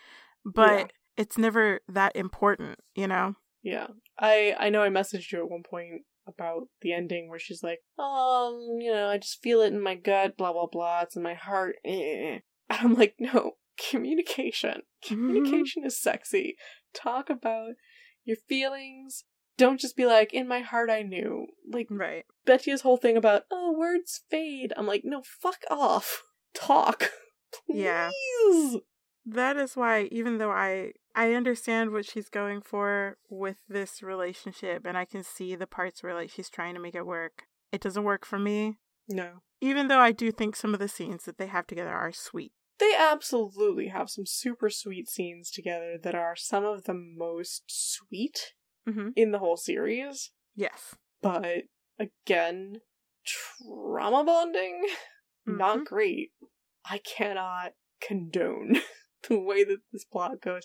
[0.46, 0.88] But Yeah.
[1.18, 3.36] it's never that important, you know?
[3.62, 3.88] Yeah.
[4.18, 7.80] I I know I messaged you at one point about the ending where she's like,
[7.98, 11.24] um, you know, I just feel it in my gut, blah blah blah, it's in
[11.24, 11.76] my heart.
[11.86, 11.92] eh."
[12.34, 13.54] And I'm like, no,
[13.90, 14.82] communication.
[15.06, 15.08] Mm-hmm.
[15.08, 16.56] Communication is sexy.
[16.94, 17.74] Talk about
[18.26, 19.24] your feelings.
[19.58, 21.48] Don't just be like, in my heart I knew.
[21.72, 22.26] Like Right.
[22.46, 24.74] Betty's whole thing about, oh, words fade.
[24.78, 26.24] I'm like, no, fuck off.
[26.54, 27.12] Talk.
[27.68, 28.10] Yeah.
[28.12, 28.78] Please.
[29.26, 34.86] That is why even though I I understand what she's going for with this relationship
[34.86, 37.82] and I can see the parts where like she's trying to make it work, it
[37.82, 38.78] doesn't work for me.
[39.08, 39.42] No.
[39.62, 42.54] Even though I do think some of the scenes that they have together are sweet.
[42.80, 48.54] They absolutely have some super sweet scenes together that are some of the most sweet
[48.88, 49.10] Mm-hmm.
[49.16, 50.32] in the whole series.
[50.56, 50.96] Yes.
[51.22, 51.64] But
[52.00, 52.78] again,
[53.26, 54.88] trauma bonding,
[55.46, 55.86] not Mhm.
[55.86, 56.32] great.
[56.86, 58.78] I cannot condone
[59.30, 60.64] the way that this plot goes.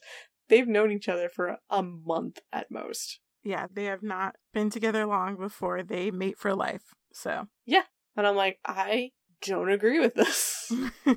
[0.49, 3.21] They've known each other for a month at most.
[3.43, 6.95] Yeah, they have not been together long before they mate for life.
[7.13, 7.49] So.
[7.67, 7.83] Yeah.
[8.17, 9.11] And I'm like, I
[9.45, 10.73] don't agree with this.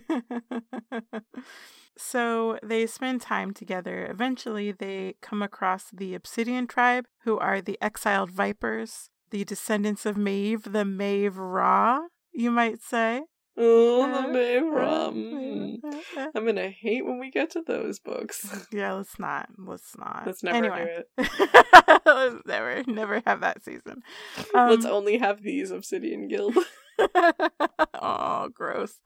[1.97, 4.07] so they spend time together.
[4.09, 10.17] Eventually, they come across the Obsidian tribe, who are the exiled vipers, the descendants of
[10.17, 12.01] Maeve, the Maeve Ra,
[12.31, 13.23] you might say.
[13.57, 15.81] Oh, Uh, the Maeve Rum.
[16.35, 18.47] I'm gonna hate when we get to those books.
[18.71, 19.49] Yeah, let's not.
[19.57, 20.23] Let's not.
[20.25, 21.03] Let's never anyway.
[21.17, 22.01] do it.
[22.05, 24.01] let's never, never have that season.
[24.53, 26.55] Let's Um, only have these Obsidian Guild.
[27.93, 28.99] oh, gross.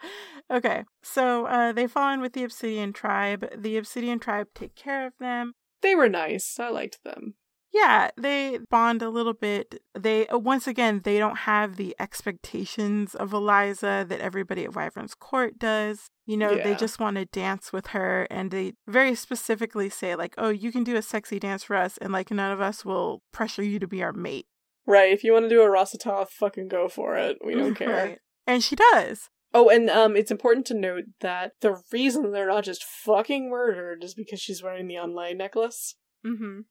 [0.49, 3.45] Okay, so uh, they fall in with the Obsidian tribe.
[3.57, 5.53] The Obsidian tribe take care of them.
[5.81, 6.57] they were nice.
[6.59, 7.35] I liked them.
[7.73, 9.81] Yeah, they bond a little bit.
[9.97, 15.15] They uh, once again they don't have the expectations of Eliza that everybody at Wyvern's
[15.15, 16.09] Court does.
[16.25, 20.33] You know, they just want to dance with her, and they very specifically say like,
[20.37, 23.21] "Oh, you can do a sexy dance for us, and like none of us will
[23.31, 24.47] pressure you to be our mate."
[24.85, 27.37] Right, if you want to do a Rossatoth, fucking go for it.
[27.43, 27.89] We don't care.
[27.89, 28.17] Right.
[28.45, 29.29] And she does.
[29.53, 34.03] Oh, and um, it's important to note that the reason they're not just fucking murdered
[34.03, 35.95] is because she's wearing the online necklace.
[36.25, 36.61] Mm-hmm.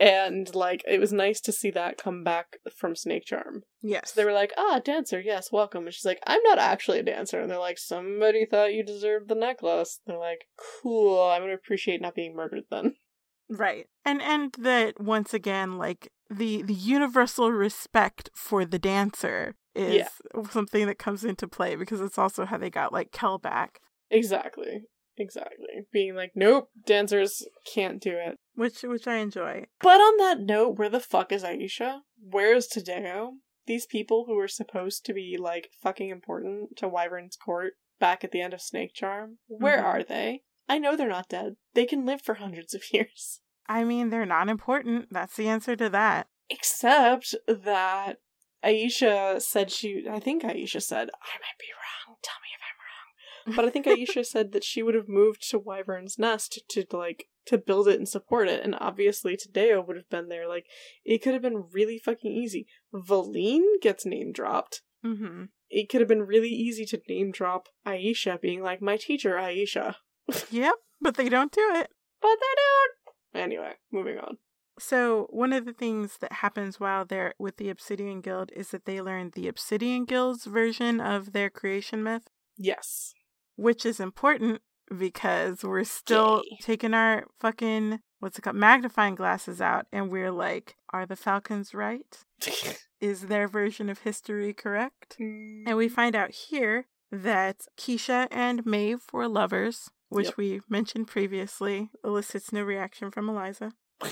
[0.00, 3.62] And, like, it was nice to see that come back from Snakecharm.
[3.82, 4.12] Yes.
[4.12, 5.86] So they were like, ah, dancer, yes, welcome.
[5.86, 7.40] And she's like, I'm not actually a dancer.
[7.40, 10.00] And they're like, somebody thought you deserved the necklace.
[10.06, 10.44] they're like,
[10.82, 12.94] cool, I'm gonna appreciate not being murdered then.
[13.50, 13.86] Right.
[14.04, 20.42] And and that once again, like the the universal respect for the dancer is Yeah.
[20.50, 23.80] something that comes into play because it's also how they got like Kel back.
[24.10, 24.82] Exactly.
[25.16, 25.86] Exactly.
[25.90, 27.42] Being like, nope, dancers
[27.74, 28.36] can't do it.
[28.58, 29.66] Which which I enjoy.
[29.80, 32.00] But on that note, where the fuck is Aisha?
[32.20, 33.34] Where's Tadeo?
[33.68, 38.32] These people who were supposed to be like fucking important to Wyvern's court back at
[38.32, 39.84] the end of Snakecharm, where Mhm.
[39.84, 40.42] are they?
[40.68, 41.56] I know they're not dead.
[41.74, 43.40] They can live for hundreds of years.
[43.68, 45.12] I mean, they're not important.
[45.12, 46.26] That's the answer to that.
[46.50, 48.16] Except that
[48.64, 52.78] Aisha said she I think Aisha said, I might be wrong, tell me if I'm
[52.82, 53.08] wrong.
[53.54, 57.28] But I think Aisha said that she would have moved to Wyvern's Nest to like
[57.46, 60.48] to build it and support it, and obviously Tadeo would have been there.
[60.48, 60.66] Like
[61.04, 62.66] it could have been really fucking easy.
[62.92, 64.82] Valine gets name dropped.
[65.04, 65.44] Mm-hmm.
[65.70, 69.96] It could have been really easy to name drop Aisha being like my teacher Aisha.
[70.50, 71.90] Yep, but they don't do it.
[72.20, 74.38] But they don't Anyway, moving on.
[74.78, 78.84] So, one of the things that happens while they're with the Obsidian Guild is that
[78.84, 82.28] they learn the Obsidian Guild's version of their creation myth.
[82.56, 83.14] Yes.
[83.58, 84.62] Which is important
[84.96, 86.58] because we're still Yay.
[86.62, 91.74] taking our fucking what's it called magnifying glasses out and we're like are the falcons
[91.74, 92.24] right
[93.00, 95.92] is their version of history correct and we mm.
[95.92, 100.36] find out here that kiesha and maeve were lovers which Yep.
[100.38, 103.72] we mentioned previously elicits no reaction from eliza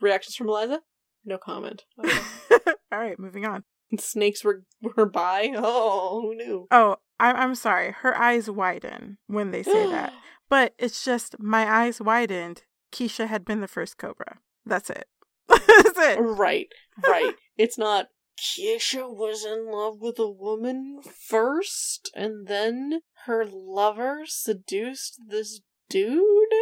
[0.00, 0.80] Reactions from Eliza?
[1.24, 1.84] No comment.
[2.52, 2.72] Okay.
[2.92, 3.64] all right moving on
[3.98, 4.64] Snakes were
[4.96, 5.52] were by.
[5.56, 6.66] Oh, who knew?
[6.70, 10.12] oh I- i'm sorry her eyes widen when they say that
[10.48, 12.64] But it's just my eyes widened.
[12.92, 14.36] Kiesha had been the first Cobra.
[14.66, 15.08] That's it.
[15.48, 16.18] That's it.
[16.20, 16.68] right,
[17.02, 17.34] right.
[17.56, 18.08] It's not.
[18.38, 26.52] Kiesha was in love with a woman first, and then her lover seduced this dude.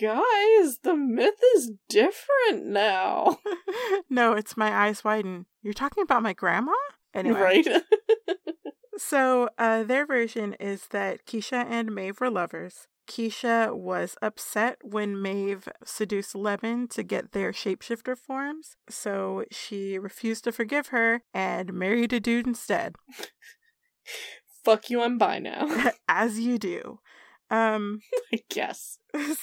[0.00, 3.38] Guys, the myth is different now.
[4.10, 5.46] no, it's my eyes widen.
[5.62, 6.72] You're talking about my grandma?
[7.14, 7.40] Anyway.
[7.40, 7.66] Right?
[9.02, 12.86] So, uh, their version is that Kiesha and Maeve were lovers.
[13.08, 20.44] Kiesha was upset when Maeve seduced Levin to get their shapeshifter forms, so she refused
[20.44, 22.96] to forgive her and married a dude instead.
[24.64, 25.92] Fuck you, I'm bi now.
[26.06, 27.00] As you do.
[27.50, 28.00] Um,
[28.32, 28.98] I guess.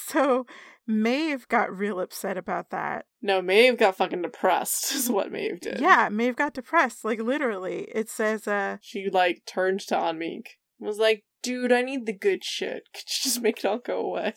[0.06, 0.46] so
[0.86, 3.06] Maeve got real upset about that.
[3.22, 5.80] No, Maeve got fucking depressed, is what Maeve did.
[5.80, 7.04] Yeah, Maeve got depressed.
[7.04, 10.48] Like literally, it says, "Uh, She, like, turned to Ahnmik.
[10.80, 12.84] Was like, dude, I need the good shit.
[12.94, 14.34] Could you just make it all go away?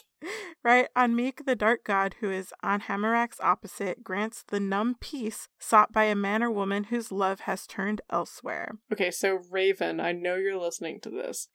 [0.62, 5.92] right Ahnmik, the dark god who is on Hammerack's opposite, grants the numb peace sought
[5.92, 10.34] by a man or woman whose love has turned elsewhere." Okay, so Raven, I know
[10.36, 11.48] you're listening to this.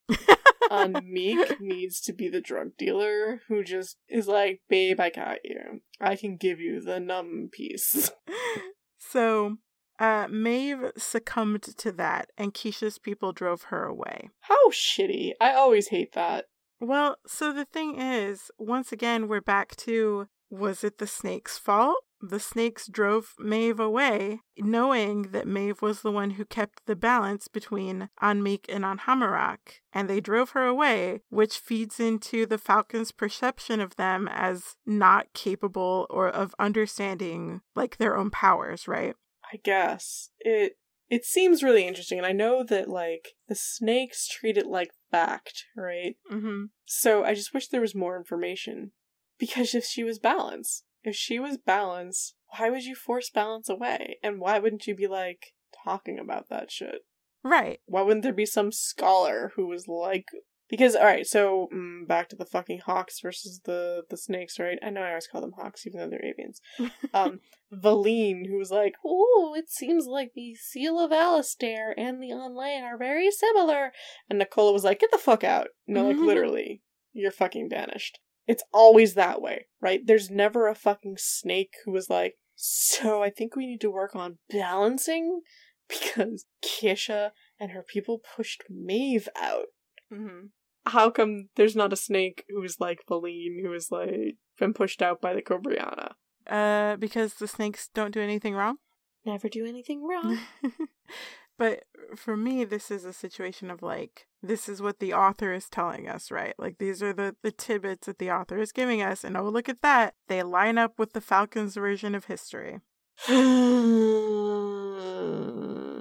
[0.72, 5.38] Um, Meek needs to be the drug dealer who just is like, babe, I got
[5.44, 5.82] you.
[6.00, 8.12] I can give you the numb piece.
[8.98, 9.58] so
[9.98, 14.30] Uh, Maeve succumbed to that, and Kiesha's people drove her away.
[14.42, 15.32] How shitty.
[15.40, 16.46] I always hate that.
[16.82, 22.04] Well, so the thing is, once again, we're back to was it the snake's fault?
[22.22, 27.48] The snakes drove Maeve away, knowing that Maeve was the one who kept the balance
[27.48, 33.80] between Ahnmik and Anhamirak, and they drove her away, which feeds into the Falcon's perception
[33.80, 39.16] of them as not capable or of understanding like their own powers, right?
[39.52, 40.30] I guess.
[40.40, 40.78] It
[41.10, 45.66] it seems really interesting, and I know that like the snakes treat it like fact,
[45.78, 46.16] right?
[46.32, 46.66] Mm-hmm.
[46.86, 48.92] So I just wish there was more information.
[49.38, 54.18] Because if she was balance, if she was balance, why would you force balance away?
[54.24, 55.54] And why wouldn't you be like
[55.84, 57.06] talking about that shit?
[57.44, 57.80] Right.
[57.86, 60.28] Why wouldn't there be some scholar who was like
[60.68, 64.80] because all right, so mm, back to the fucking hawks versus the the snakes, right?
[64.84, 66.92] I know I always call them hawks, even though they're avians.
[67.14, 67.40] um,
[67.72, 72.82] Valine, who was like, "Oh, it seems like the seal of Alistair and the Onlay
[72.82, 73.92] are very similar,"
[74.30, 76.82] and Nicola was like, "Get the fuck out!" No, like literally,
[77.14, 78.20] you're fucking banished.
[78.48, 80.02] It's always that way, right?
[80.06, 84.16] There's never a fucking snake who was like, "So I think we need to work
[84.16, 85.42] on balancing."
[85.88, 89.66] Because Kiesha and her people pushed Maeve out
[90.12, 90.48] Mm-hmm.
[90.88, 95.22] how come there's not a snake who's like Valine, who is like been pushed out
[95.22, 96.14] by the Cobriana?
[96.48, 98.78] Uh, because the snakes don't do anything wrong.
[99.26, 100.40] Never do anything wrong.
[101.58, 101.84] but
[102.16, 106.08] for me, this is a situation of like, this is what the author is telling
[106.08, 106.54] us, right?
[106.58, 109.24] Like, these are the, the tidbits that the author is giving us.
[109.24, 110.14] And oh, look at that.
[110.28, 112.80] They line up with the Falcon's version of history.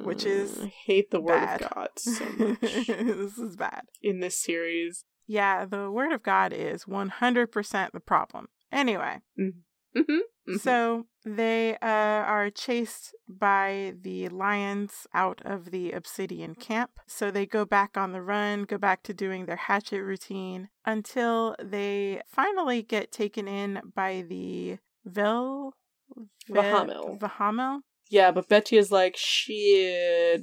[0.05, 1.63] Which is I hate the word bad.
[1.63, 3.83] of God so much this is bad.
[4.03, 5.05] in this series.
[5.27, 8.49] Yeah, the word of God is 100% the problem.
[8.71, 9.59] Anyway, Mm-hmm.
[9.97, 10.13] Mm-hmm.
[10.13, 10.57] Mm-hmm.
[10.57, 16.91] So they uh, are chased by the lions out of the obsidian camp.
[17.07, 21.57] So they go back on the run, go back to doing their hatchet routine until
[21.63, 25.75] they finally get taken in by the Vel.
[26.51, 27.19] Vahamil.
[27.19, 27.81] Vahamil?
[28.11, 30.43] yeah, but Betty is like, shit,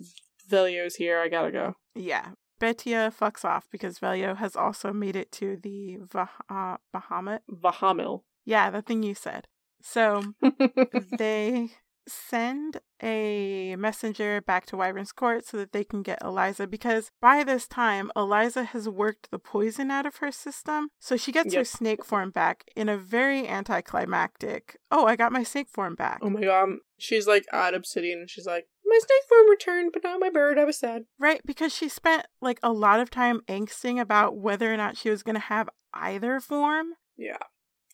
[0.50, 1.76] Velio's here, I gotta go.
[1.96, 2.30] Yeah.
[2.60, 7.40] Betia fucks off because Velio has also made it to the Vah- uh, Bahamut.
[7.50, 8.22] Vahamil.
[8.46, 9.48] Yeah, the thing you said.
[9.82, 10.34] So
[11.18, 11.70] they
[12.08, 17.44] send a messenger back to Wyvern's court so that they can get Eliza because by
[17.44, 20.90] this time Eliza has worked the poison out of her system.
[21.00, 24.78] So she gets her snake form back in a very anticlimactic.
[24.90, 26.20] Oh, I got my snake form back.
[26.22, 26.70] oh my god.
[26.98, 30.60] She's like at Obsidian and she's like, my snake form returned, but not my bird.
[30.60, 31.04] I was sad.
[31.20, 35.10] Right, because she spent like a lot of time angsting about whether or not she
[35.10, 36.88] was going to have either form.
[37.18, 37.38] Yeah.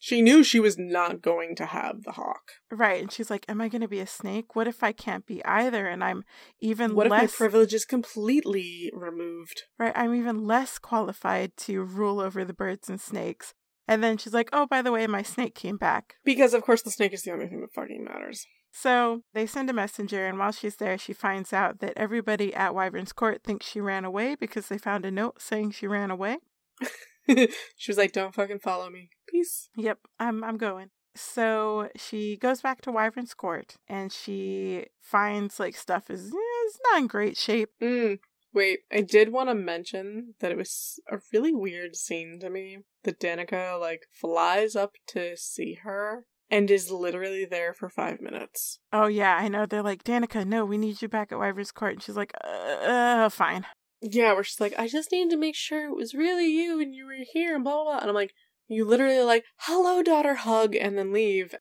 [0.08, 2.54] She knew she was not going to have the hawk.
[2.72, 4.56] Right, and she's like, "Am I going to be a snake?
[4.56, 6.24] What if I can't be either?" And I'm
[6.62, 9.64] even What less if my privilege is completely removed?
[9.78, 9.92] right.
[9.98, 13.54] I'm even less qualified to rule over the birds and snakes.
[13.86, 16.82] And then she's like, "Oh, by the way, my snake came back." Because of course
[16.84, 18.48] the snake is the only thing that fucking matters.
[18.72, 22.74] So they send a messenger, and while she's there, she finds out that everybody at
[22.74, 26.38] Wyvern's court thinks she ran away because they found a note saying she ran away.
[27.76, 30.90] she was like, "Don't fucking follow me, peace." Yep, I'm I'm going.
[31.16, 37.00] So she goes back to Wyvern's court and she finds like stuff is it's not
[37.00, 37.72] in great shape.
[37.82, 38.20] Mm.
[38.54, 42.80] Wait, I did want to mention that it was a really weird scene to me.
[43.04, 48.80] That Danica like flies up to see her and is literally there for five minutes.
[48.94, 49.66] Oh yeah, I know.
[49.66, 51.94] They're like, Danica, no, we need you back at Wyvern's court.
[51.94, 53.66] And she's like, uh, uh fine.
[54.02, 56.94] Yeah, where she's like, I just needed to make sure it was really you and
[56.94, 58.00] you were here and blah blah blah.
[58.00, 58.34] And I'm like,
[58.68, 61.56] you literally like, hello daughter, hug, and then leave.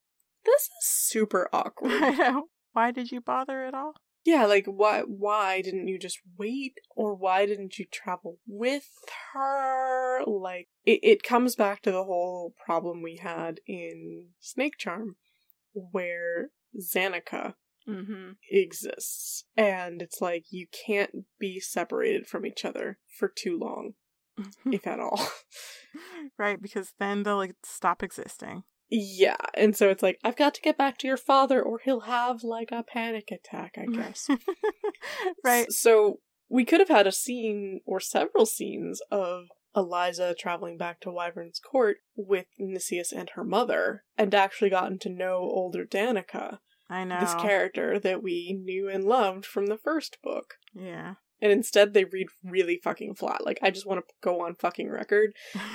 [0.45, 2.03] This is super awkward.
[2.03, 2.49] I know.
[2.73, 3.95] Why did you bother at all?
[4.27, 8.89] Yeah, like why why didn't you just wait or why didn't you travel with
[9.33, 10.25] her?
[10.27, 15.15] Like it, it comes back to the whole problem we had in Snakecharm
[15.73, 17.55] where Zanika
[17.89, 18.33] Mm-hmm.
[18.51, 19.45] exists.
[19.57, 23.93] And it's like you can't be separated from each other for too long,
[24.67, 25.29] if at all.
[26.39, 28.65] right, because then they'll like stop existing.
[28.91, 32.01] yeah, and so it's like I've got to get back to your father or he'll
[32.01, 34.29] have like a panic attack, I guess.
[35.45, 35.71] right.
[35.73, 39.47] So we could have had a scene or several scenes of
[39.77, 45.11] Eliza traveling back to Wyvern's court with Nicias and her mother, and actually gotten to
[45.11, 46.59] know older Danica,
[46.89, 47.19] I know.
[47.21, 50.55] this character that we knew and loved from the first book.
[50.75, 51.15] Yeah.
[51.41, 53.45] And instead, they read really fucking flat.
[53.45, 55.33] Like, I just want to go on fucking record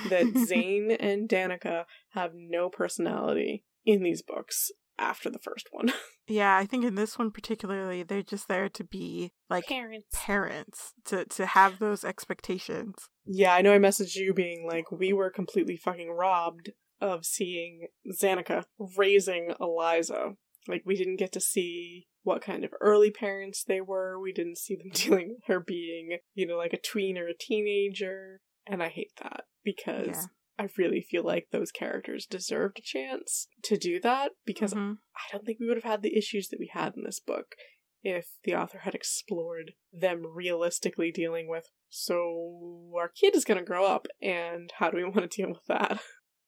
[0.08, 5.92] that Zane and Danica have no personality in these books after the first one.
[6.28, 10.06] Yeah, I think in this one particularly, they're just there to be like Parents.
[10.14, 12.94] parents to to have those expectations.
[13.26, 16.70] Yeah, I know I messaged you being like, we were completely fucking robbed
[17.00, 17.88] of seeing
[18.22, 18.64] Zanika
[18.96, 20.36] raising Eliza.
[20.68, 24.18] Like, we didn't get to see what kind of early parents they were.
[24.20, 27.36] We didn't see them dealing with her being, you know, like a tween or a
[27.38, 28.40] teenager.
[28.66, 30.24] And I hate that because Yeah.
[30.58, 34.98] I really feel like those characters deserved a chance to do that because Mhm.
[35.16, 37.56] I don't think we would have had the issues that we had in this book
[38.04, 43.64] if the author had explored them realistically dealing with so our kid is going to
[43.64, 46.00] grow up and how do we want to deal with that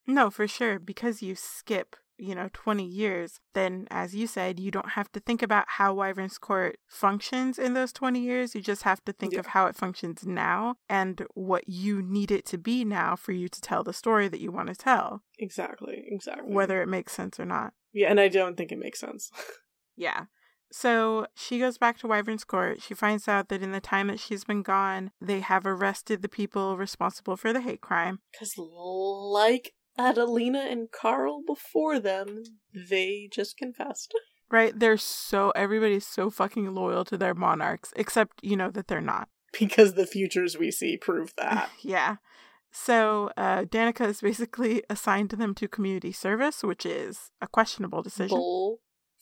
[0.07, 0.78] No, for sure.
[0.78, 5.20] Because you skip, you know, 20 years, then as you said, you don't have to
[5.20, 8.55] think about how Wyvern's Court functions in those 20 years.
[8.55, 9.41] You just have to think Yeah.
[9.41, 13.49] of how it functions now and what you need it to be now for you
[13.49, 17.39] to tell the story that you want to tell, exactly exactly whether it makes sense
[17.41, 17.73] or not.
[17.93, 19.31] yeah and i don't think it makes sense
[19.97, 20.24] Yeah.
[20.73, 22.82] So she goes back to Wyvern's Court.
[22.82, 26.28] She finds out that in the time that she's been gone, they have arrested the
[26.28, 28.19] people responsible for the hate crime.
[28.32, 32.42] because like adelina and carl before them
[32.90, 34.14] they just confessed
[34.50, 34.78] Right?
[34.78, 39.28] They're so, everybody's so fucking loyal to their monarchs, except, you know, that they're not.
[39.58, 42.16] because the futures we see prove that yeah.
[42.70, 48.36] So uh, Danica is basically assigned them to community service, which is a questionable decision.
[48.36, 48.80] bull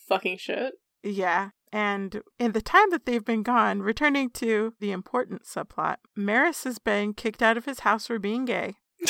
[0.09, 1.51] fucking shit Yeah.
[1.73, 6.79] And in the time that they've been gone, returning to the important subplot, Maris has
[6.79, 8.75] been kicked out of his house for being gay.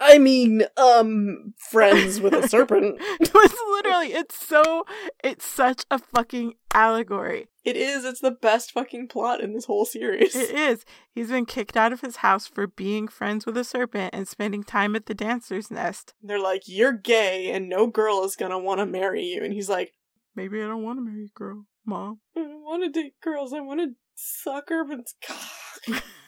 [0.00, 2.96] I mean, um, friends with a serpent.
[3.20, 4.84] it's literally, it's so,
[5.22, 7.48] it's such a fucking allegory.
[7.64, 8.04] It is.
[8.04, 10.34] It's the best fucking plot in this whole series.
[10.34, 10.84] It is.
[11.14, 14.64] He's been kicked out of his house for being friends with a serpent and spending
[14.64, 16.14] time at the dancer's nest.
[16.22, 19.68] They're like, "You're gay, and no girl is gonna want to marry you." And he's
[19.68, 19.92] like,
[20.34, 22.20] Maybe I don't want to marry a girl, mom.
[22.36, 23.52] "I don't want to date girls.
[23.52, 26.02] I want to suck Urban's cock."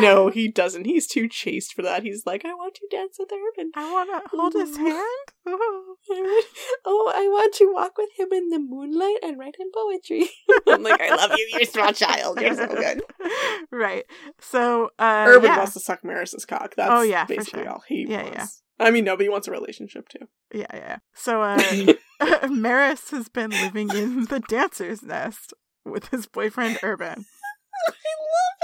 [0.00, 0.84] no, he doesn't.
[0.86, 2.02] He's too chaste for that.
[2.02, 5.26] He's like, "I want to dance with Urban." I want to hold his hand.
[6.84, 10.28] oh, I want to walk with him in the moonlight and write him poetry.
[10.66, 12.40] I'm like, I love you, You're small child.
[12.40, 13.02] You're so good.
[13.70, 14.04] right.
[14.40, 15.56] So, uh, Urban yeah.
[15.58, 16.74] wants to suck Maris's cock.
[16.76, 17.70] That's Oh, yeah, basically sure.
[17.72, 18.62] all he Yeah, wants.
[18.78, 20.26] I mean, no, but he wants a relationship too.
[20.52, 20.96] yeah, yeah.
[21.14, 25.54] So, uh, Maris has been living in the dancer's nest
[25.84, 27.24] with his boyfriend Urban.
[27.88, 28.55] I love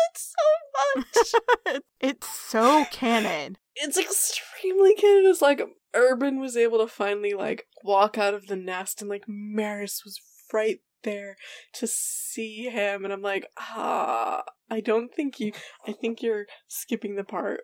[1.66, 3.56] it it's so canon.
[3.76, 5.26] it's extremely canon.
[5.26, 5.62] It's like
[5.94, 10.20] Urban was able to finally like walk out of the nest, and like Maris was
[10.52, 11.36] right there
[11.74, 15.52] to see him, and I'm like, ah, I don't think you.
[15.86, 17.60] I think you're skipping the part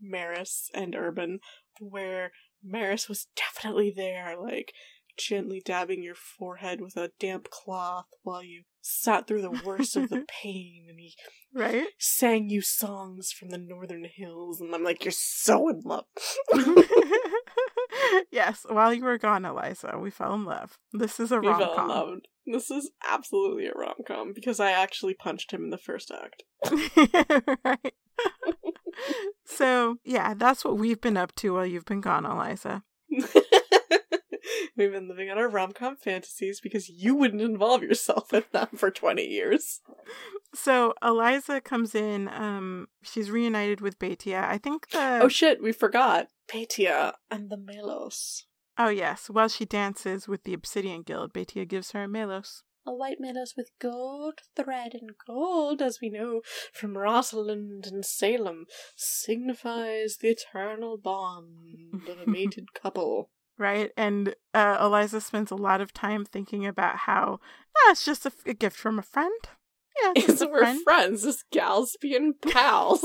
[0.00, 1.40] Maris and Urban
[1.80, 2.32] where
[2.62, 4.72] Maris was definitely there, like
[5.16, 10.08] gently dabbing your forehead with a damp cloth while you sat through the worst of
[10.08, 11.14] the pain, and he
[11.52, 11.86] Right?
[11.98, 16.04] sang you songs from the northern hills, and I'm like, you're so in love.
[18.30, 20.78] yes, while you were gone, Eliza, we fell in love.
[20.92, 21.88] This is a we rom fell in com.
[21.88, 22.18] love.
[22.46, 26.44] This is absolutely a rom com because I actually punched him in the first act.
[27.64, 27.94] right.
[29.44, 32.82] so, yeah, that's what we've been up to while you've been gone, Eliza.
[34.76, 38.68] We've been living on our rom com fantasies because you wouldn't involve yourself in them
[38.76, 39.80] for 20 years.
[40.54, 42.28] So, Eliza comes in.
[42.28, 44.42] Um, she's reunited with Betia.
[44.44, 45.20] I think the.
[45.22, 46.28] oh shit, we forgot.
[46.52, 48.44] Betia and the Melos.
[48.78, 49.28] Oh, yes.
[49.28, 52.62] While she dances with the Obsidian Guild, Betia gives her a Melos.
[52.86, 56.40] A white Melos with gold thread and gold, as we know
[56.72, 58.64] from Rosalind and Salem,
[58.96, 63.30] signifies the eternal bond of a mated couple.
[63.60, 63.90] Right?
[63.96, 67.38] And uh, Eliza spends a lot of time thinking about how
[67.76, 69.30] ah, it's just a gift from a friend.
[70.02, 70.80] Yeah, it's a we're friend.
[70.82, 71.22] friends.
[71.24, 73.04] This gal's being pals.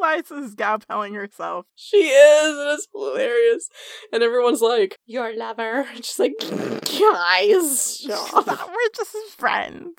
[0.00, 1.66] Eliza's galpelling herself.
[1.74, 3.68] she is, it's hilarious.
[4.12, 9.94] And everyone's like, "Your lover." And she's like, "Guys, stop." We're just friends.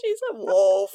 [0.00, 0.94] She's a wolf.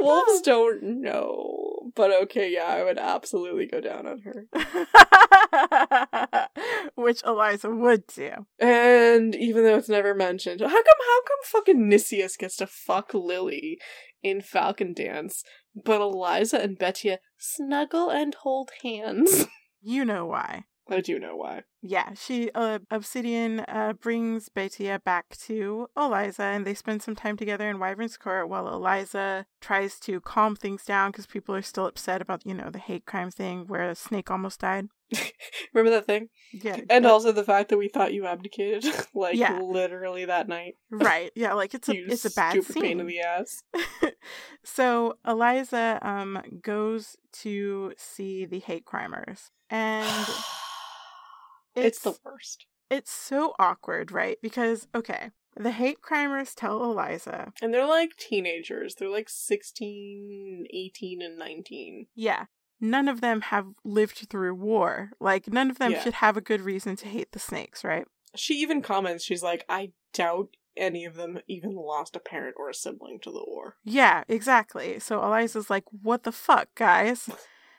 [0.00, 1.59] Wolves don't know.
[1.94, 4.46] But okay, yeah, I would absolutely go down on her.
[6.94, 8.30] Which Eliza would do.
[8.58, 13.14] And even though it's never mentioned, how come how come fucking Nicias gets to fuck
[13.14, 13.78] Lily
[14.22, 15.42] in Falcondance,
[15.74, 19.46] but Eliza and Betia snuggle and hold hands?
[19.82, 20.64] You know why.
[20.90, 21.62] I do know why.
[21.82, 27.36] Yeah, she uh, Obsidian uh, brings Betia back to Eliza, and they spend some time
[27.38, 31.86] together in Wyvern's Court while Eliza tries to calm things down because people are still
[31.86, 34.88] upset about you know the hate crime thing where a snake almost died.
[35.74, 36.28] Remember that thing?
[36.52, 38.84] Yeah, And but- also the fact that we thought you abdicated,
[39.14, 39.58] like Yeah.
[39.60, 40.74] literally that night.
[40.90, 42.82] right, yeah, like it's a you it's a bad stupid scene.
[42.82, 43.62] pain in the ass.
[44.64, 50.06] so Eliza um goes to see the hate crimers, and
[51.86, 52.66] it's, the worst.
[52.90, 54.38] it's so awkward, right?
[54.42, 58.94] Because okay, the hate crimers tell Eliza, And they're like teenagers.
[58.94, 62.06] They're like 16, 18, and 19.
[62.14, 62.46] yeah,
[62.80, 65.10] none of them have lived through war.
[65.20, 66.02] Like none of them Yeah.
[66.02, 68.06] should have a good reason to hate the snakes, right?
[68.36, 72.70] She even comments, she's like, I doubt any of them even lost a parent or
[72.70, 73.76] a sibling to the war.
[73.84, 75.00] Yeah, exactly.
[75.00, 77.28] So Eliza's like, "What the fuck, guys?"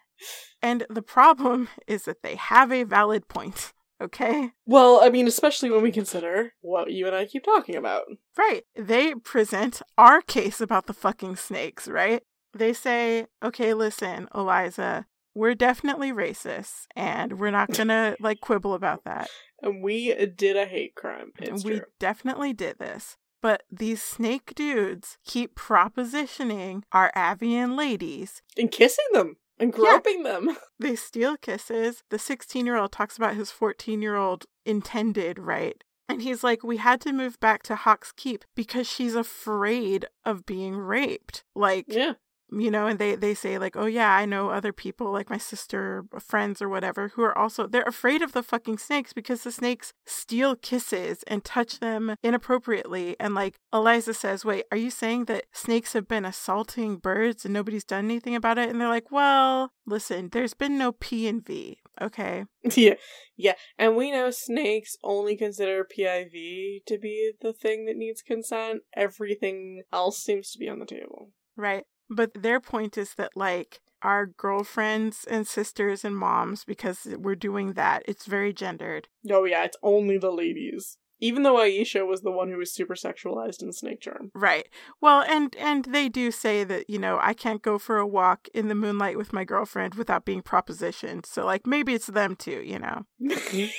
[0.61, 3.71] and the problem is that they have a valid point.
[4.01, 4.51] Okay?
[4.65, 8.03] Well, I mean, especially when we consider what you and I keep talking about.
[8.37, 8.63] Right.
[8.75, 12.23] They present our case about the fucking snakes, right?
[12.53, 19.05] They say, okay, listen, Eliza, we're definitely racist and we're not gonna like quibble about
[19.05, 19.29] that.
[19.61, 21.31] And we did a hate crime.
[21.39, 21.85] It's we true.
[21.99, 23.17] definitely did this.
[23.41, 28.43] But these snake dudes keep propositioning our Avian ladies.
[28.55, 30.57] And kissing them and groping them.
[30.79, 32.03] They steal kisses.
[32.09, 35.81] The 16 year old talks about his 14 year old intended, right?
[36.09, 40.45] And he's like, we had to move back to Hawk's Keep because she's afraid of
[40.45, 41.43] being raped.
[41.55, 42.13] Like, Yeah.
[42.51, 45.37] You know and they they say like oh yeah i know other people like my
[45.37, 49.43] sister uh, friends or whatever who are also they're afraid of the fucking snakes because
[49.43, 54.89] the snakes steal kisses and touch them inappropriately and like eliza says wait are you
[54.89, 58.87] saying that snakes have been assaulting birds and nobody's done anything about it and they're
[58.87, 62.45] like well listen there's been no p and v okay
[62.75, 62.95] Yeah.
[63.35, 63.53] Yeah.
[63.77, 68.81] And we know snakes only consider PIV to be the thing that needs consent.
[68.95, 71.31] Everything else seems to be on the table.
[71.57, 77.35] right but their point is that like our girlfriends and sisters and moms because we're
[77.35, 80.97] doing that it's very gendered Oh, yeah, it's only the ladies.
[81.19, 84.31] Even though Aisha was the one who was super sexualized in Snakecharm.
[84.33, 84.67] Right.
[84.99, 88.47] Well, and and they do say that, you know, I can't go for a walk
[88.55, 91.27] in the moonlight with my girlfriend without being propositioned.
[91.27, 93.03] So like maybe it's them too, you know.
[93.19, 93.71] it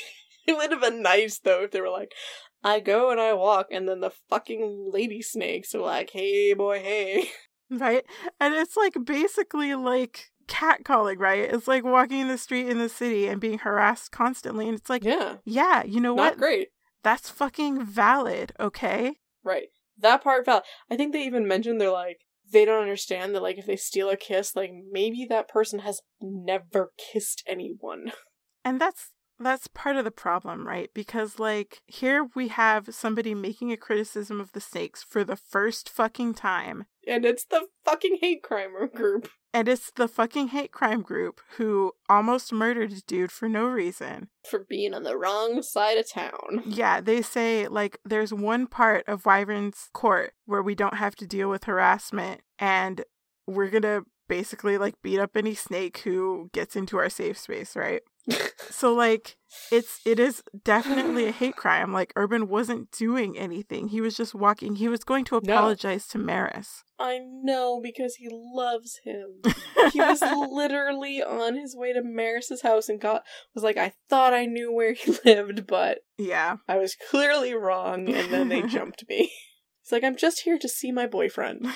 [0.49, 2.13] would have been nice, though, if they were like,
[2.63, 6.79] I go and I walk, and then the fucking lady snakes are like, hey, boy,
[6.79, 7.29] hey.
[7.81, 8.05] Right?
[8.41, 11.53] And it's like basically like catcalling, right?
[11.53, 14.91] It's like walking in the street in the city and being harassed constantly and it's
[14.91, 15.37] like, Yeah.
[15.45, 16.39] yeah, you know Not what?
[16.39, 16.69] great.
[17.03, 19.17] That's fucking valid, okay?
[19.43, 19.69] Right.
[19.99, 20.65] That part felt.
[20.91, 22.19] I think they even mentioned they're like,
[22.53, 26.01] they don't understand that, like, if they steal a kiss, like, maybe that person has
[26.21, 28.13] never kissed anyone.
[28.65, 29.11] And that's
[29.43, 30.91] that's part of the problem, right?
[30.95, 35.89] Because like here we have somebody making a criticism of the snakes for the first
[35.89, 36.85] fucking time.
[37.07, 39.29] And it's the fucking hate crime group.
[39.55, 44.29] And it's the fucking hate crime group who almost murdered a dude for no reason.
[44.49, 46.63] For being on the wrong side of town.
[46.65, 51.27] Yeah, they say like there's one part of Wyvern's court where we don't have to
[51.27, 53.05] deal with harassment and
[53.47, 58.01] we're gonna basically like beat up any snake who gets into our safe space, right?
[58.71, 59.37] So like
[59.71, 61.93] it's it is definitely a hate crime.
[61.93, 63.89] Like Urban wasn't doing anything.
[63.89, 64.77] He was just walking.
[64.77, 65.55] He was going to No.
[65.55, 66.85] apologize to Maris.
[66.99, 69.43] I know because he loves him.
[69.93, 73.25] He was literally on his way to Maris's house and got
[73.55, 76.57] was like, I thought I knew where he lived, but yeah.
[76.69, 79.33] I was clearly wrong, and then they jumped me.
[79.83, 81.67] He's like, I'm just here to see my boyfriend.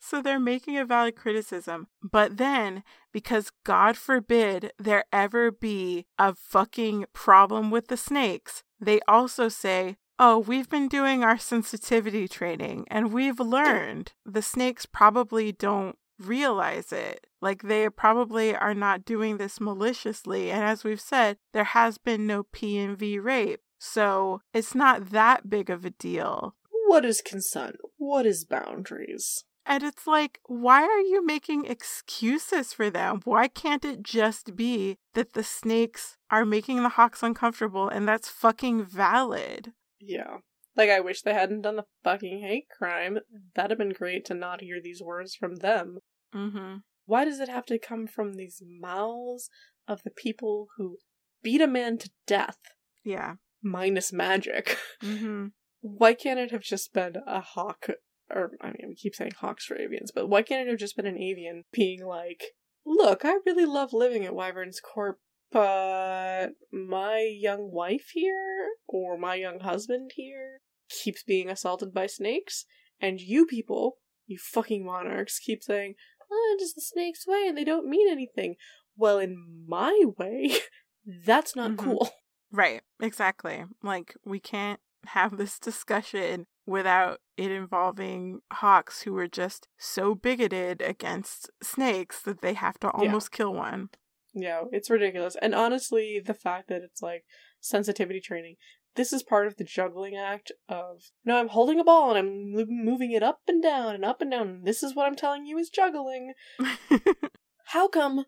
[0.00, 1.88] So they're making a valid criticism.
[2.02, 2.82] But then,
[3.12, 9.96] because God forbid there ever be a fucking problem with the snakes, they also say,
[10.18, 16.92] Oh, we've been doing our sensitivity training and we've learned the snakes probably don't realize
[16.92, 17.26] it.
[17.40, 20.50] Like they probably are not doing this maliciously.
[20.50, 23.60] And as we've said, there has been no P and V rape.
[23.78, 26.54] So it's not that big of a deal.
[26.86, 27.76] What is consent?
[27.96, 29.44] What is boundaries?
[29.70, 33.20] And it's like, why are you making excuses for them?
[33.22, 38.28] Why can't it just be that the snakes are making the hawks uncomfortable and that's
[38.28, 39.72] fucking valid?
[40.00, 40.38] Yeah.
[40.74, 43.20] Like, I wish they hadn't done the fucking hate crime.
[43.54, 46.00] That'd have been great to not hear these words from them.
[46.34, 46.78] Mm-hmm.
[47.06, 49.50] Why does it have to come from these mouths
[49.86, 50.98] of the people who
[51.44, 52.58] beat a man to death
[53.04, 53.34] Yeah.
[53.62, 54.76] minus magic?
[55.02, 55.46] Mm-hmm.
[55.82, 57.86] Why can't it have just been a hawk?
[58.34, 60.96] Or, I mean, we keep saying hawks for avians, but why can't it have just
[60.96, 62.42] been an avian being like,
[62.86, 65.18] look, I really love living at Wyvern's Court,
[65.52, 72.66] But my young wife here, or my young husband here, keeps being assaulted by snakes,
[73.00, 73.96] and you people,
[74.26, 75.94] you fucking monarchs, keep saying,
[76.30, 78.54] oh, just the snake's way and they don't mean anything.
[78.96, 80.56] Well, in my way,
[81.26, 81.78] that's not Mhm.
[81.78, 82.10] cool.
[82.52, 83.64] Right, exactly.
[83.82, 90.80] Like, we can't have this discussion without it involving hawks who are just so bigoted
[90.82, 92.92] against snakes that they have to Yeah.
[93.06, 93.90] almost kill one.
[94.34, 95.36] Yeah, it's ridiculous.
[95.42, 97.24] And honestly, the fact that it's like
[97.60, 98.56] sensitivity training,
[98.94, 102.52] this is part of the juggling act of, no, I'm holding a ball and I'm
[102.52, 104.48] mo- moving it up and down and up and down.
[104.48, 106.34] And this is what I'm telling you is juggling.
[107.66, 108.24] How come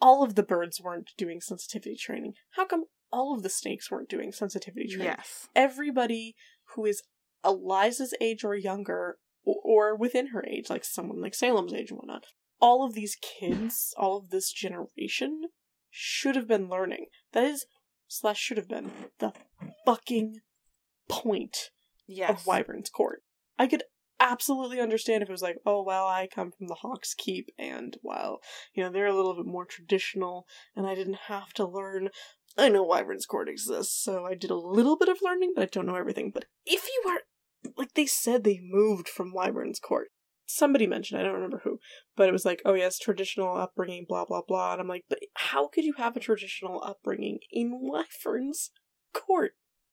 [0.00, 2.34] all of the birds weren't doing sensitivity training?
[2.52, 5.06] How come all of the snakes weren't doing sensitivity training?
[5.16, 5.48] yes.
[5.54, 6.34] Everybody
[6.74, 7.02] who is
[7.44, 11.98] Eliza's age or younger, or, or within her age, like someone like Salem's age and
[11.98, 12.26] whatnot,
[12.60, 15.42] all of these kids, all of this generation,
[15.90, 17.06] should have been learning.
[17.32, 17.66] That is,
[18.06, 19.32] slash, should have been the
[19.84, 20.36] fucking
[21.08, 21.70] point
[22.06, 22.30] Yes.
[22.30, 23.22] of Wyvern's Court.
[23.58, 23.84] I could
[24.18, 27.96] absolutely understand if it was like, oh, well, I come from the Hawk's Keep, and
[28.02, 28.40] well,
[28.74, 30.46] you know, they're a little bit more traditional,
[30.76, 32.10] and I didn't have to learn.
[32.58, 35.66] I know Wyvern's Court exists, so I did a little bit of learning, but I
[35.66, 36.30] don't know everything.
[36.32, 37.20] But if you are,
[37.76, 40.08] like they said, they moved from Wyvern's Court.
[40.46, 41.78] Somebody mentioned, I don't remember who,
[42.16, 44.72] but it was like, oh yes, traditional upbringing, blah blah blah.
[44.72, 48.70] And I'm like, but how could you have a traditional upbringing in Wyvern's
[49.14, 49.52] Court?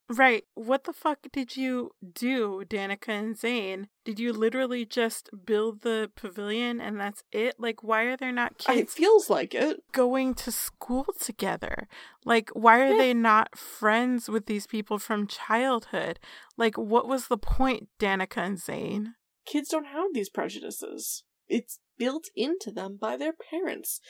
[0.09, 0.45] Right.
[0.53, 3.89] What the fuck did you do, Danica and Zane?
[4.05, 7.55] Did you literally just build the pavilion and that's it?
[7.59, 9.81] Like, why are there not It feels like it.
[9.91, 11.89] going to school together?
[12.23, 12.97] Like, why are Yeah.
[12.97, 16.19] they not friends with these people from childhood?
[16.55, 19.15] Like, what was the point, Danica and Zane?
[19.45, 21.23] kids don't have these prejudices.
[21.47, 24.01] It's built into them by their parents.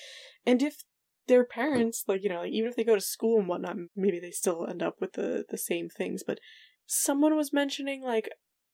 [0.47, 0.83] And if
[1.27, 4.19] their parents, like, you know, like, even if they go to school and whatnot, maybe
[4.19, 6.23] they still end up with the, the same things.
[6.25, 6.39] But
[6.85, 8.29] someone was mentioning, like,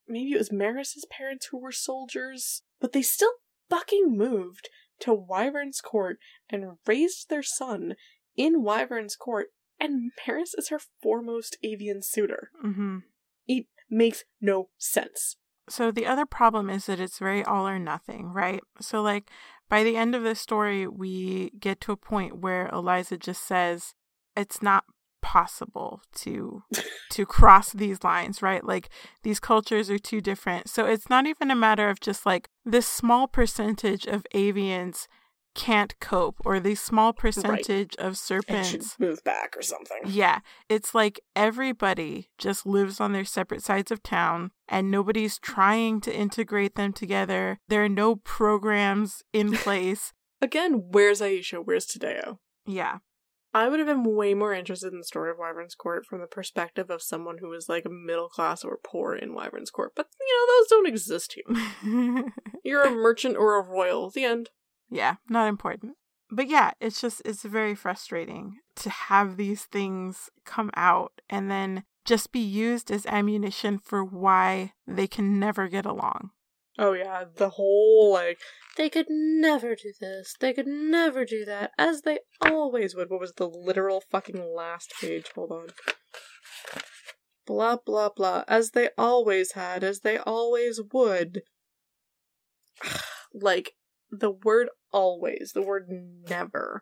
[0.08, 3.32] maybe it was Maris's parents who were soldiers, but they still
[3.70, 4.70] fucking moved
[5.00, 6.18] to Wyvern's Court
[6.50, 7.96] and raised their son
[8.36, 9.48] in Wyvern's Court,
[9.80, 12.50] and Maris is her foremost avian suitor.
[12.66, 13.00] Mm-hmm.
[13.48, 15.38] It makes no sense.
[15.70, 18.62] So the other problem is that it's very all or nothing, right?
[18.82, 19.30] So like
[19.74, 23.96] by the end of this story, we get to a point where Eliza just says
[24.38, 24.84] it's not
[25.24, 26.62] possible to
[27.10, 28.64] to cross these lines, right?
[28.64, 28.90] Like
[29.24, 30.70] these cultures are too different.
[30.70, 35.08] So it's not even a matter of just like this small percentage of avians
[35.56, 40.00] can't cope or the small percentage of And should serpents move back or something.
[40.06, 40.40] yeah,
[40.70, 46.16] it's like everybody just lives on their separate sides of town and nobody's trying to
[46.16, 47.60] integrate them together.
[47.68, 50.14] There are no programs in place.
[50.42, 51.62] Again, where's Aisha?
[51.64, 52.38] Where's Tadeo?
[52.66, 52.98] yeah.
[53.56, 56.26] I would have been way more interested in the story of Wyvern's Court from the
[56.26, 59.92] perspective of someone who was like middle class or poor in Wyvern's Court.
[59.96, 62.26] But, you know, those don't exist here.
[62.64, 64.10] You're a merchant or a royal.
[64.10, 64.50] The end.
[64.94, 65.96] Yeah, not important.
[66.30, 71.84] But yeah, it's just it's very frustrating to have these things come out and then
[72.06, 76.32] just be used as ammunition for why they can never get along.
[76.78, 77.26] Oh, yeah.
[77.36, 78.40] The whole, like,
[78.78, 80.36] they could never do this.
[80.40, 81.72] They could never do that.
[81.78, 83.10] As they always would.
[83.10, 85.28] What was the literal fucking last page?
[85.36, 85.68] Hold on.
[87.46, 88.44] Blah, blah, blah.
[88.48, 89.84] As they always had.
[89.84, 91.44] As they always would.
[93.34, 93.74] like,
[94.10, 95.88] the word always, the word
[96.30, 96.82] never,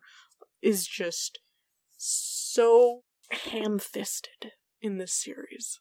[0.61, 1.39] is just
[1.97, 4.51] so ham fisted
[4.81, 5.79] in this series.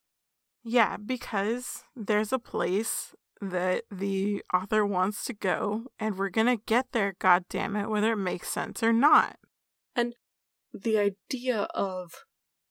[0.62, 6.92] Yeah, because there's a place that the author wants to go, and we're gonna get
[6.92, 9.36] there, God damn it, whether it makes sense or not.
[9.96, 10.14] And
[10.72, 12.24] the idea of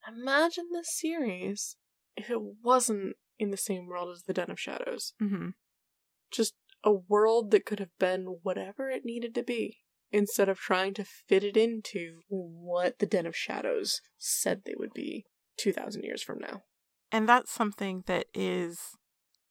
[0.07, 1.75] imagine this series
[2.15, 5.13] if it wasn't in the same world as the Den of Shadows.
[5.21, 5.49] Mm-hmm.
[6.31, 6.53] Just
[6.83, 9.79] a world that could have been whatever it needed to be
[10.11, 14.93] instead of trying to fit it into what the Den of Shadows said they would
[14.93, 15.25] be
[15.57, 16.63] 2,000 years from now.
[17.11, 18.95] And that's something that is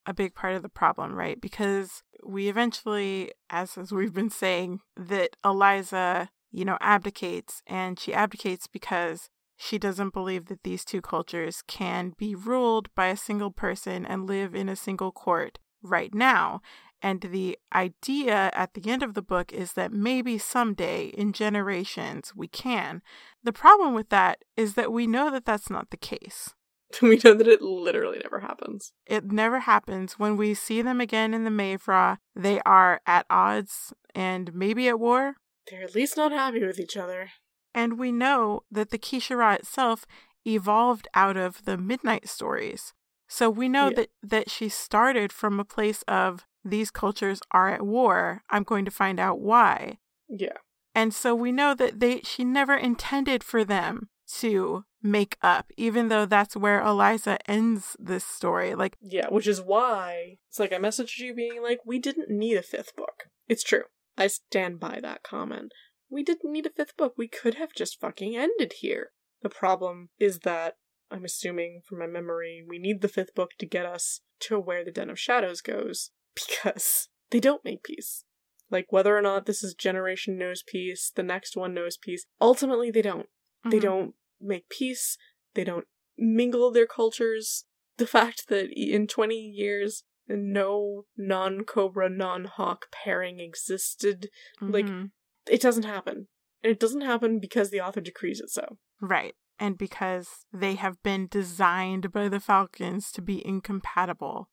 [0.06, 1.40] a big part of the problem, right?
[1.40, 8.14] Because we eventually, as as we've been saying, that Eliza, you know, abdicates, and she
[8.14, 13.50] abdicates because she doesn't believe that these two cultures can be ruled by a single
[13.50, 16.60] person and live in a single court right now.
[17.01, 22.35] And the idea at the end of the book is that maybe someday in generations
[22.35, 23.03] we can.
[23.43, 26.55] The problem with that is that we know that that's not the case.
[27.03, 28.93] we know that it literally never happens.
[29.07, 30.19] It never happens.
[30.19, 34.99] When we see them again in the Mayfra, they are at odds and maybe at
[34.99, 35.37] war.
[35.70, 37.31] They're at least not happy with each other.
[37.75, 40.07] And we know that the Kiesha'ra itself
[40.47, 42.95] evolved out of the Midnight stories.
[43.29, 43.97] So we know Yeah.
[43.97, 48.43] that that she started from a place of these cultures are at war.
[48.51, 49.98] I'm going to find out why.
[50.28, 50.59] Yeah.
[50.94, 54.09] And so we know that they she never intended for them
[54.40, 58.74] to make up, even though that's where Eliza ends this story.
[58.74, 62.56] Like, Yeah, which is why it's like I messaged you being like, we didn't need
[62.56, 63.30] a fifth book.
[63.47, 63.85] It's true.
[64.16, 65.72] I stand by that comment.
[66.10, 67.14] We didn't need a fifth book.
[67.16, 69.12] We could have just fucking ended here.
[69.43, 70.74] The problem is that
[71.10, 74.85] I'm assuming from my memory, we need the fifth book to get us to where
[74.85, 76.10] the Den of Shadows goes
[76.47, 78.24] because they don't make peace.
[78.70, 82.90] Like whether or not this is generation knows peace, the next one knows peace, ultimately
[82.90, 83.27] they don't.
[83.65, 83.82] They mhm.
[83.82, 85.16] don't make peace.
[85.55, 85.86] They don't
[86.16, 87.65] mingle their cultures.
[87.97, 94.28] The fact that in 20 years, no non Cobra, non Hawk pairing existed,
[94.60, 95.10] like, Mhm.
[95.48, 96.28] it doesn't happen.
[96.62, 98.78] And it doesn't happen because the author decrees it so.
[99.01, 99.35] right.
[99.60, 104.48] And because they have been designed by the Falcons to be incompatible.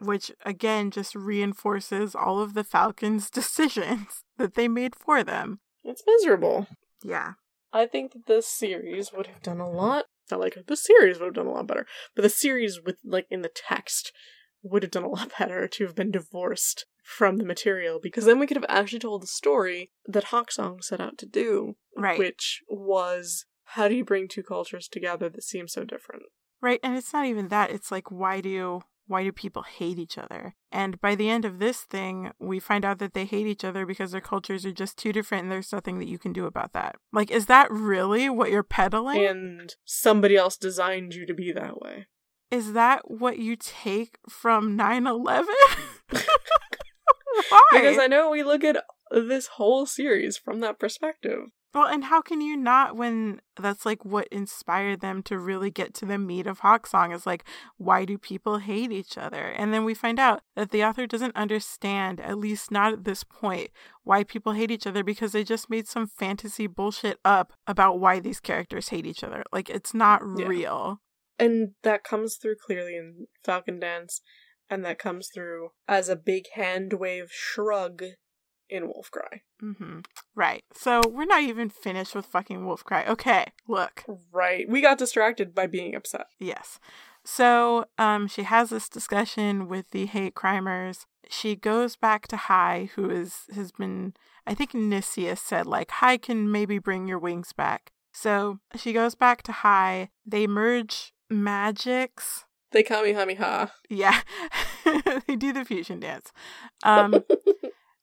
[0.00, 5.60] which again just reinforces all of the Falcons' decisions that they made for them.
[5.84, 6.66] it's miserable.
[7.02, 7.32] Yeah.
[7.72, 10.06] I think that this series would have done a lot.
[10.30, 13.26] Not like the series would have done a lot better, but the series with like
[13.30, 14.12] in the text
[14.62, 18.38] would have done a lot better to have been divorced from the material because then
[18.38, 22.18] we could have actually told the story that Hawksong set out to do, Right.
[22.18, 26.24] which was how do you bring two cultures together that seem so different?
[26.60, 26.80] Right.
[26.82, 27.70] And it's not even that.
[27.70, 30.54] It's like why do why do people hate each other?
[30.70, 33.84] And by the end of this thing, we find out that they hate each other
[33.84, 36.72] because their cultures are just too different and there's nothing that you can do about
[36.74, 36.96] that.
[37.12, 39.24] Like, is that really what you're peddling?
[39.24, 42.06] And somebody else designed you to be that way.
[42.50, 45.46] is that what you take from 9 11?
[47.48, 47.62] Why?
[47.72, 51.50] Because I know we look at this whole series from that perspective.
[51.72, 55.94] Well, and how can you not when that's like what inspired them to really get
[55.94, 57.44] to the meat of Hawksong is like,
[57.76, 59.44] why do people hate each other?
[59.44, 63.22] And then we find out that the author doesn't understand, at least not at this
[63.22, 63.70] point,
[64.02, 68.18] why people hate each other because they just made some fantasy bullshit up about why
[68.18, 69.44] these characters hate each other.
[69.52, 70.48] Like, it's not Yeah.
[70.48, 71.00] real.
[71.38, 74.20] And that comes through clearly in Falcondance,
[74.68, 78.02] and that comes through as a big hand wave shrug
[78.70, 79.40] in Wolfcry.
[79.60, 80.00] hmm
[80.34, 80.64] Right.
[80.72, 83.06] So we're not even finished with fucking Wolfcry.
[83.08, 84.04] Okay, look.
[84.32, 84.68] Right.
[84.68, 86.26] We got distracted by being upset.
[86.38, 86.78] Yes.
[87.24, 91.06] So um, she has this discussion with the hate crimers.
[91.28, 94.14] She goes back to Hai, who is has been.
[94.46, 97.92] I think Nicias said like Hai can maybe bring your wings back.
[98.12, 100.10] So she goes back to Hai.
[100.26, 102.46] They merge magics.
[102.72, 103.72] They Kamehameha.
[103.88, 104.20] Yeah,
[105.26, 106.32] they do the fusion dance.
[106.84, 107.24] Um,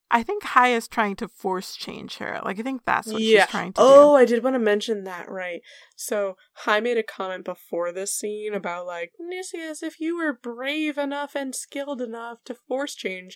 [0.09, 2.39] I think Hai is trying to force change her.
[2.43, 3.41] Like I think that's what yeah.
[3.41, 3.85] she's trying to do.
[3.85, 4.21] oh, do.
[4.21, 5.61] I did want to mention that, right.
[5.95, 10.97] So, Hai made a comment before this scene about, like, Nicias, if you were brave
[10.97, 13.35] enough and skilled enough to force change,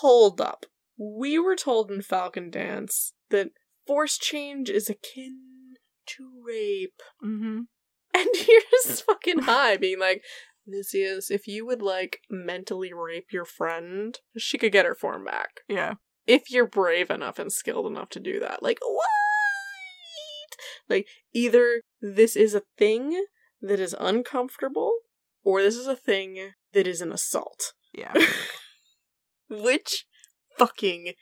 [0.00, 0.66] hold up.
[0.98, 3.50] We were told in Falcondance that
[3.86, 5.40] force change is akin
[6.06, 7.02] to rape.
[7.24, 7.60] Mm-hmm.
[8.14, 10.22] And here's fucking Hai being like,
[10.66, 15.60] Nicias, if you would, like, mentally rape your friend, she could get her form back
[15.68, 15.94] Yeah.
[16.26, 18.62] if you're brave enough and skilled enough to do that.
[18.62, 19.06] Like, what?
[20.88, 23.26] Like, either this is a thing
[23.60, 24.92] that is uncomfortable,
[25.44, 27.72] or this is a thing that is an assault.
[27.92, 28.12] Yeah.
[29.48, 30.06] Which
[30.58, 31.14] fucking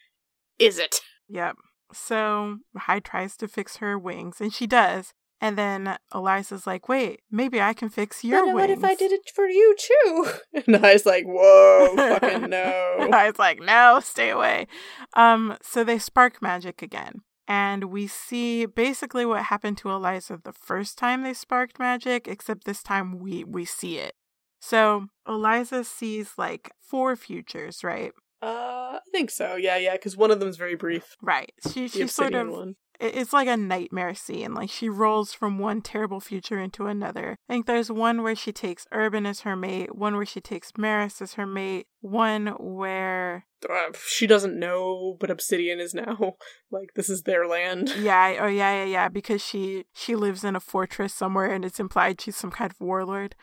[0.59, 0.97] is it?
[1.29, 1.57] Yep.
[1.93, 5.13] So Hai tries to fix her wings, and she does.
[5.41, 8.55] And then Eliza's like, wait, maybe I can fix your wings.
[8.55, 10.29] what if I did it for you too?
[10.67, 13.09] And I was like, whoa, fucking no.
[13.13, 14.67] I was like, no, stay away.
[15.15, 17.23] Um, so they spark magic again.
[17.47, 22.65] And we see basically what happened to Eliza the first time they sparked magic, except
[22.65, 24.15] this time we we see it.
[24.61, 28.13] So Eliza sees like four futures, right?
[28.41, 29.57] Uh, I think so.
[29.57, 31.17] Yeah, yeah, because one of them is very brief.
[31.21, 31.53] Right.
[31.71, 32.77] She The she sort of one.
[33.01, 34.55] It- it's like a nightmare scene.
[34.55, 37.37] Like she rolls from one terrible future into another.
[37.49, 40.73] I think there's one where she takes Urban as her mate, one where she takes
[40.77, 46.35] Maris as her mate, one where Uh, she doesn't know, but Obsidian is now
[46.71, 47.93] like this is their land.
[47.99, 51.81] yeah, oh yeah, yeah, yeah, because she she lives in a fortress somewhere and it's
[51.81, 53.35] implied she's some kind of warlord.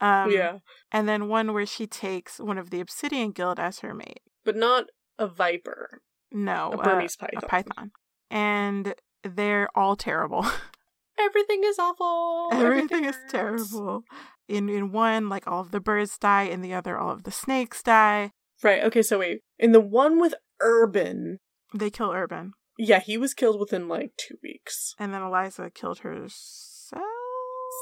[0.00, 0.58] Um yeah,
[0.90, 4.20] and then one where she takes one of the Obsidian Guild as her mate.
[4.44, 4.86] but not
[5.18, 6.02] a viper,
[6.32, 7.40] No, a uh, Burmese python.
[7.44, 7.90] a python.
[8.32, 10.46] And they're all terrible.
[11.18, 12.48] Everything is awful.
[12.52, 14.02] Everything is terrible.
[14.48, 17.30] In in one, like all of the birds die, in the other, all of the
[17.30, 18.32] snakes die.
[18.62, 18.82] Right.
[18.84, 19.02] Okay.
[19.02, 19.42] So wait.
[19.58, 21.38] In the one with Urban,
[21.74, 22.52] They kill Urban.
[22.78, 24.94] Yeah, he was killed within like two weeks.
[24.98, 27.04] And then Eliza killed herself.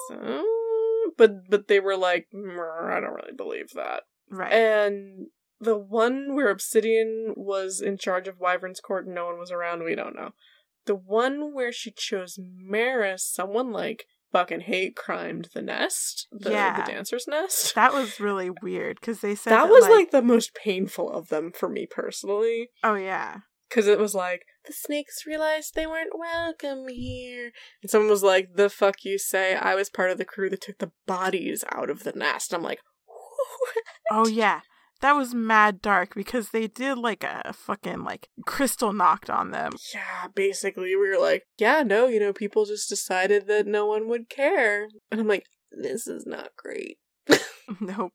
[0.09, 0.45] So,
[1.17, 4.03] but but they were like, I don't really believe that.
[4.31, 4.53] Right.
[4.53, 5.29] And
[5.61, 9.85] the one where Obsidian was in charge of Wyvern's Court and no one was around,
[9.85, 10.31] we don't know.
[10.87, 16.77] The one where she chose Maris, someone like fucking hate crimed the nest, the, Yeah.
[16.85, 17.75] the dancer's nest.
[17.75, 21.53] that was really weird because they said That was like, the most painful of them
[21.53, 22.71] for me personally.
[22.83, 23.39] oh yeah,
[23.69, 27.51] Because it was like, the snakes realized they weren't welcome here.
[27.83, 29.55] And someone was like, the fuck you say?
[29.57, 32.55] I was part of the crew that took the bodies out of the nest.
[32.55, 32.79] I'm like,
[34.11, 34.61] oh yeah.
[35.01, 39.73] That was mad dark because they did like a fucking like Kristallnacht on them.
[39.95, 44.09] yeah, basically, we were like, yeah, no, you know, people just decided that no one
[44.09, 44.89] would care.
[45.11, 46.99] And I'm like, this is not great.
[47.79, 48.13] Nope.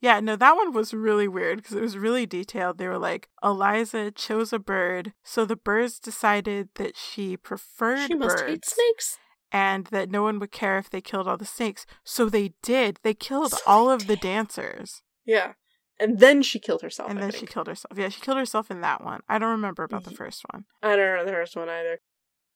[0.00, 2.76] Yeah, no, that one was really weird because it was really detailed.
[2.78, 8.14] They were like, Eliza chose a bird, so the birds decided that she preferred She
[8.16, 9.18] must hate snakes.
[9.52, 11.86] and that no one would care if they killed all the snakes.
[12.02, 12.98] So they did.
[13.04, 15.02] They killed So all they of the dancers.
[15.24, 15.52] Yeah.
[15.98, 17.08] And then she killed herself.
[17.10, 17.40] and I then think.
[17.48, 17.96] she killed herself.
[17.98, 19.20] Yeah, she killed herself in that one.
[19.28, 20.64] I don't remember about the first one.
[20.82, 22.00] I don't remember the first one either.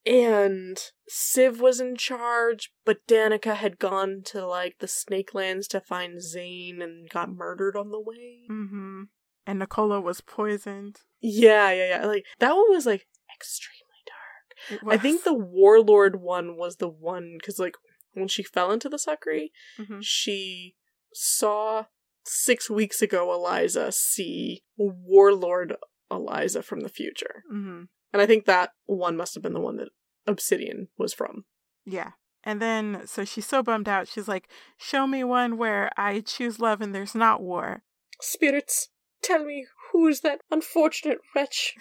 [0.07, 5.81] And Civ was in charge, but Danica had gone to like the Snake Lands to
[5.81, 8.43] find Zane and got murdered on the way.
[8.51, 9.03] Mm-hmm.
[9.47, 11.01] And Nicola was poisoned.
[11.21, 12.07] Yeah, yeah, yeah.
[12.07, 14.93] Like that one was like extremely dark.
[14.95, 17.75] I think the Warlord one was the one because like
[18.15, 19.99] when she fell into the Sakri, Mhm.
[20.03, 20.77] she
[21.13, 21.85] saw
[22.25, 25.77] six weeks ago Eliza see Warlord
[26.11, 27.45] Eliza from the future.
[27.53, 27.89] Mhm.
[28.13, 29.91] And I think that one must have been the one that
[30.27, 31.45] Obsidian was from.
[31.85, 32.13] Yeah.
[32.43, 34.09] And then, so she's so bummed out.
[34.09, 34.49] She's like,
[34.79, 37.83] Show me one where I choose love and there's not war.
[38.21, 38.89] Spirits,
[39.23, 41.75] tell me who's that unfortunate wretch.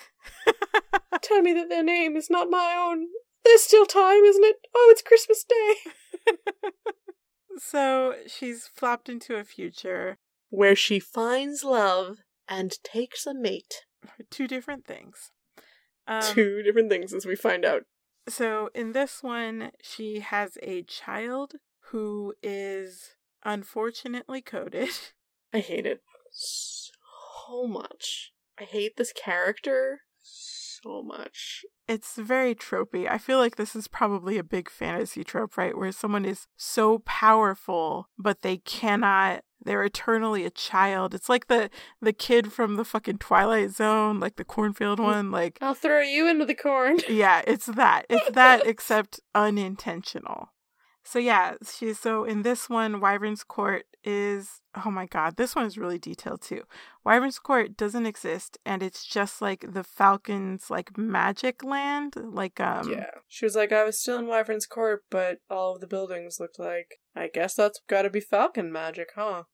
[1.21, 3.07] Tell me that their name is not my own.
[3.43, 4.55] There's still time, isn't it?
[4.75, 5.73] Oh, it's Christmas Day.
[7.57, 10.17] so she's flopped into a future.
[10.49, 12.17] Where she finds love
[12.47, 13.85] and takes a mate.
[14.29, 15.31] Two different things.
[16.07, 17.83] Um, Two different things as we find out.
[18.27, 21.53] So in this one, she has a child
[21.91, 24.89] who is unfortunately coded.
[25.53, 26.01] I hate it
[26.31, 28.31] so much.
[28.59, 30.01] I hate this character
[30.83, 31.65] so much.
[31.87, 33.09] It's very tropey.
[33.09, 35.77] I feel like this is probably a big fantasy trope, right?
[35.77, 41.13] Where someone is so powerful, but they cannot they're eternally a child.
[41.13, 41.69] It's like the
[42.01, 45.03] the kid from the fucking Twilight Zone, like the cornfield mm.
[45.03, 46.99] one, like I'll throw you into the corn.
[47.09, 48.05] yeah, it's that.
[48.09, 50.49] It's that except unintentional.
[51.09, 55.65] So yeah, she's so in this one, Wyvern's Court is oh my god, this one
[55.65, 56.61] is really detailed too.
[57.03, 62.13] Wyvern's Court doesn't exist, and it's just like the Falcons like magic land.
[62.15, 63.09] Like um yeah.
[63.27, 66.59] She was like, I was still in Wyvern's Court, but all of the buildings looked
[66.59, 66.99] like.
[67.15, 69.45] I guess that's gotta be Falcon magic, huh?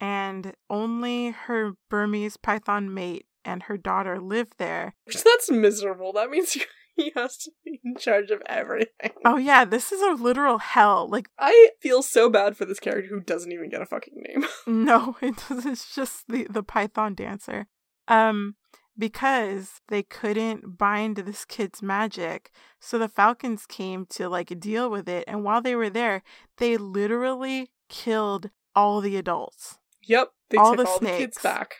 [0.00, 4.94] and only her Burmese python mate and her daughter live there.
[5.06, 6.12] That's miserable.
[6.12, 6.56] That means
[6.96, 9.12] he has to be in charge of everything.
[9.24, 11.08] Oh yeah, this is a literal hell.
[11.08, 14.44] Like I feel so bad for this character who doesn't even get a fucking name.
[14.66, 17.66] No, it it's just the the python dancer.
[18.08, 18.56] Um
[18.98, 22.50] because they couldn't bind this kid's magic.
[22.80, 26.22] So the Falcons came to like deal with it and while they were there,
[26.58, 29.78] they literally killed all the adults.
[30.02, 31.76] yep, they All took the all the kids back.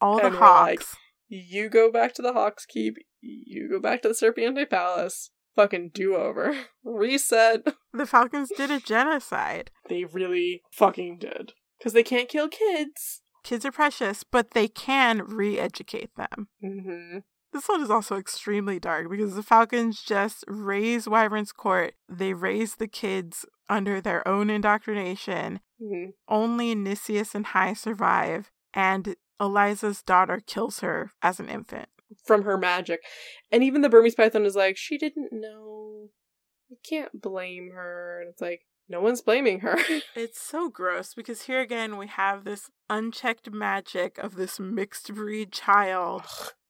[0.00, 0.38] All the we're like,
[0.80, 0.96] hawks.
[1.28, 2.96] You go back to the Hawks Keep.
[3.22, 5.30] You go back to the Serpiente Palace.
[5.54, 6.54] Fucking do over.
[6.84, 7.64] Reset.
[7.92, 9.70] the Falcons did a genocide.
[9.88, 11.52] They really fucking did.
[11.78, 13.22] Because they can't kill kids.
[13.44, 16.48] Kids are precious, but they can re-educate them.
[16.64, 17.18] Mm-hmm.
[17.52, 21.94] This one is also extremely dark because the Falcons just raise Wyvern's Court.
[22.08, 25.60] They raise the kids under their own indoctrination.
[25.78, 31.88] hmm Only Nicias and Hai survive, and Eliza's daughter kills her as an infant.
[32.24, 33.00] From her magic.
[33.50, 36.08] And even the Burmese Python is like, she didn't know.
[36.68, 38.20] You can't blame her.
[38.20, 39.78] And it's like, no one's blaming her.
[40.14, 45.52] It's so gross because here again we have this unchecked magic of this mixed breed
[45.52, 46.22] child.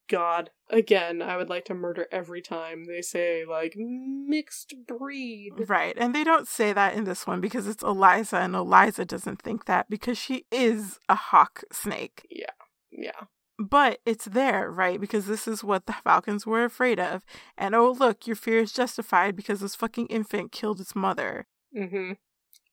[0.09, 0.51] God.
[0.71, 5.53] Again, I would like to murder every time they say, like, mixed breed.
[5.69, 9.41] Right, and they don't say that in this one because it's Eliza, and Eliza doesn't
[9.41, 12.27] think that because she is a hawk snake.
[12.31, 12.47] Yeah.
[12.91, 13.25] Yeah.
[13.59, 15.01] But it's there, right?
[15.01, 17.25] Because this is what the Falcons were afraid of.
[17.57, 21.47] And oh, look, your fear is justified because this fucking infant killed its mother.
[21.77, 22.13] Mm-hmm.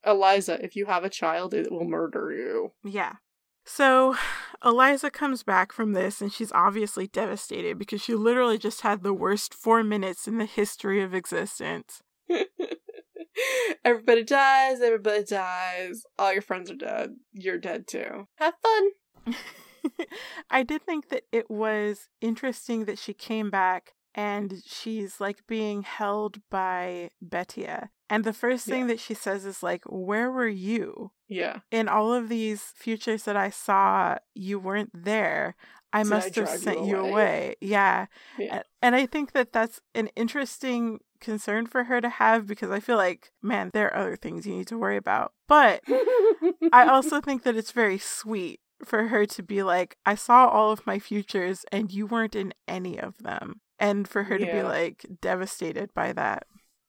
[0.05, 2.71] Eliza, if you have a child, it will murder you.
[2.83, 3.15] Yeah.
[3.65, 4.15] So
[4.65, 9.13] Eliza comes back from this and she's obviously devastated because she literally just had the
[9.13, 12.01] worst four minutes in the history of existence.
[13.85, 16.03] everybody dies, everybody dies.
[16.17, 17.11] All your friends are dead.
[17.31, 18.27] You're dead too.
[18.37, 19.35] Have fun.
[20.49, 25.83] I did think that it was interesting that she came back and she's like being
[25.83, 27.89] held by Betia.
[28.09, 28.87] And the first thing yeah.
[28.87, 31.59] that she says is like, "Where were you?" Yeah.
[31.69, 35.55] In all of these futures that I saw, you weren't there.
[35.93, 37.07] I Did must I have sent you away.
[37.07, 37.55] you away.
[37.61, 38.05] Yeah.
[38.37, 38.63] yeah.
[38.81, 42.97] And I think that that's an interesting concern for her to have because I feel
[42.97, 45.33] like, man, there are other things you need to worry about.
[45.47, 45.81] But
[46.73, 50.71] I also think that it's very sweet for her to be like, I saw all
[50.71, 53.61] of my futures and you weren't in any of them.
[53.79, 54.45] And for her yeah.
[54.45, 56.43] to be like devastated by that.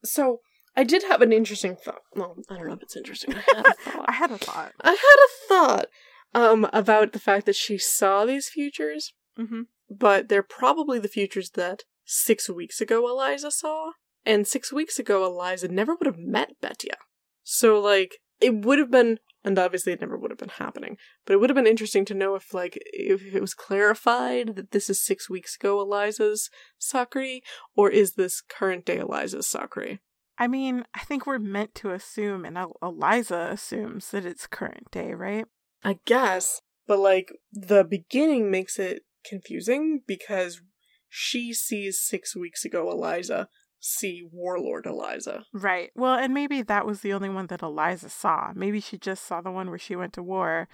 [0.05, 0.41] So
[0.77, 2.03] I did have an interesting thought.
[2.15, 3.35] Well, I don't know if it's interesting.
[3.35, 4.05] I had a thought.
[4.07, 4.73] I had a thought.
[4.81, 5.87] I had a thought
[6.35, 9.63] um, about the fact that she saw these futures, mm-hmm.
[9.89, 13.93] but they're probably the futures that six weeks ago Eliza saw.
[14.27, 16.97] And six weeks ago, Eliza never would have met Betia.
[17.43, 20.97] So, like, it would have been and obviously it never would have been happening.
[21.25, 24.71] But it would have been interesting to know if like if it was clarified that
[24.71, 26.51] this is six weeks ago Eliza's
[26.81, 27.41] Sakri,
[27.75, 30.01] or is this current day Eliza's Sakri?
[30.39, 35.13] I mean, I think we're meant to assume, and Eliza assumes that it's current day,
[35.13, 35.45] right?
[35.85, 40.63] I guess, but like the beginning makes it confusing because
[41.09, 43.49] she sees six weeks ago Eliza
[43.81, 45.45] see Warlord Eliza.
[45.53, 45.91] Right.
[45.95, 48.53] Well, and maybe that was the only one that Eliza saw.
[48.55, 50.69] Maybe she just saw the one where she went to war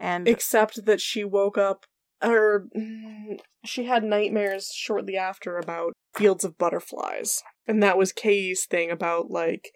[0.00, 1.86] and except that she woke up
[2.22, 7.42] or mm, she had nightmares shortly after about fields of butterflies.
[7.66, 9.70] And that was Kay's thing about like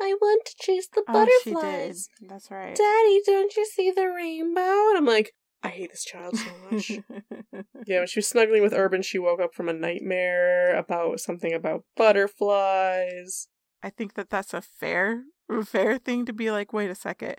[0.00, 2.08] I want to chase the butterflies.
[2.08, 2.30] Oh, did.
[2.30, 2.74] That's right.
[2.74, 4.60] Daddy, don't you see the rainbow?
[4.60, 5.32] And I'm like,
[5.66, 6.90] I hate this child so much.
[7.88, 11.52] yeah, when she was snuggling with Urban, she woke up from a nightmare about something
[11.52, 13.48] about butterflies.
[13.82, 15.24] I think that that's a fair,
[15.64, 16.72] fair thing to be like.
[16.72, 17.34] Wait a second.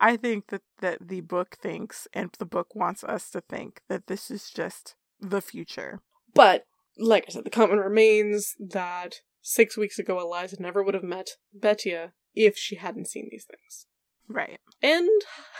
[0.00, 4.06] I think that that the book thinks, and the book wants us to think that
[4.06, 6.00] this is just the future.
[6.32, 6.64] But
[6.98, 11.32] like I said, the comment remains that six weeks ago, Eliza never would have met
[11.54, 13.86] Betia if she hadn't seen these things.
[14.28, 14.58] Right.
[14.82, 15.08] And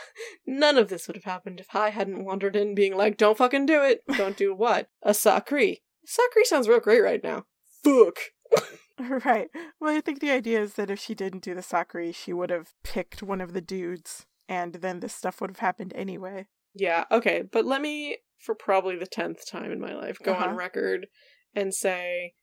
[0.47, 3.65] none of this would have happened if I hadn't wandered in being like, don't fucking
[3.65, 4.03] do it.
[4.17, 4.89] Don't do what?
[5.03, 5.81] A Sakri.
[6.07, 7.45] Sakri sounds real great right now.
[7.83, 8.17] Fuck.
[9.25, 9.49] right.
[9.79, 12.49] Well, I think the idea is that if she didn't do the Sakri, she would
[12.49, 16.47] have picked one of the dudes, and then this stuff would have happened anyway.
[16.73, 17.43] Yeah, okay.
[17.49, 20.49] But let me, for probably the tenth time in my life, go uh-huh.
[20.49, 21.07] on record
[21.53, 22.33] and say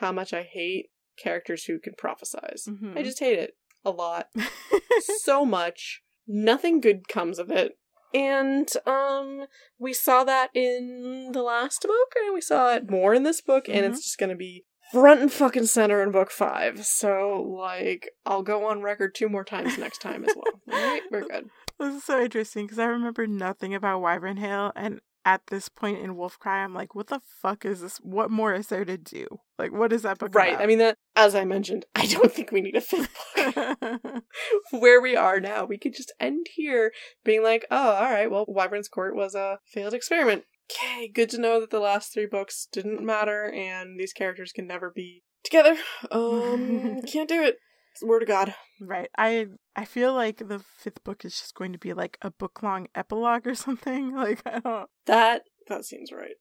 [0.00, 0.86] how much I hate
[1.16, 2.68] characters who can prophesize.
[2.68, 2.96] Mm-hmm.
[2.96, 3.54] I just hate it
[3.84, 4.28] a lot.
[5.20, 6.02] so much.
[6.26, 7.72] Nothing good comes of it.
[8.14, 9.46] And um
[9.78, 13.64] we saw that in the last book and we saw it more in this book
[13.64, 13.76] mm-hmm.
[13.76, 14.02] and it's mm-hmm.
[14.02, 16.84] just going to be front and fucking center in book 5.
[16.84, 20.60] So like I'll go on record two more times next time as well.
[20.72, 21.46] All right, we're good.
[21.78, 26.16] This is so interesting because I remember nothing about Wyvernhail and at this point in
[26.16, 27.98] Wolfcry, I'm like, what the fuck is this?
[27.98, 29.26] What more is there to do?
[29.58, 30.54] Like, what is that book right.
[30.54, 30.62] About?
[30.62, 34.22] I mean, that as I mentioned, I don't think we need a fifth book.
[34.70, 36.92] Where we are now, we could just end here,
[37.24, 40.44] being like, oh, all right, well, Wyvern's Court was a failed experiment.
[40.70, 44.66] Okay, good to know that the last three books didn't matter, and these characters can
[44.66, 45.76] never be together.
[46.10, 47.56] Um, can't do it.
[48.00, 48.54] Word of God.
[48.80, 49.08] Right.
[49.18, 52.62] I I feel like the fifth book is just going to be like a book
[52.62, 54.14] long epilogue or something.
[54.14, 56.36] Like I don't That that seems right.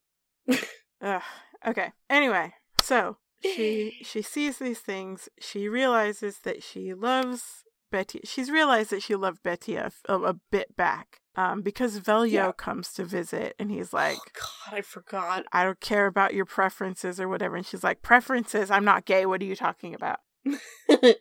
[1.02, 1.22] Ugh.
[1.66, 1.92] Okay.
[2.10, 5.30] Anyway, so she she sees these things.
[5.40, 8.22] She realizes that she loves Betty.
[8.24, 11.18] She's realized that she loved Betty a, a, bit back.
[11.36, 12.52] Um, because Velio yeah.
[12.52, 15.46] comes to visit and he's like, oh, God, I forgot.
[15.54, 17.56] I don't care about your preferences or whatever.
[17.56, 18.70] And she's like, Preferences?
[18.70, 19.26] I'm not gay.
[19.26, 20.20] What are you talking about?
[20.88, 21.18] but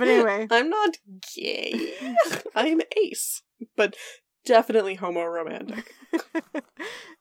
[0.00, 0.96] anyway, I'm not
[1.34, 1.94] gay.
[2.54, 3.42] I'm ace,
[3.76, 3.96] but
[4.44, 5.94] definitely homo romantic.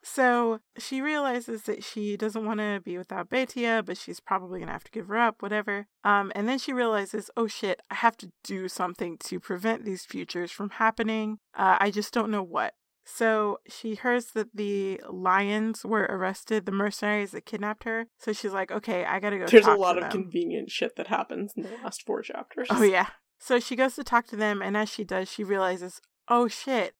[0.03, 4.71] so she realizes that she doesn't want to be without Betia, but she's probably gonna
[4.71, 5.87] have to give her up, whatever.
[6.03, 10.05] Um, and then she realizes, oh shit, I have to do something to prevent these
[10.05, 11.39] futures from happening.
[11.55, 12.73] Uh, I just don't know what.
[13.03, 18.07] So she hears that the lions were arrested, the mercenaries that kidnapped her.
[18.17, 19.47] So she's like, okay, I gotta go.
[19.47, 20.11] There's a lot of them.
[20.11, 22.67] convenient shit that happens in the last four chapters.
[22.69, 23.07] Oh, yeah.
[23.39, 26.93] So she goes to talk to them, and as she does, she realizes, oh shit,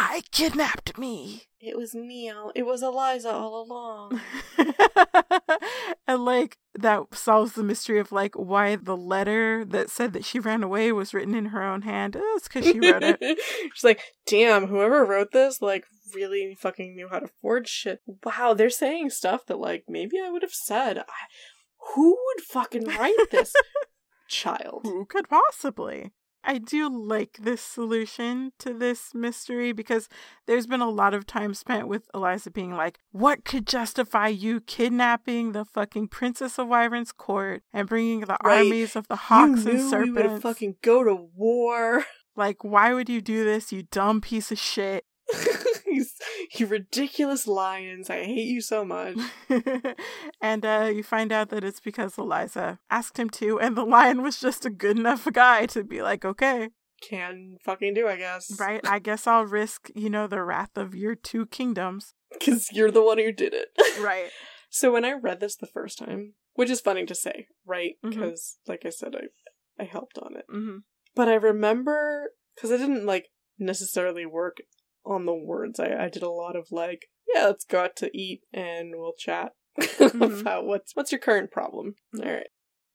[0.00, 1.48] I kidnapped me.
[1.60, 2.30] It was me.
[2.30, 4.20] All, it was Eliza all along.
[6.06, 10.38] and like that solves the mystery of like why the letter that said that she
[10.38, 12.16] ran away was written in her own hand.
[12.16, 13.18] Oh, it's because she wrote it.
[13.74, 15.84] She's like, damn, whoever wrote this, like,
[16.14, 17.98] really fucking knew how to forge shit.
[18.24, 20.98] Wow, they're saying stuff that, like, maybe I would have said.
[20.98, 21.02] I,
[21.96, 23.52] who would fucking write this?
[24.28, 24.82] Child.
[24.84, 26.12] Who could possibly?
[26.48, 30.08] I do like this solution to this mystery because
[30.46, 34.62] there's been a lot of time spent with Eliza being like, what could justify you
[34.62, 38.60] kidnapping the fucking Princess of Wyvern's court and bringing the Right.
[38.60, 42.04] armies of the hawks you and knew we would fucking go to war.
[42.36, 45.04] Like, why would you do this, you dumb piece of shit?
[45.90, 46.04] you,
[46.56, 48.10] you ridiculous lions.
[48.10, 49.16] I hate you so much.
[50.40, 54.22] and uh, you find out that it's because Eliza asked him to, and the lion
[54.22, 56.70] was just a good enough guy to be like, okay,
[57.02, 58.50] Can fucking do, I guess.
[58.58, 62.14] right, I guess I'll risk, you know, the wrath of your two kingdoms.
[62.38, 63.68] Because you're the one who did it.
[64.02, 64.28] Right.
[64.68, 67.94] So when I read this the first time, which is funny to say, right?
[68.02, 70.44] Because, like I said, I I helped on it.
[70.50, 70.78] hmm
[71.14, 73.28] But I remember because I didn't like
[73.58, 74.58] necessarily work
[75.08, 75.80] on the words.
[75.80, 79.14] I I did a lot of like, yeah, let's go out to eat and we'll
[79.18, 80.40] chat Mhm.
[80.40, 81.94] about what's what's your current problem.
[82.14, 82.26] Mhm.
[82.26, 82.46] All right.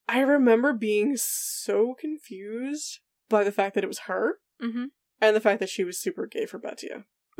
[0.08, 3.00] I remember being so confused
[3.30, 4.86] by the fact that it was her hmm
[5.22, 7.06] and the fact that she was super gay for Betia.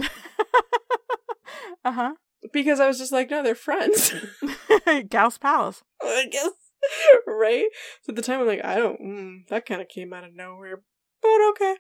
[1.86, 2.14] uh huh.
[2.52, 4.14] Because I was just like, no, they're friends.
[5.10, 5.82] Gal's Palace.
[6.02, 6.50] I guess.
[7.26, 7.66] right?
[8.02, 10.36] So at the time, I'm like, I don't, mm, that kind of came out of
[10.36, 10.82] nowhere.
[11.22, 11.76] But okay.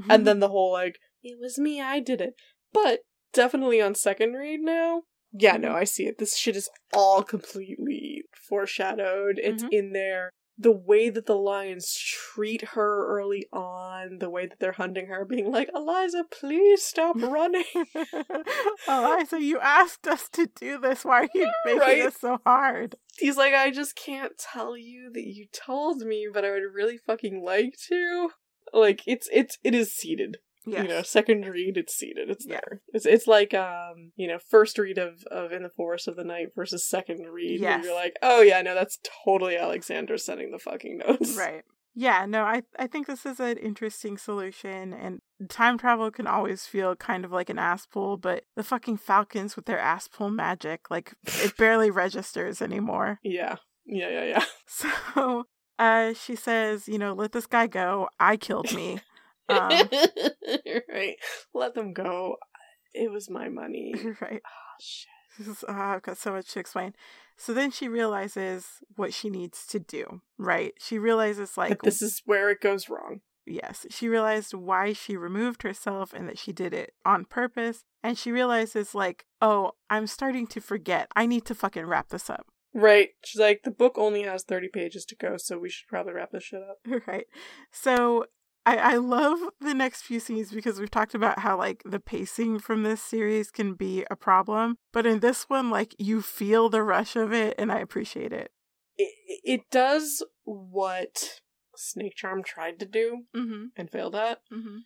[0.00, 0.10] Mm-hmm.
[0.10, 0.98] And then the whole, like,
[1.28, 2.34] it was me, I did it.
[2.72, 3.00] But
[3.32, 5.02] definitely on second read now.
[5.32, 6.18] Yeah, no, I see it.
[6.18, 9.38] This shit is all completely foreshadowed.
[9.42, 9.68] It's Mhm.
[9.72, 10.30] in there.
[10.58, 15.26] The way that the lions treat her early on, the way that they're hunting her,
[15.26, 17.64] being like, Eliza, please stop running.
[18.88, 21.04] Eliza, you asked us to do this.
[21.04, 22.02] Why are you making Right?
[22.04, 22.96] this so hard?
[23.18, 26.98] He's like, I just can't tell you that you told me, but I would really
[26.98, 28.30] fucking like to.
[28.72, 30.38] Like, it's it's it is seated.
[30.66, 30.82] Yes.
[30.82, 32.28] You know, second read, it's seated.
[32.30, 32.60] It's Yeah.
[32.66, 32.80] there.
[32.92, 36.24] It's it's like um, you know, first read of of In the Forest of the
[36.24, 37.60] Night versus second read.
[37.60, 37.84] where Yes.
[37.84, 41.36] you're like, oh yeah, no, that's totally Alexander sending the fucking notes.
[41.36, 41.62] Right.
[41.98, 46.66] Yeah, no, I I think this is an interesting solution and time travel can always
[46.66, 50.30] feel kind of like an ass pull, but the fucking Falcons with their ass pull
[50.30, 53.18] magic, like it barely registers anymore.
[53.22, 53.56] Yeah.
[53.86, 54.44] Yeah, yeah, yeah.
[54.66, 55.44] So
[55.78, 58.08] uh she says, you know, let this guy go.
[58.20, 59.00] I killed me.
[59.48, 59.70] Um,
[60.92, 61.16] right.
[61.54, 62.36] Let them go.
[62.94, 63.94] It was my money.
[64.20, 64.42] right.
[64.44, 65.46] Oh, shit.
[65.46, 66.94] Is- uh, I've got so much to explain.
[67.36, 68.66] So then she realizes
[68.96, 70.72] what she needs to do, right?
[70.78, 73.20] She realizes, like, But this is where it goes wrong.
[73.44, 77.84] yes, she realized why she removed herself and that she did it on purpose.
[78.02, 81.08] And she realizes, like, oh, I'm starting to forget.
[81.14, 82.46] I need to fucking wrap this up.
[82.72, 83.10] Right.
[83.24, 86.30] She's like, the book only has 30 pages to go, so we should probably wrap
[86.30, 86.78] this shit up.
[87.06, 87.26] right.
[87.70, 88.24] So
[88.66, 92.58] I, I love the next few scenes because we've talked about how like the pacing
[92.58, 94.76] from this series can be a problem.
[94.92, 98.50] But in this one, like you feel the rush of it and I appreciate it.
[98.98, 99.12] It,
[99.44, 101.40] it does what
[101.76, 103.66] Snakecharm tried to do Mm-hmm.
[103.76, 104.78] and failed at, Mm-hmm.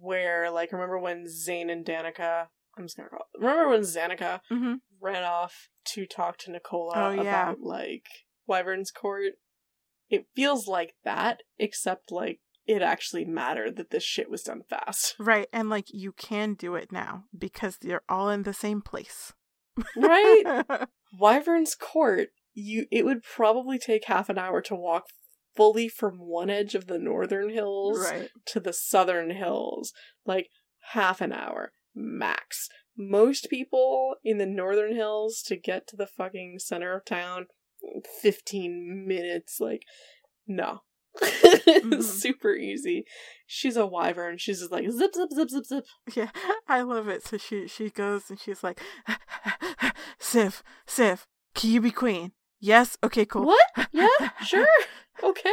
[0.00, 2.46] where, like, remember when Zane and Danica,
[2.76, 4.74] I'm just gonna call it, remember when Zanika Mm-hmm.
[5.00, 7.50] ran off to talk to Nicola Oh, yeah.
[7.50, 8.06] about, like,
[8.48, 9.32] Wyvern's Court?
[10.08, 12.38] It feels like that, except, like,
[12.68, 15.16] it actually mattered that this shit was done fast.
[15.18, 15.48] Right.
[15.52, 19.32] And like you can do it now because they're all in the same place.
[19.96, 20.64] Right?
[21.18, 25.06] Wyvern's Court, you it would probably take half an hour to walk
[25.56, 28.28] fully from one edge of the northern hills right.
[28.46, 29.92] to the southern hills.
[30.26, 30.50] Like
[30.92, 32.68] half an hour max.
[32.96, 37.46] Most people in the northern hills to get to the fucking center of town
[38.20, 39.84] 15 minutes like
[40.46, 40.80] no.
[41.20, 42.02] Mhm.
[42.02, 43.04] Super easy.
[43.46, 44.38] She's a wyvern.
[44.38, 45.84] She's just like zip zip zip zip zip.
[46.14, 46.30] Yeah,
[46.68, 47.24] I love it.
[47.26, 48.80] So she she goes and she's like,
[50.18, 52.32] Sif, Sif, can you be queen?
[52.60, 52.96] Yes.
[53.02, 53.24] Okay.
[53.24, 53.46] Cool.
[53.46, 53.66] What?
[53.92, 54.08] Yeah,
[54.44, 54.66] sure.
[55.22, 55.52] Okay.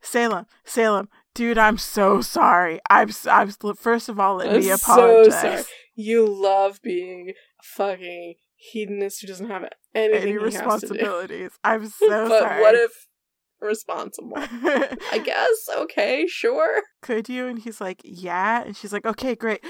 [0.00, 2.80] Salem, Salem, dude, I'm so sorry.
[2.90, 5.40] I'm I'm first of all, let I'm me so apologize.
[5.40, 5.62] sorry.
[5.94, 10.58] You love being a fucking hedonist who doesn't have anything Any he has to
[10.88, 10.94] do.
[10.94, 11.50] responsibilities?
[11.62, 12.54] I'm so but sorry.
[12.56, 13.06] But what if
[13.64, 14.32] responsible?
[14.36, 15.68] I guess.
[15.76, 16.82] Okay, sure.
[17.02, 17.46] Could you?
[17.46, 18.62] And he's like, yeah.
[18.62, 19.64] And she's like, okay, great.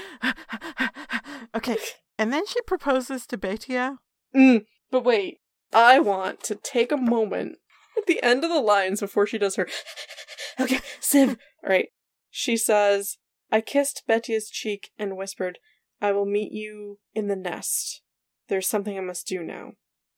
[1.55, 1.77] okay.
[2.17, 3.97] And then she proposes to Betia.
[4.35, 5.39] Mm, but wait,
[5.73, 7.57] I want to take a moment
[7.97, 9.67] at the end of the lines before she does her.
[10.59, 11.37] okay, Siv.
[11.63, 11.89] All right.
[12.29, 13.17] She says,
[13.51, 15.59] "I kissed Betty's cheek and whispered."
[16.01, 18.01] I will meet you in the nest.
[18.49, 19.71] There's something I must do now.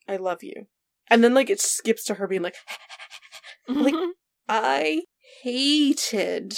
[0.07, 0.67] I love you.
[1.09, 2.55] And then like it skips to her being like
[3.67, 3.95] Like-
[4.49, 5.01] I
[5.43, 6.57] hated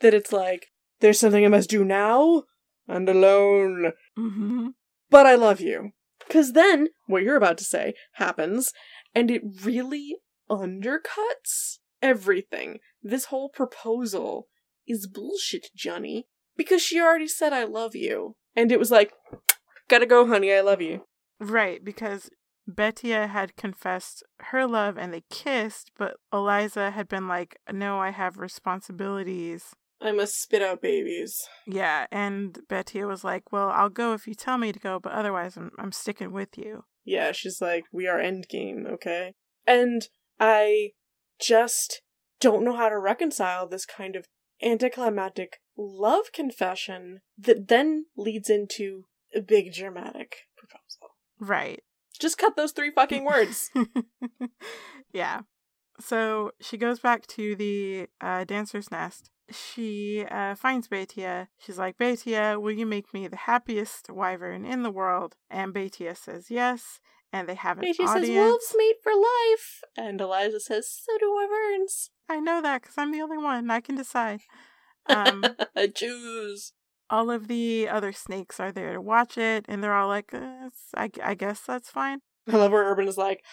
[0.00, 0.66] that it's like
[1.00, 2.44] there's something I must do now
[2.86, 3.92] and alone.
[4.18, 4.68] Mm-hmm.
[5.08, 5.90] But I love you.
[6.28, 8.72] Cause then what you're about to say happens
[9.14, 10.16] and it really
[10.50, 12.78] undercuts everything.
[13.02, 14.48] This whole proposal
[14.86, 16.26] is bullshit, Johnny.
[16.56, 18.36] Because she already said I love you.
[18.54, 19.12] And it was like,
[19.88, 21.04] gotta go, honey, I love you.
[21.38, 22.28] Right, because
[22.74, 28.10] Betia had confessed her love and they kissed, but Eliza had been like, No, I
[28.10, 29.74] have responsibilities.
[30.00, 31.46] I must spit out babies.
[31.66, 35.12] Yeah, and Betia was like, Well, I'll go if you tell me to go, but
[35.12, 36.84] otherwise I'm I'm sticking with you.
[37.04, 39.34] Yeah, she's like, we are endgame, okay?
[39.66, 40.90] And I
[41.40, 42.02] just
[42.40, 44.26] don't know how to reconcile this kind of
[44.62, 51.16] anticlimactic love confession that then leads into a big dramatic proposal.
[51.38, 51.82] Right.
[52.20, 53.70] Just cut those three fucking words.
[55.12, 55.40] yeah.
[55.98, 59.30] So she goes back to the uh, dancer's nest.
[59.50, 61.48] She uh, finds Betia.
[61.58, 65.34] She's like, Betia, will you make me the happiest wyvern in the world?
[65.50, 67.00] And Betia says yes.
[67.32, 68.26] And they have an she audience.
[68.26, 69.82] says, wolves mate for life.
[69.96, 72.10] And Eliza says, so do wyverns.
[72.28, 73.70] I know that because I'm the only one.
[73.70, 74.40] I can decide.
[75.06, 75.42] Um,
[75.94, 76.72] Choose.
[77.10, 80.90] All of the other snakes are there to watch it, and they're all like, it's-
[80.96, 82.20] I, I guess that's fine.
[82.48, 83.44] I love where Urban is like,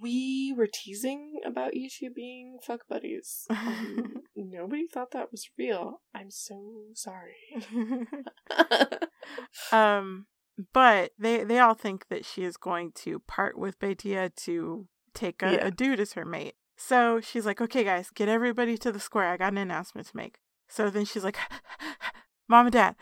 [0.00, 3.46] we were teasing about you two being fuck buddies.
[3.50, 6.00] Um, nobody thought that was real.
[6.14, 7.36] I'm so sorry.
[9.72, 10.26] um,
[10.72, 15.42] but they they all think that she is going to part with Betia to take
[15.42, 15.66] a, Yeah.
[15.66, 16.54] a dude as her mate.
[16.76, 19.28] So she's like, "Okay, guys, get everybody to the square.
[19.28, 20.38] I got an announcement to make."
[20.68, 21.36] So then she's like,
[22.50, 22.96] "Mom and Dad,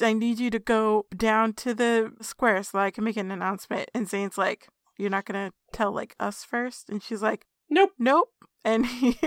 [0.00, 3.90] I need you to go down to the square so I can make an announcement."
[3.94, 4.66] And Zane's like,
[4.98, 6.88] "You're not gonna tell like us first?
[6.88, 7.92] And she's like, nope.
[7.98, 8.30] "Nope."
[8.64, 9.18] And he,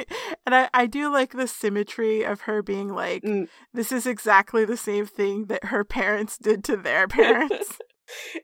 [0.45, 3.47] and I, I do like the symmetry of her being like, Mm.
[3.71, 7.77] this is exactly the same thing that her parents did to their parents.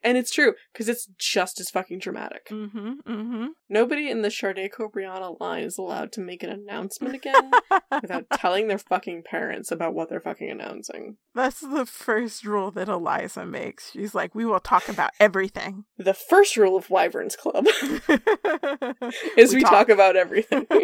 [0.03, 2.47] And it's true, because it's just as fucking dramatic.
[2.49, 3.45] mm-hmm, mm-hmm.
[3.69, 7.51] Nobody in the Shardae Cobriana line is allowed to make an announcement again
[8.01, 11.17] without telling their fucking parents about what they're fucking announcing.
[11.33, 13.91] That's the first rule that Eliza makes.
[13.91, 15.85] She's like, we will talk about everything.
[15.97, 17.65] The first rule of Wyverns Club
[19.37, 19.89] is we, talk.
[19.89, 20.67] about everything.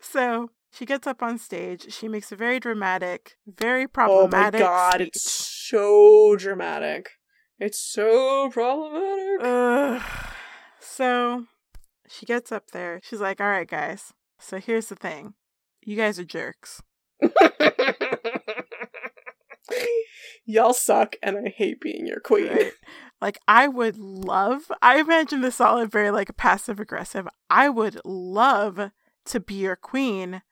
[0.00, 1.92] so she gets up on stage.
[1.92, 4.60] She makes a very dramatic, very problematic.
[4.60, 5.08] oh my god, speech.
[5.08, 7.10] it's so dramatic.
[7.58, 9.40] It's so problematic.
[9.42, 10.02] Ugh.
[10.80, 11.44] So
[12.08, 13.00] she gets up there.
[13.04, 14.12] She's like, all right, guys.
[14.38, 15.34] So here's the thing
[15.82, 16.82] you guys are jerks.
[20.44, 22.48] Y'all suck, and I hate being your queen.
[22.48, 22.72] Right.
[23.20, 27.28] Like I would love I imagine this all in very like passive aggressive.
[27.48, 28.90] I would love
[29.26, 30.42] to be your queen.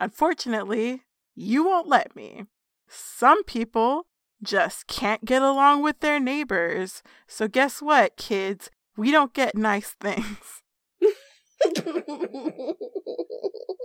[0.00, 1.02] Unfortunately,
[1.36, 2.46] you won't let me.
[2.88, 4.06] Some people
[4.42, 7.02] just can't get along with their neighbors.
[7.28, 8.70] So guess what, kids?
[8.96, 10.62] We don't get nice things.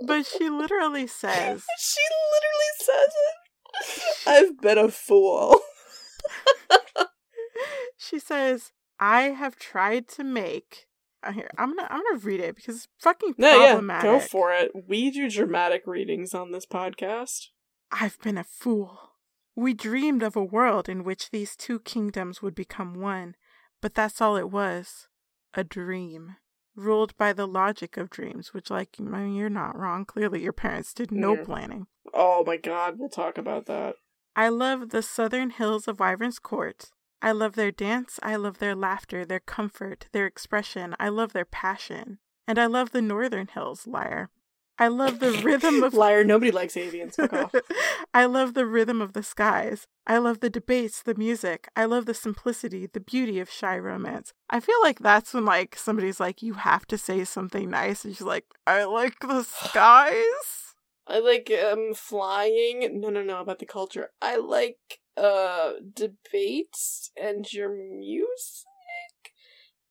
[0.06, 2.00] But she literally says she
[2.32, 4.28] literally says it.
[4.28, 5.60] I've been a fool.
[7.98, 10.86] she says, I have tried to make
[11.34, 14.10] here, I'm gonna I'm gonna read it because it's fucking No, yeah, problematic.
[14.10, 14.70] go for it.
[14.88, 17.48] We do dramatic readings on this podcast.
[17.92, 18.98] I've been a fool.
[19.54, 23.34] We dreamed of a world in which these two kingdoms would become one,
[23.80, 25.08] but that's all it was
[25.54, 26.36] a dream.
[26.74, 30.04] Ruled by the logic of dreams, which, like, I mean, you're not wrong.
[30.04, 31.42] Clearly, your parents did no Yeah.
[31.44, 31.86] planning.
[32.12, 33.96] Oh my god, we'll talk about that.
[34.34, 36.90] I love the southern hills of Wyvern's Court.
[37.22, 38.18] I love their dance.
[38.22, 40.94] I love their laughter, their comfort, their expression.
[41.00, 42.18] I love their passion.
[42.46, 44.30] And I love the northern hills, lyre.
[44.78, 47.16] I love the rhythm of Liar, nobody likes avians.
[48.14, 49.86] I love the rhythm of the skies.
[50.06, 51.68] I love the debates, the music.
[51.74, 54.34] I love the simplicity, the beauty of shy romance.
[54.50, 58.14] I feel like that's when like somebody's like, you have to say something nice, and
[58.14, 60.65] she's like, I like the skies.
[61.08, 63.00] I like um flying.
[63.00, 64.10] No, no, no, about the culture.
[64.20, 68.66] I like uh debates and your music.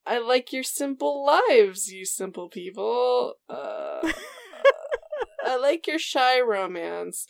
[0.06, 3.36] I like your simple lives, you simple people.
[3.50, 4.12] Uh
[5.46, 7.28] I like your shy romance.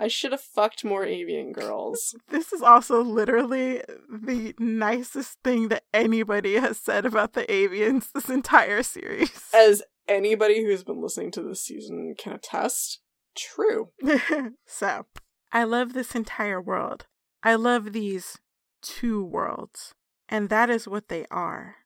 [0.00, 2.14] I should have fucked more avian girls.
[2.28, 8.28] This is also literally the nicest thing that anybody has said about the avians this
[8.28, 9.32] entire series.
[9.52, 13.00] As anybody who's been listening to this season can attest,
[13.38, 13.90] true.
[14.66, 15.06] so,
[15.52, 17.06] I love this entire world.
[17.42, 18.38] I love these
[18.82, 19.94] two worlds.
[20.28, 21.76] And that is what they are.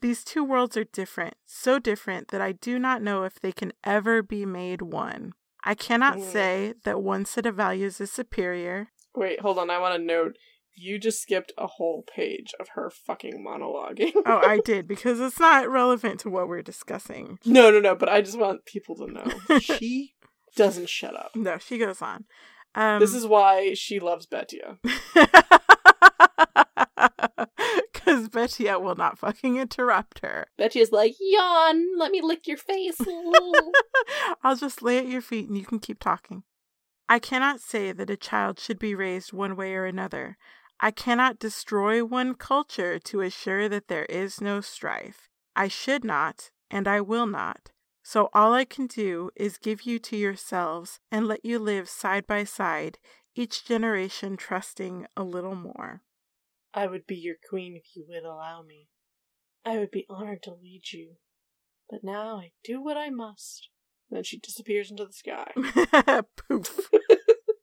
[0.00, 3.72] These two worlds are different, so different that I do not know if they can
[3.84, 5.32] ever be made one.
[5.62, 6.32] I cannot Mm.
[6.32, 8.88] say that one set of values is superior.
[9.14, 9.70] Wait, hold on.
[9.70, 10.36] I want to note
[10.76, 14.12] you just skipped a whole page of her fucking monologuing.
[14.26, 17.38] Oh, I did, because it's not relevant to what we're discussing.
[17.46, 17.94] no, no, no.
[17.94, 20.13] But I just want people to know she
[20.56, 21.34] doesn't shut up.
[21.34, 22.24] No, she goes on.
[22.74, 24.78] Um, this is why she loves Betia.
[27.92, 30.46] Because Betia will not fucking interrupt her.
[30.58, 31.98] Betia's like, yawn.
[31.98, 33.00] Let me lick your face.
[34.42, 36.42] I'll just lay at your feet and you can keep talking.
[37.08, 40.36] I cannot say that a child should be raised one way or another.
[40.80, 45.28] I cannot destroy one culture to assure that there is no strife.
[45.56, 47.70] I should not, and I will not.
[48.06, 52.26] So all I can do is give you to yourselves and let you live side
[52.26, 52.98] by side,
[53.34, 56.02] each generation trusting a little more.
[56.74, 58.88] I would be your queen if you would allow me.
[59.64, 61.14] I would be honored to lead you.
[61.88, 63.70] But now I do what I must.
[64.10, 65.52] Then she disappears into the sky.
[66.36, 66.90] Poof.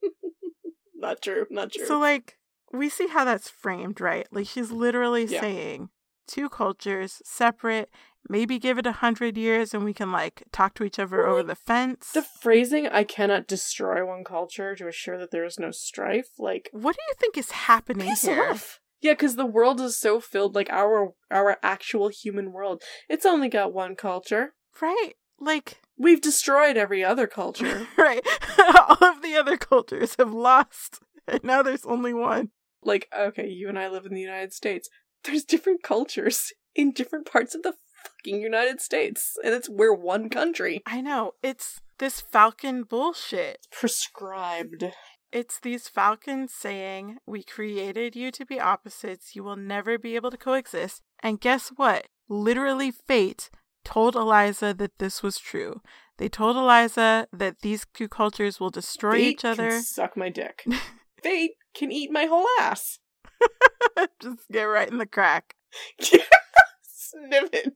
[0.95, 1.85] not true, not true.
[1.85, 2.39] So, like,
[2.73, 4.27] we see how that's framed, right?
[4.31, 5.41] Like, she's literally Yeah.
[5.41, 5.89] saying
[6.27, 7.89] two cultures separate.
[8.29, 11.43] Maybe give it a hundred years and we can like talk to each other over
[11.43, 12.11] the fence.
[12.13, 16.69] the phrasing, I cannot destroy one culture to assure that there is no strife, like,
[16.71, 18.49] what do you think is happening piss here?
[18.51, 18.79] off.
[19.01, 22.83] Yeah, because the world is so filled, like our our actual human world.
[23.09, 24.53] It's only got one culture.
[24.79, 25.13] Right?
[25.39, 27.87] Like, We've destroyed every other culture.
[27.97, 28.25] right?
[28.59, 32.49] All of the other cultures have lost, and now there's only one.
[32.83, 34.87] like, okay, you and I live in the United States.
[35.23, 37.73] There's different cultures in different parts of the
[38.03, 40.81] fucking United States, and it's we're one country.
[40.85, 43.67] I know it's this Falcon bullshit.
[43.71, 44.85] Prescribed.
[45.31, 49.35] It's these falcons saying, We created you to be opposites.
[49.35, 51.01] You will never be able to coexist.
[51.23, 52.07] And guess what?
[52.27, 53.49] Literally, fate
[53.83, 55.81] told Eliza that this was true.
[56.17, 59.81] They told Eliza that these two cultures will destroy Fate each other.
[59.81, 60.65] Suck my dick.
[61.23, 62.99] Fate can eat my whole ass.
[64.21, 65.55] Just get right in the crack.
[65.99, 67.73] Sniff it.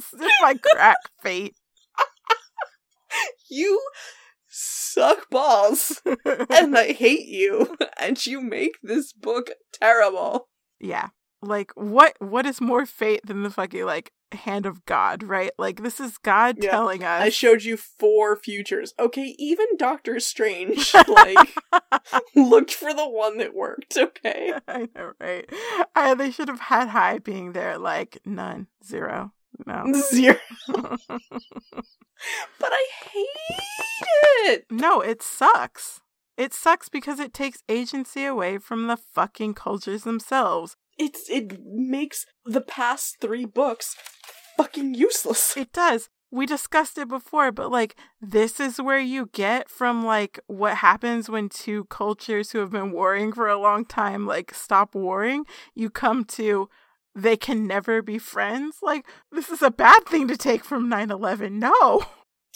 [0.00, 1.54] Sniff my crack, fate.
[3.48, 3.80] You
[4.48, 6.00] suck balls,
[6.50, 10.48] and I hate you, and you make this book terrible.
[10.78, 11.08] yeah.
[11.42, 15.50] Like what what is more fate than the fucking like hand of God, right?
[15.58, 16.70] Like this is God Yeah.
[16.72, 18.92] telling us I showed you four futures.
[18.98, 21.54] Okay, even Doctor Strange like
[22.36, 23.96] looked for the one that worked.
[23.96, 25.50] Okay, I know, right?
[25.96, 29.32] I, they should have had high being there, like none, zero,
[29.66, 29.92] no.
[30.12, 30.36] zero.
[32.58, 33.26] But I hate
[34.50, 34.66] it.
[34.70, 36.00] no, it sucks.
[36.36, 40.76] It sucks because it takes agency away from the fucking cultures themselves.
[40.98, 43.96] It's it makes the past three books
[44.56, 45.56] fucking useless.
[45.56, 46.10] It does.
[46.30, 51.28] We discussed it before, but like, this is where you get from like what happens
[51.28, 55.44] when two cultures who have been warring for a long time like stop warring.
[55.74, 56.68] You come to
[57.14, 58.76] they can never be friends.
[58.82, 61.58] Like, this is a bad thing to take from 9 11.
[61.58, 62.04] No.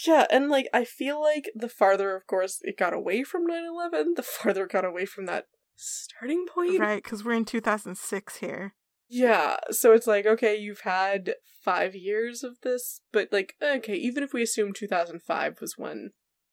[0.07, 4.17] Yeah, and like I feel like the farther, of course, it got away from 9-11,
[4.17, 5.45] the farther it got away from that
[5.77, 6.81] starting point.
[6.81, 8.75] Right, because we're in 2006 here.
[9.09, 14.23] Yeah, so it's like, okay, you've had five years of this, but like, okay, even
[14.25, 16.11] if we assume 2005 was when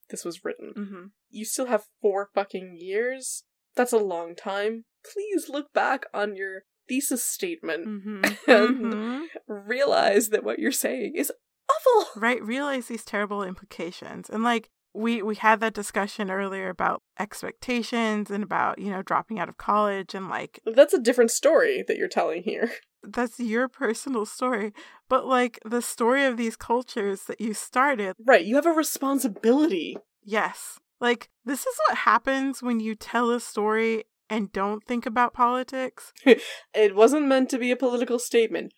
[0.09, 1.03] this was written, Mm-hmm.
[1.29, 3.43] you still have four fucking years.
[3.75, 4.83] That's a long time.
[5.11, 7.87] Please look back on your thesis statement.
[7.87, 8.21] Mm-hmm.
[8.51, 9.21] And- Mhm.
[9.47, 11.31] Realize that what you're saying is
[11.69, 12.09] awful.
[12.21, 14.29] Right, realize these terrible implications.
[14.29, 19.39] And like, we, we had that discussion earlier about expectations and about, you know, dropping
[19.39, 22.71] out of college and like That's a different story that you're telling here.
[23.17, 24.73] that's your personal story.
[25.07, 29.97] But like the story of these cultures that you started, Right, you have a responsibility.
[30.23, 30.79] yes.
[30.99, 36.13] Like this is what happens when you tell a story and don't think about politics.
[36.73, 38.73] It wasn't meant to be a political statement.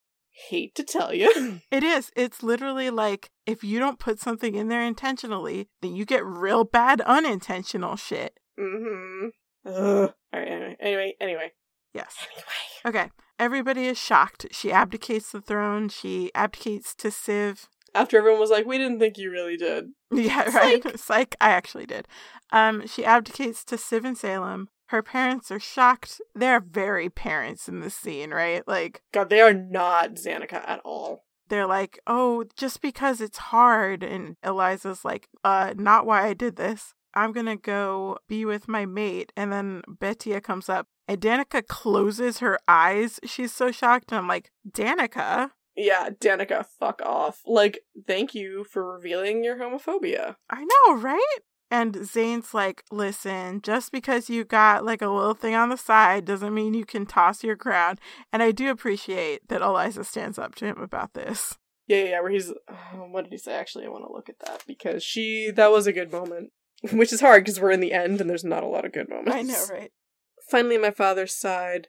[0.50, 1.60] Hate to tell you.
[1.72, 2.12] It is.
[2.16, 6.64] It's literally like if you don't put something in there intentionally, then you get real
[6.64, 8.40] bad unintentional shit.
[8.60, 9.28] mm-hmm.
[9.66, 10.14] Ugh.
[10.36, 11.52] Alright, anyway, anyway, anyway.
[11.94, 12.16] Yes.
[12.84, 12.98] Anyway.
[13.00, 13.12] Okay.
[13.40, 14.48] Everybody is shocked.
[14.52, 15.88] She abdicates the throne.
[15.90, 17.70] She abdicates to Civ.
[17.96, 19.86] After everyone was like, we didn't think you really did.
[20.12, 21.00] Yeah, right.
[21.00, 21.36] Psych.
[21.42, 22.08] I actually did.
[22.52, 24.70] Um, she abdicates to Civ and Salem.
[24.88, 26.22] Her parents are shocked.
[26.36, 28.68] They're very parents in this scene, right?
[28.68, 31.26] Like God, they are not Zanika at all.
[31.50, 36.56] they're like, "Oh, just because it's hard," and Eliza's like, "Uh, not why I did
[36.56, 39.32] this." I'm gonna go be with my mate.
[39.38, 43.20] And then Betia comes up and Danica closes her eyes.
[43.24, 44.12] She's so shocked.
[44.12, 45.52] And I'm like, Danica?
[45.76, 47.42] Yeah, Danica, fuck off.
[47.46, 50.38] Like, thank you for revealing your homophobia.
[50.50, 51.40] I know, right?
[51.74, 56.24] And Zane's like, listen, just because you got like a little thing on the side
[56.24, 57.98] doesn't mean you can toss your crown.
[58.32, 61.58] And I do appreciate that Eliza stands up to him about this.
[61.88, 62.54] Yeah, yeah, yeah where he's,
[62.94, 63.56] what did he say?
[63.56, 66.52] Actually, I want to look at that because she, that was a good moment.
[66.92, 69.10] Which is hard because we're in the end and there's not a lot of good
[69.10, 69.36] moments.
[69.36, 69.92] I know, right?
[70.52, 71.88] Finally, my father sighed.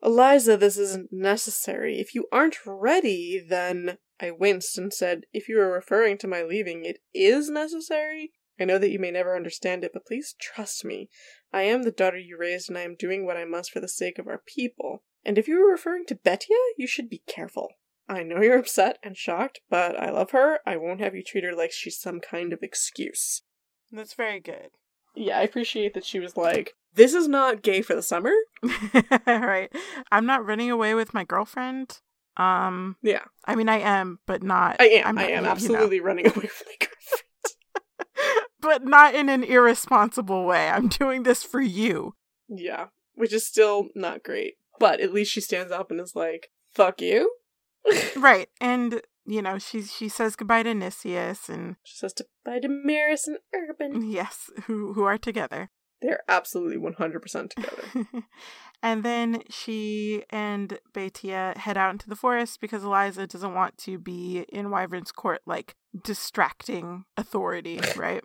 [0.00, 1.98] Eliza, this isn't necessary.
[1.98, 3.98] If you aren't ready, then.
[4.18, 8.32] I winced and said, If you are referring to my leaving, it is necessary?
[8.58, 11.08] I know that you may never understand it, but please trust me.
[11.52, 13.88] I am the daughter you raised, and I am doing what I must for the
[13.88, 15.02] sake of our people.
[15.24, 17.72] And if you were referring to Betia, you should be careful.
[18.08, 20.60] I know you're upset and shocked, but I love her.
[20.64, 23.42] I won't have you treat her like she's some kind of excuse.
[23.92, 24.68] That's very good.
[25.18, 28.34] Yeah, I appreciate that she was like, this is not gay for the summer.
[29.26, 29.72] right.
[30.12, 32.00] I'm not running away with my girlfriend.
[32.36, 33.22] Um Yeah.
[33.46, 35.16] I mean I am, but not I am.
[35.16, 35.48] I am you know.
[35.48, 36.85] absolutely running away with my girlfriend.
[38.66, 40.68] But not in an irresponsible way.
[40.68, 42.14] I'm doing this for you.
[42.48, 42.86] Yeah.
[43.14, 44.54] Which is still not great.
[44.78, 47.32] But at least she stands up and is like, fuck you.
[48.16, 48.48] Right.
[48.60, 53.26] And you know, she she says goodbye to Nicias and She says goodbye to Maris
[53.28, 54.10] and Urban.
[54.10, 55.70] yes, who who are together.
[56.02, 58.06] They're absolutely 100% together.
[58.82, 63.98] and then she and Betia head out into the forest because Eliza doesn't want to
[63.98, 65.74] be in Wyvern's court, like
[66.04, 68.22] distracting authority, right?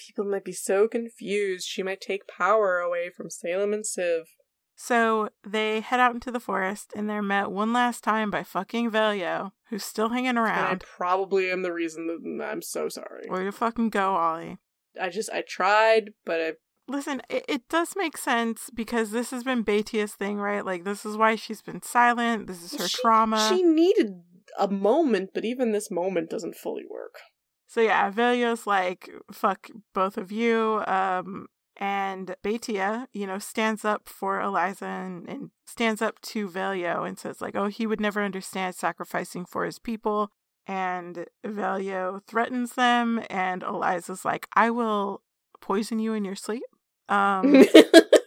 [0.00, 1.66] People might be so confused.
[1.68, 4.28] She might take power away from Salem and Civ.
[4.74, 8.90] So they head out into the forest and they're met one last time by fucking
[8.90, 10.72] Velyo, who's still hanging around.
[10.72, 13.26] And I probably am the reason that I'm so sorry.
[13.28, 14.56] Where you fucking go, Ollie?
[14.98, 16.52] I just, I tried, but I
[16.88, 20.64] Listen, it, it does make sense because this has been Betia's thing, right?
[20.64, 22.48] Like, this is why she's been silent.
[22.48, 23.48] This is her she, trauma.
[23.48, 24.22] She needed
[24.58, 27.14] a moment, but even this moment doesn't fully work.
[27.70, 30.82] So yeah, Velyo's like, fuck both of you.
[30.88, 37.06] Um, and Betia, you know, stands up for Eliza and, and stands up to Velyo
[37.06, 40.32] and says, like, oh, he would never understand sacrificing for his people.
[40.66, 45.22] And Velyo threatens them, and Eliza's like, I will
[45.60, 46.64] poison you in your sleep.
[47.08, 47.66] Um,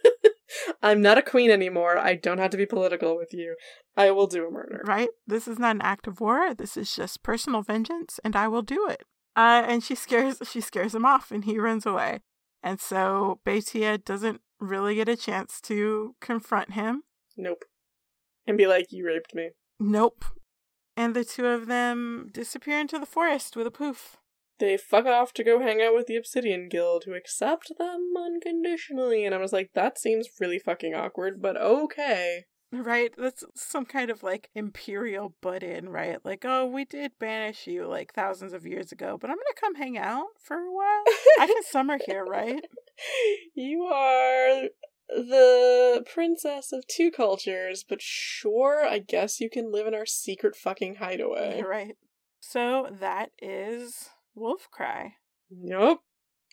[0.82, 1.98] I'm not a queen anymore.
[1.98, 3.56] I don't have to be political with you.
[3.94, 4.82] I will do a murder.
[4.86, 5.10] right?
[5.26, 6.54] This is not an act of war.
[6.54, 9.02] This is just personal vengeance, and I will do it.
[9.36, 12.20] Uh, and she scares she scares him off, and he runs away.
[12.62, 17.02] And so Betia doesn't really get a chance to confront him.
[17.36, 17.64] Nope.
[18.46, 19.50] And be like, you raped me.
[19.78, 20.24] Nope.
[20.96, 24.16] And the two of them disappear into the forest with a poof.
[24.60, 29.24] They fuck off to go hang out with the Obsidian Guild, who accept them unconditionally.
[29.24, 32.44] And I was like, that seems really fucking awkward, but okay.
[32.82, 33.12] Right?
[33.16, 36.18] That's some kind of like imperial butt in, right?
[36.24, 39.74] Like, oh, we did banish you like thousands of years ago, but I'm gonna come
[39.74, 41.04] hang out for a while.
[41.40, 42.64] I can summer here, right?
[43.56, 44.68] You are
[45.08, 50.54] the princess of two cultures, but sure, I guess you can live in our secret
[50.56, 51.62] fucking hideaway.
[51.66, 51.96] Right.
[52.40, 55.12] So that is Wolfcry.
[55.50, 55.98] Yep.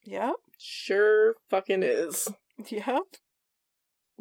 [0.05, 0.33] Yep.
[0.57, 2.27] Sure fucking is.
[2.69, 3.03] Yep.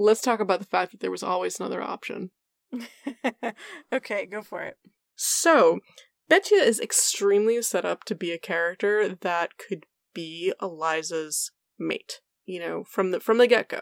[0.01, 2.31] Let's talk about the fact that there was always another option.
[3.93, 4.79] okay, go for it.
[5.15, 5.81] So,
[6.31, 12.59] Betia is extremely set up to be a character that could be Eliza's mate, you
[12.61, 13.81] know, from the from the get-go.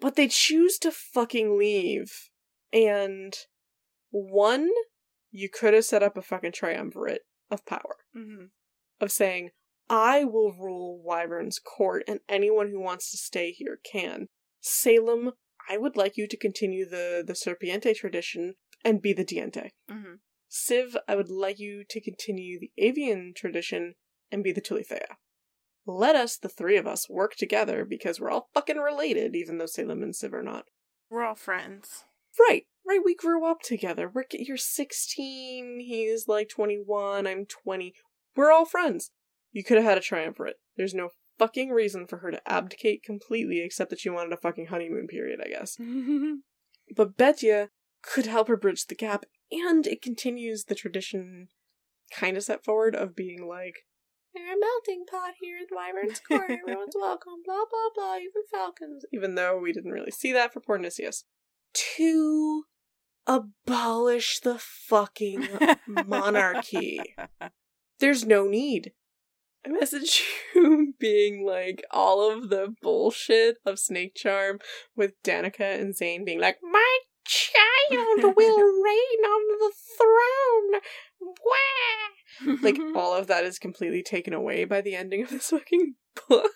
[0.00, 2.30] But they choose to fucking leave.
[2.72, 3.32] And
[4.10, 4.70] one,
[5.30, 7.98] you could have set up a fucking triumvirate of power.
[8.16, 8.46] Mm-hmm.
[9.00, 9.50] Of saying,
[9.88, 14.26] I will rule Wyvern's court and anyone who wants to stay here can.
[14.60, 15.32] Salem,
[15.68, 18.54] I would like you to continue the, the Serpiente tradition
[18.84, 19.70] and be the Diente.
[19.90, 20.14] Mm-hmm.
[20.48, 23.94] Civ, I would like you to continue the avian tradition
[24.30, 25.16] and be the Tuuli Thea.
[25.86, 29.66] Let us, the three of us, work together because we're all fucking related, even though
[29.66, 30.66] Salem and Civ are not.
[31.10, 32.04] We're all friends.
[32.38, 34.10] Right, right, we grew up together.
[34.12, 37.94] We're, you're 16, he's like 21, I'm 20.
[38.36, 39.10] We're all friends.
[39.52, 40.56] You could have had a triumvirate.
[40.76, 44.66] There's no fucking reason for her to abdicate completely except that she wanted a fucking
[44.66, 45.78] honeymoon period, I guess.
[46.94, 47.68] But Betia
[48.02, 51.48] could help her bridge the gap, and it continues the tradition
[52.12, 53.86] kind of set forward of being like,
[54.34, 59.04] We're a melting pot here in Wyvern's Court, everyone's welcome, blah blah blah, even falcons.
[59.12, 61.24] Even though we didn't really see that for poor Nicias.
[61.96, 62.64] To
[63.26, 65.48] abolish the fucking
[66.06, 67.00] monarchy.
[67.98, 68.92] There's no need.
[69.66, 70.22] I message
[70.54, 74.60] you being like all of the bullshit of Snakecharm
[74.94, 80.80] with Danica and Zane being like, My child will reign on the throne.
[81.20, 82.56] Wah!
[82.62, 85.94] Like all of that is completely taken away by the ending of this fucking
[86.28, 86.50] book.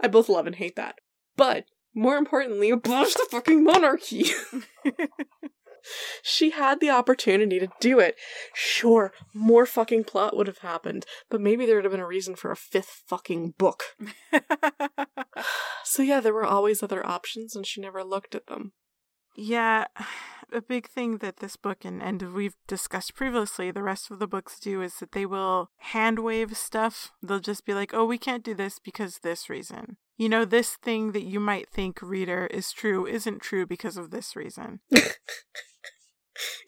[0.00, 0.96] I both love and hate that.
[1.36, 1.64] But
[1.94, 4.26] more importantly, abolish the fucking monarchy.
[6.22, 8.16] She had the opportunity to do it.
[8.54, 12.36] Sure, more fucking plot would have happened, but maybe there would have been a reason
[12.36, 13.96] for a fifth fucking book.
[15.84, 18.72] so yeah, there were always other options and she never looked at them.
[19.36, 19.86] Yeah,
[20.52, 24.26] a big thing that this book and, and we've discussed previously, the rest of the
[24.26, 27.12] books do is that they will hand wave stuff.
[27.22, 29.96] They'll just be like, oh, we can't do this because this reason.
[30.16, 34.10] You know, this thing that you might think, reader, is true isn't true because of
[34.10, 34.80] this reason.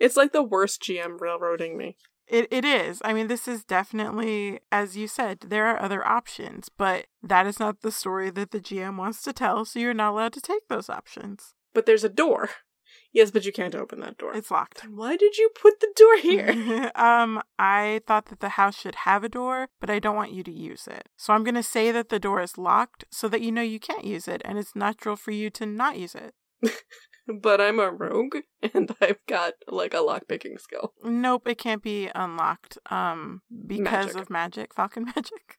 [0.01, 1.97] it's like the worst GM railroading me.
[2.29, 3.03] It it is.
[3.05, 7.59] I mean, this is definitely, as you said, there are other options, but that is
[7.59, 10.69] not the story that the GM wants to tell, so you're not allowed to take
[10.69, 11.55] those options.
[11.75, 12.51] But there's a door.
[13.13, 14.37] Yes, but you can't open that door.
[14.37, 14.83] It's locked.
[14.83, 16.93] Then why did you put the door here?
[16.95, 20.43] um, I thought that the house should have a door, but I don't want you
[20.45, 21.09] to use it.
[21.17, 23.81] So I'm going to say that the door is locked so that you know you
[23.81, 26.35] can't use it and it's natural for you to not use it.
[27.43, 28.37] but I'm a rogue
[28.75, 30.93] and I've got like a lock picking skill.
[31.03, 34.23] Nope, it can't be unlocked um because magic.
[34.23, 35.59] of magic, falcon magic.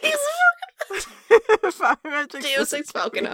[0.00, 2.42] He's falcon magic.
[2.42, 3.28] Deus Ex Falcon.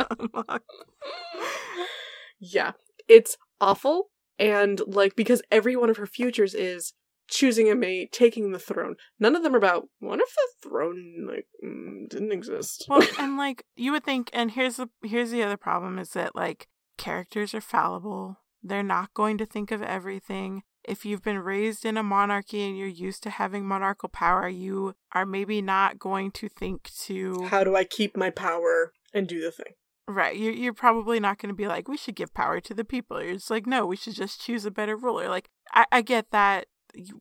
[2.40, 2.72] yeah,
[3.08, 6.92] it's awful and like because every one of her futures is
[7.28, 8.96] choosing a mate, taking the throne.
[9.18, 12.84] None of them are about what if the throne like mm, didn't exist.
[12.88, 16.34] Well, and like you would think, and here's the here's the other problem is that
[16.34, 16.68] like
[16.98, 18.38] characters are fallible.
[18.62, 20.62] They're not going to think of everything.
[20.84, 24.94] If you've been raised in a monarchy and you're used to having monarchical power, you
[25.12, 29.40] are maybe not going to think to how do I keep my power and do
[29.40, 29.74] the thing.
[30.06, 30.36] Right.
[30.36, 33.22] You're, you're probably not going to be like, we should give power to the people.
[33.22, 35.28] You're just like, no, we should just choose a better ruler.
[35.28, 36.66] Like, I, I get that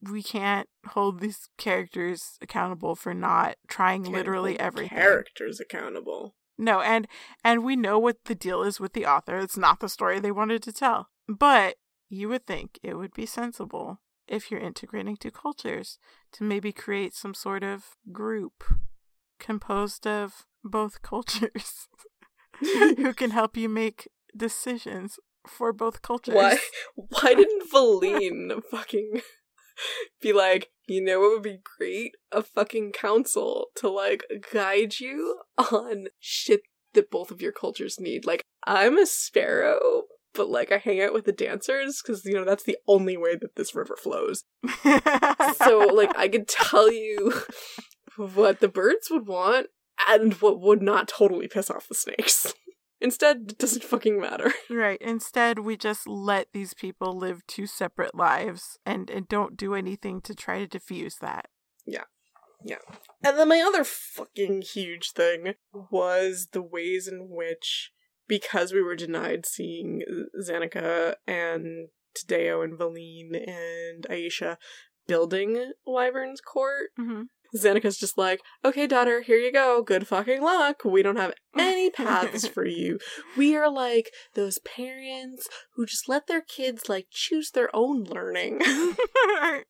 [0.01, 4.97] we can't hold these characters accountable for not trying can't literally everything.
[4.97, 6.35] Characters accountable.
[6.57, 7.07] No, and
[7.43, 9.39] and we know what the deal is with the author.
[9.39, 11.09] It's not the story they wanted to tell.
[11.27, 11.77] But
[12.09, 15.97] you would think it would be sensible if you're integrating two cultures
[16.33, 18.63] to maybe create some sort of group
[19.39, 21.87] composed of both cultures.
[22.97, 26.35] who can help you make decisions for both cultures.
[26.35, 26.57] Why
[26.95, 29.21] why didn't Valine fucking
[30.21, 32.15] be like, you know what would be great?
[32.31, 36.61] A fucking council to like guide you on shit
[36.93, 38.25] that both of your cultures need.
[38.25, 40.03] Like, I'm a sparrow,
[40.33, 43.35] but like I hang out with the dancers because you know that's the only way
[43.35, 44.43] that this river flows.
[45.55, 47.33] so like I could tell you
[48.15, 49.67] what the birds would want
[50.07, 52.53] and what would not totally piss off the snakes.
[53.01, 54.53] Instead, it doesn't fucking matter.
[54.69, 55.01] Right.
[55.01, 60.21] Instead, we just let these people live two separate lives and, and don't do anything
[60.21, 61.47] to try to diffuse that.
[61.85, 62.05] Yeah.
[62.63, 62.77] Yeah.
[63.21, 65.55] And then my other fucking huge thing
[65.91, 67.91] was the ways in which,
[68.27, 70.01] because we were denied seeing
[70.41, 74.55] Zanika and Tadeo and Valine and Aisha
[75.07, 77.23] building Wyvern's Court, mm-hmm.
[77.55, 79.83] Zanika's just like, okay, daughter, here you go.
[79.83, 80.83] Good fucking luck.
[80.83, 82.99] We don't have any paths for you.
[83.37, 88.61] We are like those parents who just let their kids like choose their own learning.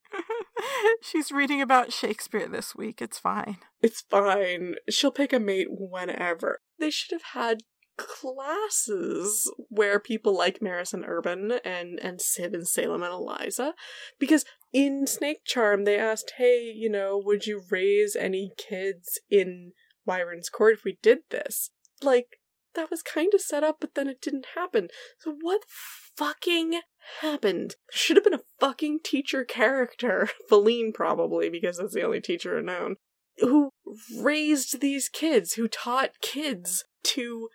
[1.01, 3.01] She's reading about Shakespeare this week.
[3.01, 3.57] It's fine.
[3.81, 4.75] It's fine.
[4.89, 6.59] She'll pick a mate whenever.
[6.79, 7.63] They should have had
[7.97, 13.73] classes where people like Maris and Urban and and Sid and Salem and Eliza
[14.19, 19.73] because in Snakecharm they asked hey you know would you raise any kids in
[20.05, 21.69] Wyvern's court if we did this?
[22.01, 22.39] Like
[22.75, 24.87] that was kind of set up but then it didn't happen.
[25.19, 26.81] So what fucking
[27.21, 27.75] happened?
[27.91, 32.95] Should have been a fucking teacher character Valine probably because that's the only teacher known
[33.39, 33.71] who
[34.19, 37.49] raised these kids who taught kids to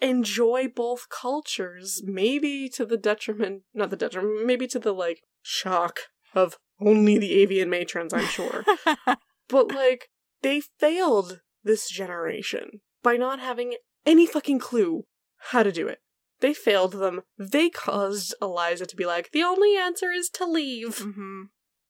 [0.00, 6.00] enjoy both cultures, maybe to the detriment, not the detriment, maybe to the like shock
[6.34, 8.64] of only the avian matrons, I'm sure.
[9.48, 10.08] but like,
[10.42, 13.74] they failed this generation by not having
[14.04, 15.04] any fucking clue
[15.50, 15.98] how to do it.
[16.40, 17.22] They failed them.
[17.38, 20.96] They caused Eliza to be like, the only answer is to leave.
[20.98, 21.42] Mm-hmm.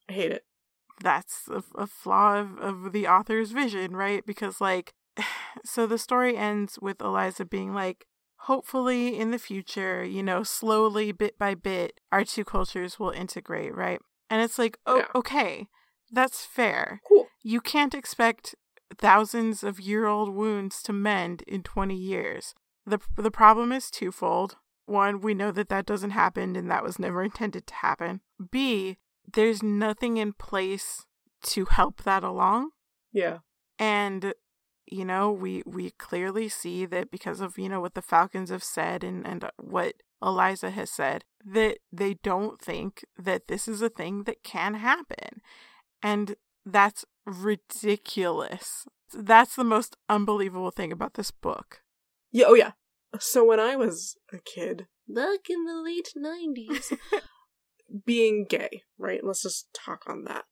[0.09, 0.45] I hate it.
[1.03, 4.25] That's a, a flaw of, of the author's vision, right?
[4.25, 4.93] Because, like,
[5.65, 8.07] so the story ends with Eliza being like,
[8.45, 13.75] hopefully in the future, you know, slowly, bit by bit, our two cultures will integrate,
[13.75, 14.01] right?
[14.29, 15.07] And it's like, oh, yeah.
[15.15, 15.69] okay,
[16.11, 17.01] that's fair.
[17.09, 17.27] Cool.
[17.43, 18.55] you can't expect
[18.99, 22.55] thousands of year old wounds to mend in 20 years.
[22.87, 24.57] The, the problem is twofold.
[24.87, 28.21] One, we know that that doesn't happen and that was never intended to happen.
[28.51, 28.99] B,
[29.33, 31.07] there's nothing in place
[31.45, 32.71] to help that along.
[33.13, 33.39] Yeah.
[33.79, 34.35] And
[34.87, 38.65] you know, we we clearly see that because of, you know, what the Falcons have
[38.65, 43.89] said and and what Eliza has said that they don't think that this is a
[43.89, 45.41] thing that can happen.
[46.03, 48.87] And that's ridiculous.
[49.13, 51.83] That's the most unbelievable thing about this book.
[52.33, 52.73] Yeah, oh yeah.
[53.21, 56.99] So when I was a kid, back in the late 90s,
[58.07, 59.21] being gay, right?
[59.23, 60.45] Let's just talk on that.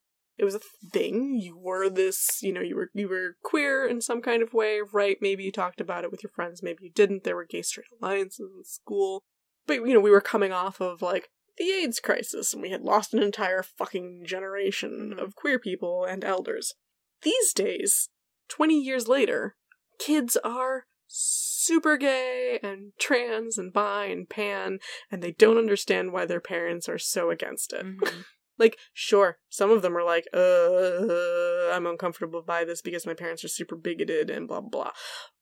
[0.43, 1.39] It was a thing.
[1.41, 4.81] You were this, you know, you were you were queer in some kind of way,
[4.93, 5.17] right?
[5.21, 7.23] Maybe you talked about it with your friends, maybe you didn't.
[7.23, 9.23] There were gay straight alliances in school.
[9.69, 12.83] But you know, we were coming off of like the AIDS crisis and we had
[12.83, 16.75] lost an entire fucking generation of queer people and elders.
[17.23, 18.09] These days,
[18.49, 19.55] 20 years later,
[20.01, 26.27] kids are super gay and trans and bi and pan, and they don't understand why
[26.27, 27.87] their parents are so against it.
[27.87, 28.23] Mm-hmm.
[28.59, 33.45] Like, sure, some of them are like, uh, I'm uncomfortable by this because my parents
[33.45, 34.91] are super bigoted and blah, blah, blah.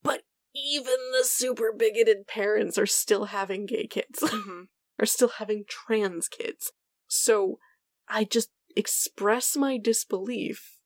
[0.03, 0.23] But
[0.55, 4.63] even the super bigoted parents are still having gay kids, mm-hmm.
[4.99, 6.73] are still having trans kids.
[7.07, 7.59] So
[8.09, 10.79] I just express my disbelief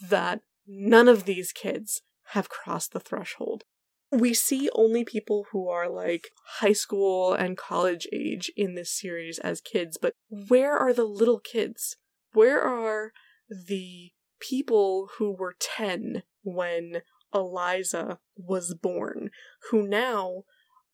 [0.00, 3.64] that none of these kids have crossed the threshold.
[4.12, 9.38] We see only people who are like high school and college age in this series
[9.38, 11.96] as kids, but where are the little kids?
[12.32, 13.12] Where are
[13.48, 19.30] the people who were 10 when Eliza was born,
[19.70, 20.42] who now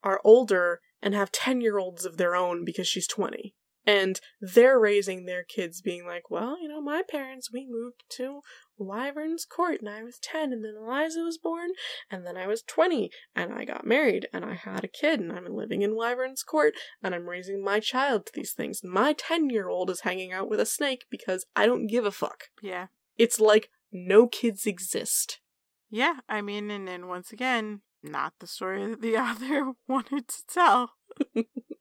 [0.02, 3.54] are older and have 10 year olds of their own because she's 20?
[3.86, 8.40] And they're raising their kids being like, well, you know, my parents, we moved to
[8.78, 11.70] Wyverns Court and I was 10 and then Eliza was born
[12.10, 15.32] and then I was 20 and I got married and I had a kid and
[15.32, 18.82] I'm living in Wyverns Court and I'm raising my child to these things.
[18.82, 22.10] My 10 year old is hanging out with a snake because I don't give a
[22.10, 22.44] fuck.
[22.60, 22.88] Yeah.
[23.16, 25.40] It's like no kids exist.
[25.88, 30.42] Yeah, I mean, and then once again, not the story that the author wanted to
[30.48, 30.92] tell.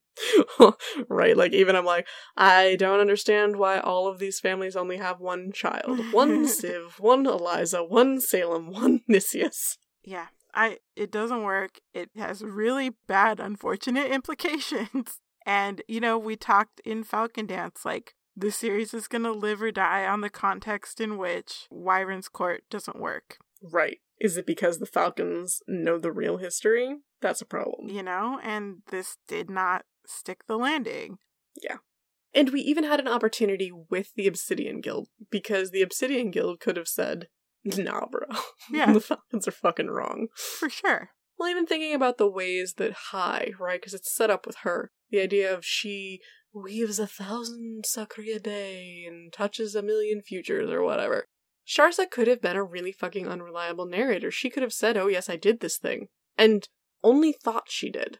[1.10, 5.20] right, like even I'm like, I don't understand why all of these families only have
[5.20, 6.14] one child.
[6.14, 9.78] One Siv, one Eliza, one Salem, one Nicias.
[10.04, 10.28] Yeah.
[10.54, 11.80] I it doesn't work.
[11.94, 15.20] It has really bad unfortunate implications.
[15.48, 19.72] And you know, we talked in Falcondance like the series is going to live or
[19.72, 23.38] die on the context in which Wyvern's Court doesn't work.
[23.62, 24.00] Right.
[24.20, 26.98] Is it because the Falcons know the real history?
[27.22, 27.90] That's a problem.
[27.90, 31.18] You know, and this did not stick the landing.
[31.62, 31.78] Yeah.
[32.34, 36.78] And we even had an opportunity with the Obsidian Guild because the Obsidian Guild could
[36.78, 37.28] have said,
[37.64, 38.28] nah, bro.
[38.72, 38.92] Yeah.
[38.94, 40.28] the Falcons are fucking wrong.
[40.36, 41.10] For sure.
[41.38, 43.80] Well, even thinking about the ways that Hai, right?
[43.80, 44.92] Because it's set up with her.
[45.12, 46.22] The idea of she
[46.54, 51.28] weaves a thousand sakri a day and touches a million futures or whatever.
[51.68, 54.32] Sharsa could have been a really fucking unreliable narrator.
[54.32, 56.68] She could have said, oh, yes, I did this thing, and
[57.04, 58.20] only thought she did.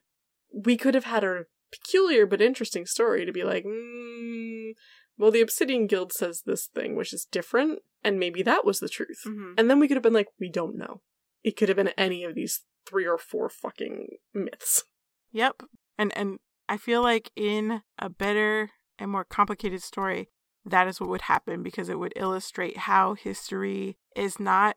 [0.52, 4.72] We could have had a peculiar but interesting story to be like, mm,
[5.18, 8.90] well, the Obsidian Guild says this thing, which is different, and maybe that was the
[8.90, 9.22] truth.
[9.26, 9.54] Mm-hmm.
[9.58, 11.02] And then we could have been like, we don't know.
[11.44, 14.84] It could have been any of these three or four fucking myths.
[15.32, 15.64] Yep.
[15.98, 20.30] And and I feel like in a better and more complicated story,
[20.66, 24.76] that is what would happen because it would illustrate how history is not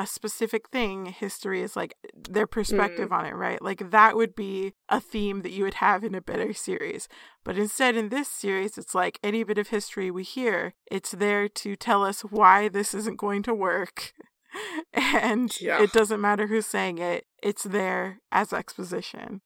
[0.00, 1.06] a specific thing.
[1.06, 3.18] History is like their perspective mm.
[3.18, 3.60] on it, right?
[3.60, 7.06] Like that would be a theme that you would have in a better series.
[7.44, 11.48] But instead, in this series, it's like any bit of history we hear, it's there
[11.48, 14.12] to tell us why this isn't going to work.
[14.94, 15.82] and yeah.
[15.82, 19.42] it doesn't matter who's saying it, it's there as exposition.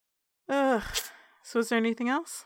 [0.48, 0.82] Ugh.
[1.42, 2.44] So, is there anything else?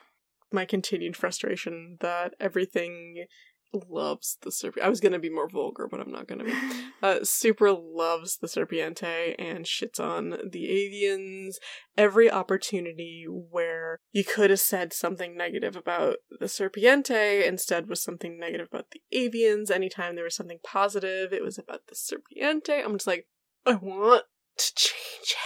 [0.52, 3.26] My continued frustration that everything
[3.72, 4.82] loves the serpiente.
[4.82, 6.52] I was gonna be more vulgar, but I'm not gonna be.
[7.00, 11.54] Uh, super loves the serpiente and shits on the avians.
[11.96, 18.36] Every opportunity where you could have said something negative about the serpiente instead was something
[18.36, 19.70] negative about the avians.
[19.70, 22.84] Anytime there was something positive, it was about the serpiente.
[22.84, 23.28] I'm just like,
[23.64, 24.24] I want
[24.56, 25.36] to change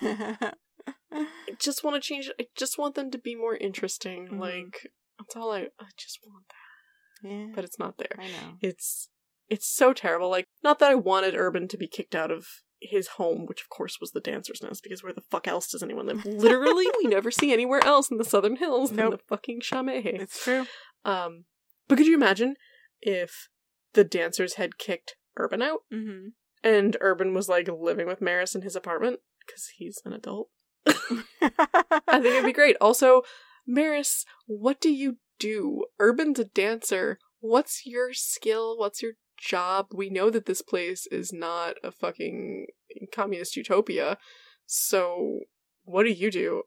[0.00, 0.54] it.
[1.12, 1.26] I
[1.58, 2.34] just want to change it.
[2.40, 4.26] I just want them to be more interesting.
[4.26, 4.40] Mm-hmm.
[4.40, 5.68] Like that's all I.
[5.78, 7.28] I just want that.
[7.28, 8.16] Yeah, but it's not there.
[8.18, 8.56] I know.
[8.60, 9.08] It's
[9.48, 10.30] it's so terrible.
[10.30, 12.46] Like not that I wanted Urban to be kicked out of
[12.80, 15.82] his home, which of course was the dancer's nest, because where the fuck else does
[15.82, 16.24] anyone live?
[16.26, 18.96] Literally, we never see anywhere else in the Southern Hills nope.
[18.98, 20.20] than the fucking Shamehe.
[20.20, 20.66] It's true.
[21.04, 21.44] Um,
[21.88, 22.54] but could you imagine
[23.00, 23.48] if
[23.94, 25.80] the dancers had kicked Urban out.
[25.92, 26.28] Mm-hmm.
[26.64, 30.48] And Urban was like living with Maris in his apartment because he's an adult.
[31.40, 32.76] I think it'd be great.
[32.80, 33.22] Also,
[33.66, 35.84] Maris, what do you do?
[36.00, 37.18] Urban's a dancer.
[37.40, 38.78] What's your skill?
[38.78, 39.88] What's your job?
[39.92, 42.66] We know that this place is not a fucking
[43.12, 44.18] communist utopia.
[44.66, 45.40] So,
[45.84, 46.62] what do you do?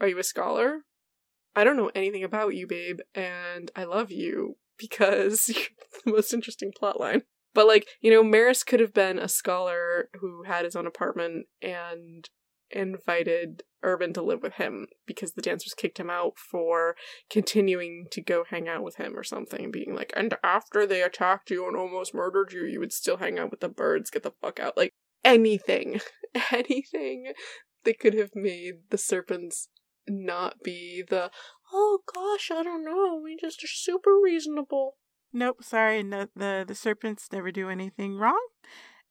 [0.00, 0.80] Are you a scholar?
[1.54, 5.64] I don't know anything about you, babe, and I love you because you're
[6.04, 7.22] the most interesting plotline.
[7.52, 11.46] But like, you know, Maris could have been a scholar who had his own apartment
[11.60, 12.28] and
[12.70, 16.94] invited Urban to live with him because the dancers kicked him out for
[17.30, 21.50] continuing to go hang out with him or something, being like, and after they attacked
[21.50, 24.32] you and almost murdered you, you would still hang out with the birds, get the
[24.42, 24.76] fuck out.
[24.76, 24.92] Like
[25.24, 26.00] anything,
[26.52, 27.32] anything
[27.84, 29.68] that could have made the serpents
[30.08, 31.30] not be the,
[31.72, 34.96] oh gosh, I don't know, we just are super reasonable.
[35.32, 38.40] Nope, sorry, no, the the serpents never do anything wrong,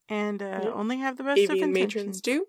[0.10, 0.74] and uh, Nope.
[0.76, 1.96] only have the best of Avian intentions.
[1.96, 2.46] matrons do.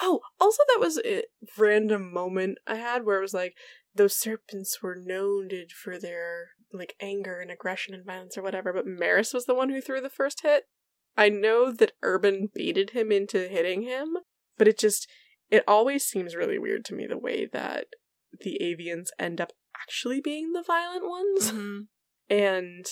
[0.00, 1.24] Oh, also that was a
[1.58, 3.54] random moment I had where it was like
[3.94, 8.86] those serpents were noted for their like anger and aggression and violence or whatever, but
[8.86, 10.64] Maris was the one who threw the first hit.
[11.16, 14.18] I know that Urban baited him into hitting him,
[14.56, 15.08] but it just
[15.50, 17.86] it always seems really weird to me the way that
[18.40, 21.52] the avians end up actually being the violent ones.
[21.52, 21.88] Mhm.
[22.30, 22.86] And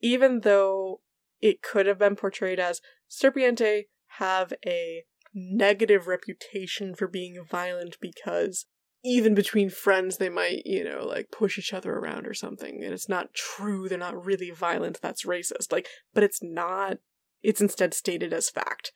[0.00, 1.02] even though
[1.40, 2.80] it could have been portrayed as
[3.10, 3.88] Serpiente
[4.18, 5.04] have a
[5.36, 8.64] negative reputation for being violent because
[9.04, 12.82] even between friends they might, you know, like push each other around or something.
[12.82, 15.70] And it's not true, they're not really violent, that's racist.
[15.70, 16.96] Like, but it's not.
[17.42, 18.92] It's instead stated as fact.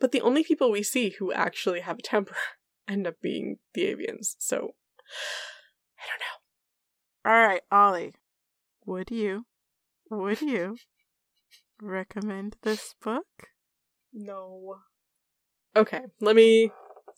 [0.00, 2.36] But the only people we see who actually have a temper
[2.88, 4.34] end up being the avians.
[4.38, 4.56] So
[5.98, 7.30] I don't know.
[7.30, 8.14] All right, Ollie,
[8.84, 9.46] would you,
[10.10, 10.76] would you
[11.80, 13.48] recommend this book?
[14.12, 14.80] No.
[15.76, 16.70] Okay, let me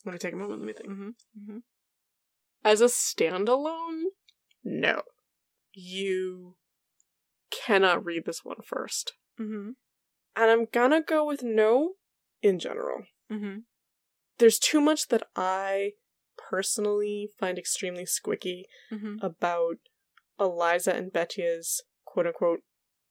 [0.05, 0.61] let me take a moment.
[0.61, 0.89] Let me think.
[0.89, 1.09] Mm-hmm.
[1.41, 1.59] Mm-hmm.
[2.65, 4.05] As a standalone,
[4.65, 5.03] no.
[5.73, 6.57] You
[7.51, 9.71] cannot read this one first, Mm-hmm.
[10.37, 11.93] and I'm gonna go with no
[12.43, 13.05] in general.
[13.31, 13.59] Mm-hmm.
[14.39, 15.93] There's too much that I
[16.39, 18.63] personally find extremely squicky
[18.93, 19.17] Mm-hmm.
[19.21, 19.77] about
[20.41, 22.61] Eliza and Betia's quote unquote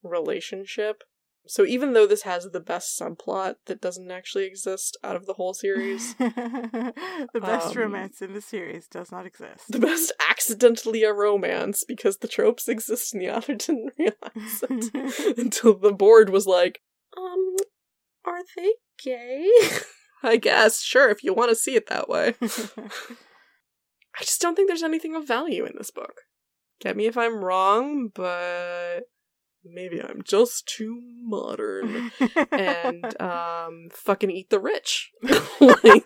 [0.03, 1.03] relationship.
[1.47, 5.33] So even though this has the best subplot that doesn't actually exist out of the
[5.33, 6.93] whole series, the
[7.41, 9.63] best Um, romance in the series does not exist.
[9.69, 15.37] the best accidentally a romance because the tropes exist and the author didn't realize it
[15.37, 16.81] until the board was like,
[17.17, 17.55] um,
[18.25, 19.49] are they gay?
[20.23, 22.33] I guess, sure, if you want to see it that way.
[22.41, 26.21] I just don't think there's anything of value in this book.
[26.81, 29.01] Get me if I'm wrong, but
[29.65, 32.11] maybe I'm just too modern.
[32.51, 35.11] And um fucking eat the rich.
[35.59, 36.05] like,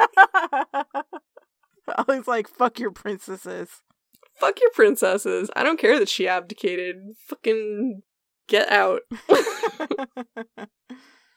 [2.08, 3.70] Ollie's like, fuck your princesses.
[4.40, 5.50] fuck your princesses.
[5.56, 6.98] I don't care that she abdicated.
[7.28, 8.04] Fucking
[8.48, 9.02] get out.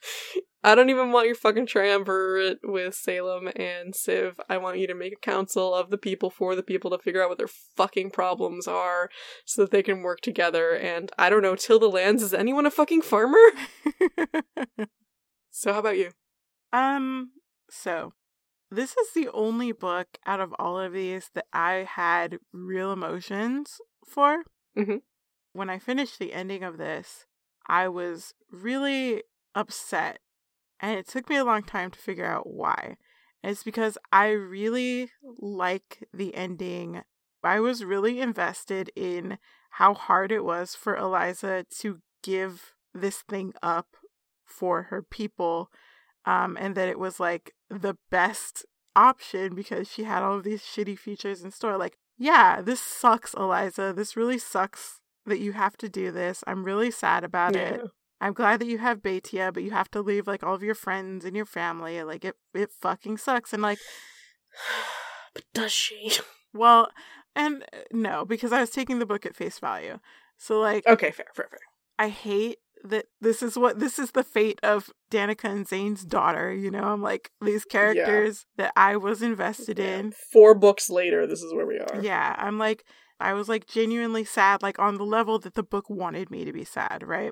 [0.64, 4.40] I don't even want your fucking triumvirate with Salem and Civ.
[4.48, 7.20] I want you to make a council of the people for the people to figure
[7.20, 9.10] out what their fucking problems are
[9.44, 10.70] so that they can work together.
[10.76, 13.38] And I don't know, till the Lands, is anyone a fucking farmer?
[15.50, 16.10] So how about you?
[16.72, 17.32] um,
[17.68, 18.14] so
[18.70, 23.76] this is the only book out of all of these that I had real emotions
[24.06, 24.44] for.
[24.76, 25.02] Mhm.
[25.52, 27.26] When I finished the ending of this,
[27.68, 29.22] I was really
[29.54, 30.18] upset.
[30.80, 32.96] And it took me a long time to figure out why.
[33.42, 37.02] And it's because I really like the ending.
[37.42, 39.38] I was really invested in
[39.70, 43.96] how hard it was for Eliza to give this thing up
[44.44, 45.70] for her people
[46.24, 48.64] um and that it was like the best
[48.94, 53.34] option because she had all of these shitty features in store like yeah this sucks
[53.34, 57.80] eliza this really sucks that you have to do this i'm really sad about it
[58.22, 60.74] i'm glad that you have betia but you have to leave like all of your
[60.74, 63.78] friends and your family like it it fucking sucks and like
[65.34, 66.12] but does she?
[66.54, 66.88] well
[67.34, 69.98] and uh, no because i was taking the book at face value
[70.36, 71.60] so like Okay, fair, fair, fair.
[71.98, 76.52] I hate that this is what this is the fate of Danica and Zane's daughter,
[76.52, 76.82] you know?
[76.82, 79.98] I'm like these characters that I was invested Yeah.
[79.98, 80.12] in.
[80.32, 82.00] Four books later, this is where we are.
[82.02, 82.84] Yeah, I'm like
[83.20, 86.52] I was like genuinely sad like on the level that the book wanted me to
[86.52, 87.30] be sad, right?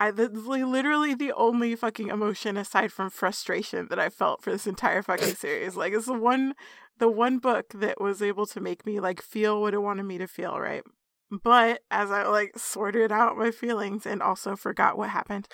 [0.00, 4.66] I that's literally the only fucking emotion aside from frustration that I felt for this
[4.66, 5.76] entire fucking series.
[5.76, 6.54] Like it's the one
[6.98, 10.16] the one book that was able to make me like feel what it wanted me
[10.16, 10.82] to feel, right?
[11.30, 15.48] But as I like sorted out my feelings and also forgot what happened,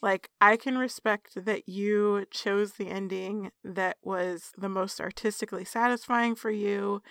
[0.00, 6.36] Like, I can respect that you chose the ending that was the most artistically satisfying
[6.36, 7.02] for you.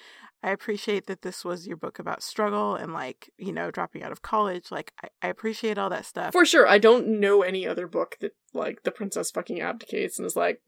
[0.41, 4.13] I appreciate that this was your book about struggle and, like, you know, dropping out
[4.13, 4.71] of college.
[4.71, 6.31] Like, I, I appreciate all that stuff.
[6.31, 6.65] For sure.
[6.65, 10.61] I don't know any other book that, like, the princess fucking abdicates and is like,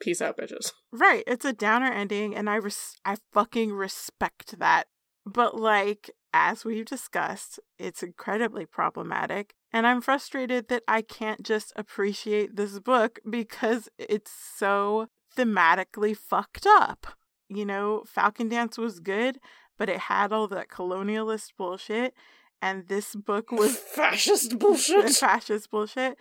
[0.00, 0.72] peace out, bitches.
[0.92, 1.24] Right.
[1.26, 4.88] It's a downer ending, and I, res- I fucking respect that.
[5.24, 9.54] But, like, as we've discussed, it's incredibly problematic.
[9.72, 16.66] And I'm frustrated that I can't just appreciate this book because it's so thematically fucked
[16.66, 17.06] up.
[17.48, 19.38] You know, Falcondance was good,
[19.78, 22.14] but it had all that colonialist bullshit.
[22.60, 25.10] And this book was fascist bullshit.
[25.14, 26.16] fascist bullshit.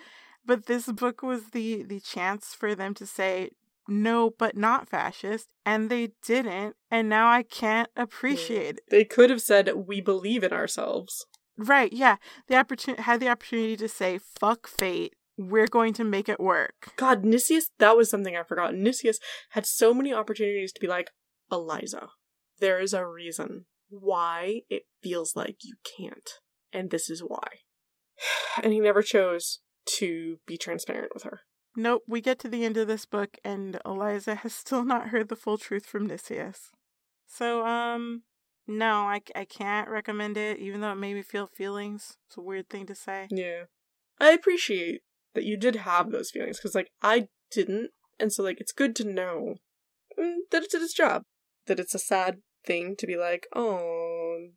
[0.45, 3.49] But this book was the the chance for them to say
[3.87, 8.83] no, but not fascist, and they didn't, and now I can't appreciate it.
[8.89, 11.25] They could have said we believe in ourselves.
[11.57, 12.17] Right, yeah.
[12.47, 15.13] The opportunity had the opportunity to say fuck fate.
[15.37, 16.93] We're going to make it work.
[16.95, 18.73] God, Nicias, that was something I forgot.
[18.73, 19.19] Nicias
[19.51, 21.11] had so many opportunities to be like,
[21.51, 22.09] Eliza,
[22.59, 26.29] there is a reason why it feels like you can't.
[26.73, 27.47] And this is why.
[28.63, 29.59] And he never chose
[29.97, 31.41] to be transparent with her.
[31.79, 35.29] Nope, we get to the end of this book and Eliza has still not heard
[35.29, 36.71] the full truth from Nicias.
[37.27, 38.23] So, um,
[38.65, 42.17] no, I, I can't recommend it, even though it made me feel feelings.
[42.27, 43.27] It's a weird thing to say.
[43.29, 43.65] Yeah.
[44.19, 45.01] I appreciate
[45.35, 47.91] that you did have those feelings, because, like, I didn't.
[48.19, 49.57] And so, like, it's good to know
[50.19, 51.21] mm, that it did its job.
[51.67, 54.47] That it's a sad thing to be like, oh,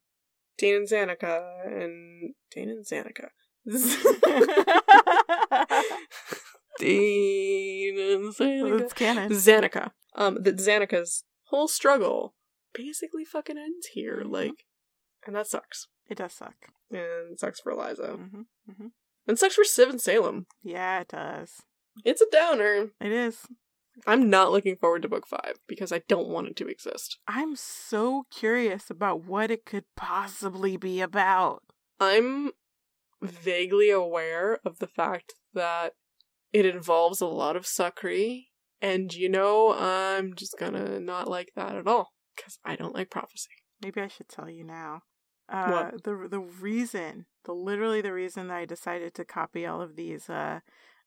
[0.56, 3.28] Dane and Zanika, and Dane and Zanika.
[6.80, 8.80] Dane and Zanika.
[8.80, 9.30] It's canon.
[9.32, 9.90] Zanika.
[10.14, 12.34] Um, that Zanika's whole struggle
[12.74, 14.22] basically fucking ends here.
[14.24, 14.32] Mhm.
[14.32, 14.66] Like,
[15.26, 15.88] and that sucks.
[16.08, 16.54] It does suck.
[16.90, 18.16] And sucks for Eliza.
[18.16, 18.86] hmm hmm
[19.26, 20.46] And sucks for Civ and Salem.
[20.62, 21.62] Yeah, it does.
[22.04, 22.90] It's a downer.
[23.00, 23.46] It is.
[24.06, 27.18] I'm not looking forward to book five because I don't want it to exist.
[27.28, 31.62] I'm so curious about what it could possibly be about.
[31.98, 32.52] I'm
[33.20, 35.94] vaguely aware of the fact that
[36.52, 38.46] it involves a lot of Sakri,
[38.80, 43.10] and you know, I'm just gonna not like that at all because I don't like
[43.10, 43.50] prophecy.
[43.82, 45.02] Maybe I should tell you now.
[45.48, 49.96] Uh, the the reason, the literally the reason that I decided to copy all of
[49.96, 50.60] these uh,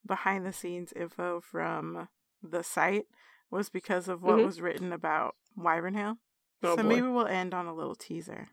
[0.05, 2.09] behind the scenes info from
[2.41, 3.05] the site
[3.49, 4.45] was because of what Mhm.
[4.45, 6.17] was written about Wyvernhail.
[6.61, 6.89] Oh so boy.
[6.89, 8.49] maybe we'll end on a little teaser.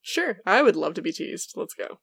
[0.00, 1.52] Sure, I would love to be teased.
[1.56, 1.98] Let's go.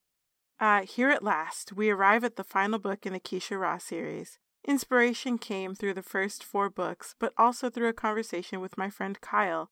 [0.62, 4.38] Uh, here at last, we arrive at the final book in the Kiesha'ra series.
[4.64, 9.20] Inspiration came through the first four books, but also through a conversation with my friend
[9.22, 9.72] Kyle.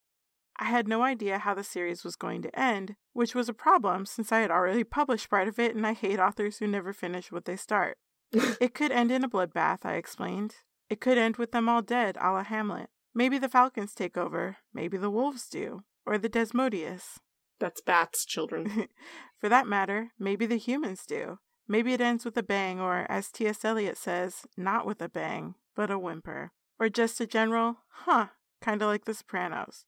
[0.57, 4.07] I had no idea how the series was going to end, which was a problem
[4.07, 7.31] since I had already published part of it and I hate authors who never finish
[7.31, 7.99] what they start.
[8.33, 10.55] it could end in a bloodbath, I explained.
[10.89, 12.89] It could end with them all dead, a la Hamlet.
[13.13, 17.19] Maybe the Falcons take over, maybe the Wolves do, or the Desmodus.
[17.59, 18.87] That's bats, children.
[19.39, 21.39] For that matter, maybe the humans do.
[21.67, 23.63] Maybe it ends with a bang, or as T.S.
[23.63, 26.51] Eliot says, not with a bang, but a whimper.
[26.79, 28.27] Or just a general, huh,
[28.61, 29.85] kinda like The Sopranos.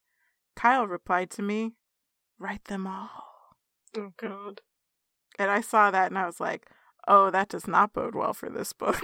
[0.56, 1.74] Kyle replied to me,
[2.38, 3.56] write them all.
[3.98, 4.62] oh god.
[5.40, 6.68] And I saw that and I was like,
[7.08, 8.96] oh, that does not bode well for this book.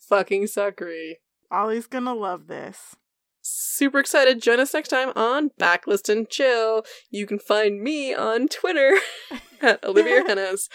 [0.00, 1.14] Fucking suckery.
[1.50, 2.96] Ollie's gonna love this.
[3.46, 4.40] Super excited.
[4.40, 6.82] Join us next time on Backlist and Chill.
[7.10, 8.96] You can find me on Twitter
[9.60, 10.70] at Olivia Hennes,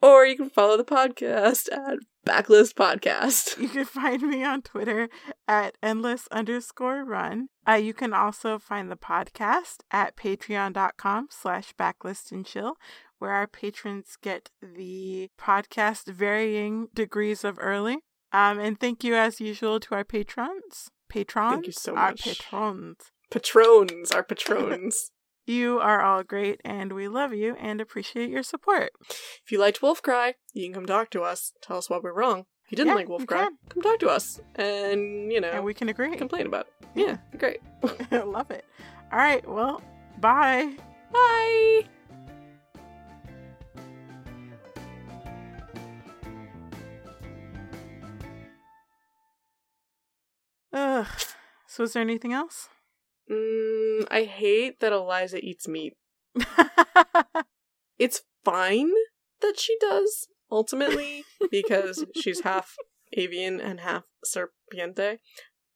[0.00, 3.60] or you can follow the podcast at Backlist Podcast.
[3.60, 5.08] You can find me on Twitter
[5.48, 7.48] at endless underscore run.
[7.68, 12.76] Uh, you can also find the podcast at patreon.com slash backlist and chill,
[13.18, 17.98] where our patrons get the podcast varying degrees of early.
[18.32, 20.88] Um, and thank you as usual to our patrons.
[21.12, 21.52] Patrons?
[21.52, 22.96] Thank you so Our patrons.
[23.30, 25.10] Patrons, our patrons.
[25.44, 28.90] You are all great and we love you and appreciate your support.
[29.10, 31.52] if you liked Wolfcry, you can come talk to us.
[31.60, 32.44] Tell us why we're wrong.
[32.64, 33.58] If you didn't Yeah, like Wolfcry, can.
[33.68, 34.40] come talk to us.
[34.54, 36.14] And, you know, And we can agree.
[36.16, 36.88] complain about it.
[36.94, 37.58] Yeah, great.
[38.12, 38.64] love it.
[39.10, 39.82] All right, well,
[40.20, 40.76] bye.
[41.12, 41.82] Bye.
[50.72, 51.06] Ugh.
[51.66, 52.68] So is there anything else?
[53.30, 55.94] Mm, I hate that Eliza eats meat.
[58.02, 58.90] It's fine
[59.42, 62.74] that she does, ultimately, because she's half
[63.12, 65.18] avian and half serpiente.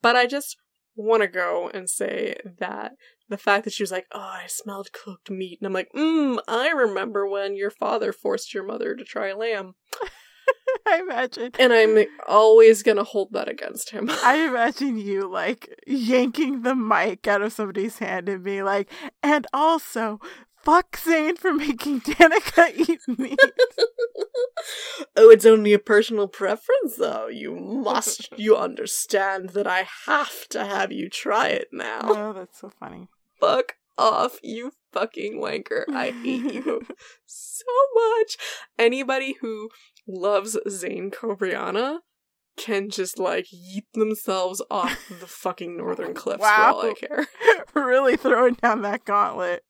[0.03, 0.57] But I just
[0.97, 2.93] want to go and say that
[3.29, 5.59] the fact that she was like, oh, I smelled cooked meat.
[5.61, 9.75] And I'm like, mmm, I remember when your father forced your mother to try lamb.
[10.89, 11.53] I imagine.
[11.59, 14.09] And I'm always gonna hold that against him.
[14.23, 18.91] I imagine you like yanking the mic out of somebody's hand and being like,
[19.23, 20.21] and also,
[20.63, 23.39] fuck Zane for making Danica eat meat.
[25.17, 27.27] oh, it's only a personal preference, though.
[27.27, 32.01] You must, you understand that I have to have you try it now.
[32.05, 33.09] oh, that's so funny.
[33.41, 35.85] Fuck off, you fucking wanker.
[35.93, 36.83] I hate you
[37.27, 38.37] so much.
[38.79, 39.71] Anybody who
[40.07, 41.99] loves Zane Cobriana
[42.57, 47.27] can just like yeet themselves off the fucking northern cliffs for all I care.
[47.75, 49.63] really throwing down that gauntlet.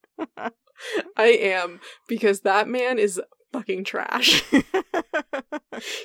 [1.17, 4.43] I am because that man is fucking trash.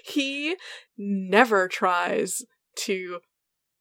[0.05, 0.57] he
[0.97, 2.43] never tries
[2.75, 3.21] to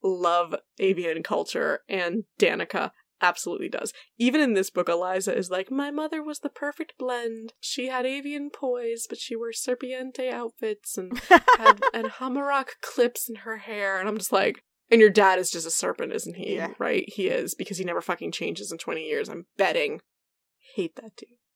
[0.03, 2.91] love avian culture, and Danica
[3.21, 3.93] absolutely does.
[4.17, 7.53] Even in this book, Eliza is like, My mother was the perfect blend.
[7.59, 11.17] She had avian poise, but she wore serpiente outfits and
[11.57, 13.99] had Anhamirak clips in her hair.
[13.99, 16.55] And I'm just like, and your dad is just a serpent, isn't he?
[16.55, 16.73] Yeah.
[16.77, 17.05] Right?
[17.07, 19.29] He is, because he never fucking changes in 20 years.
[19.29, 20.01] I'm betting.
[20.75, 21.29] Hate that dude.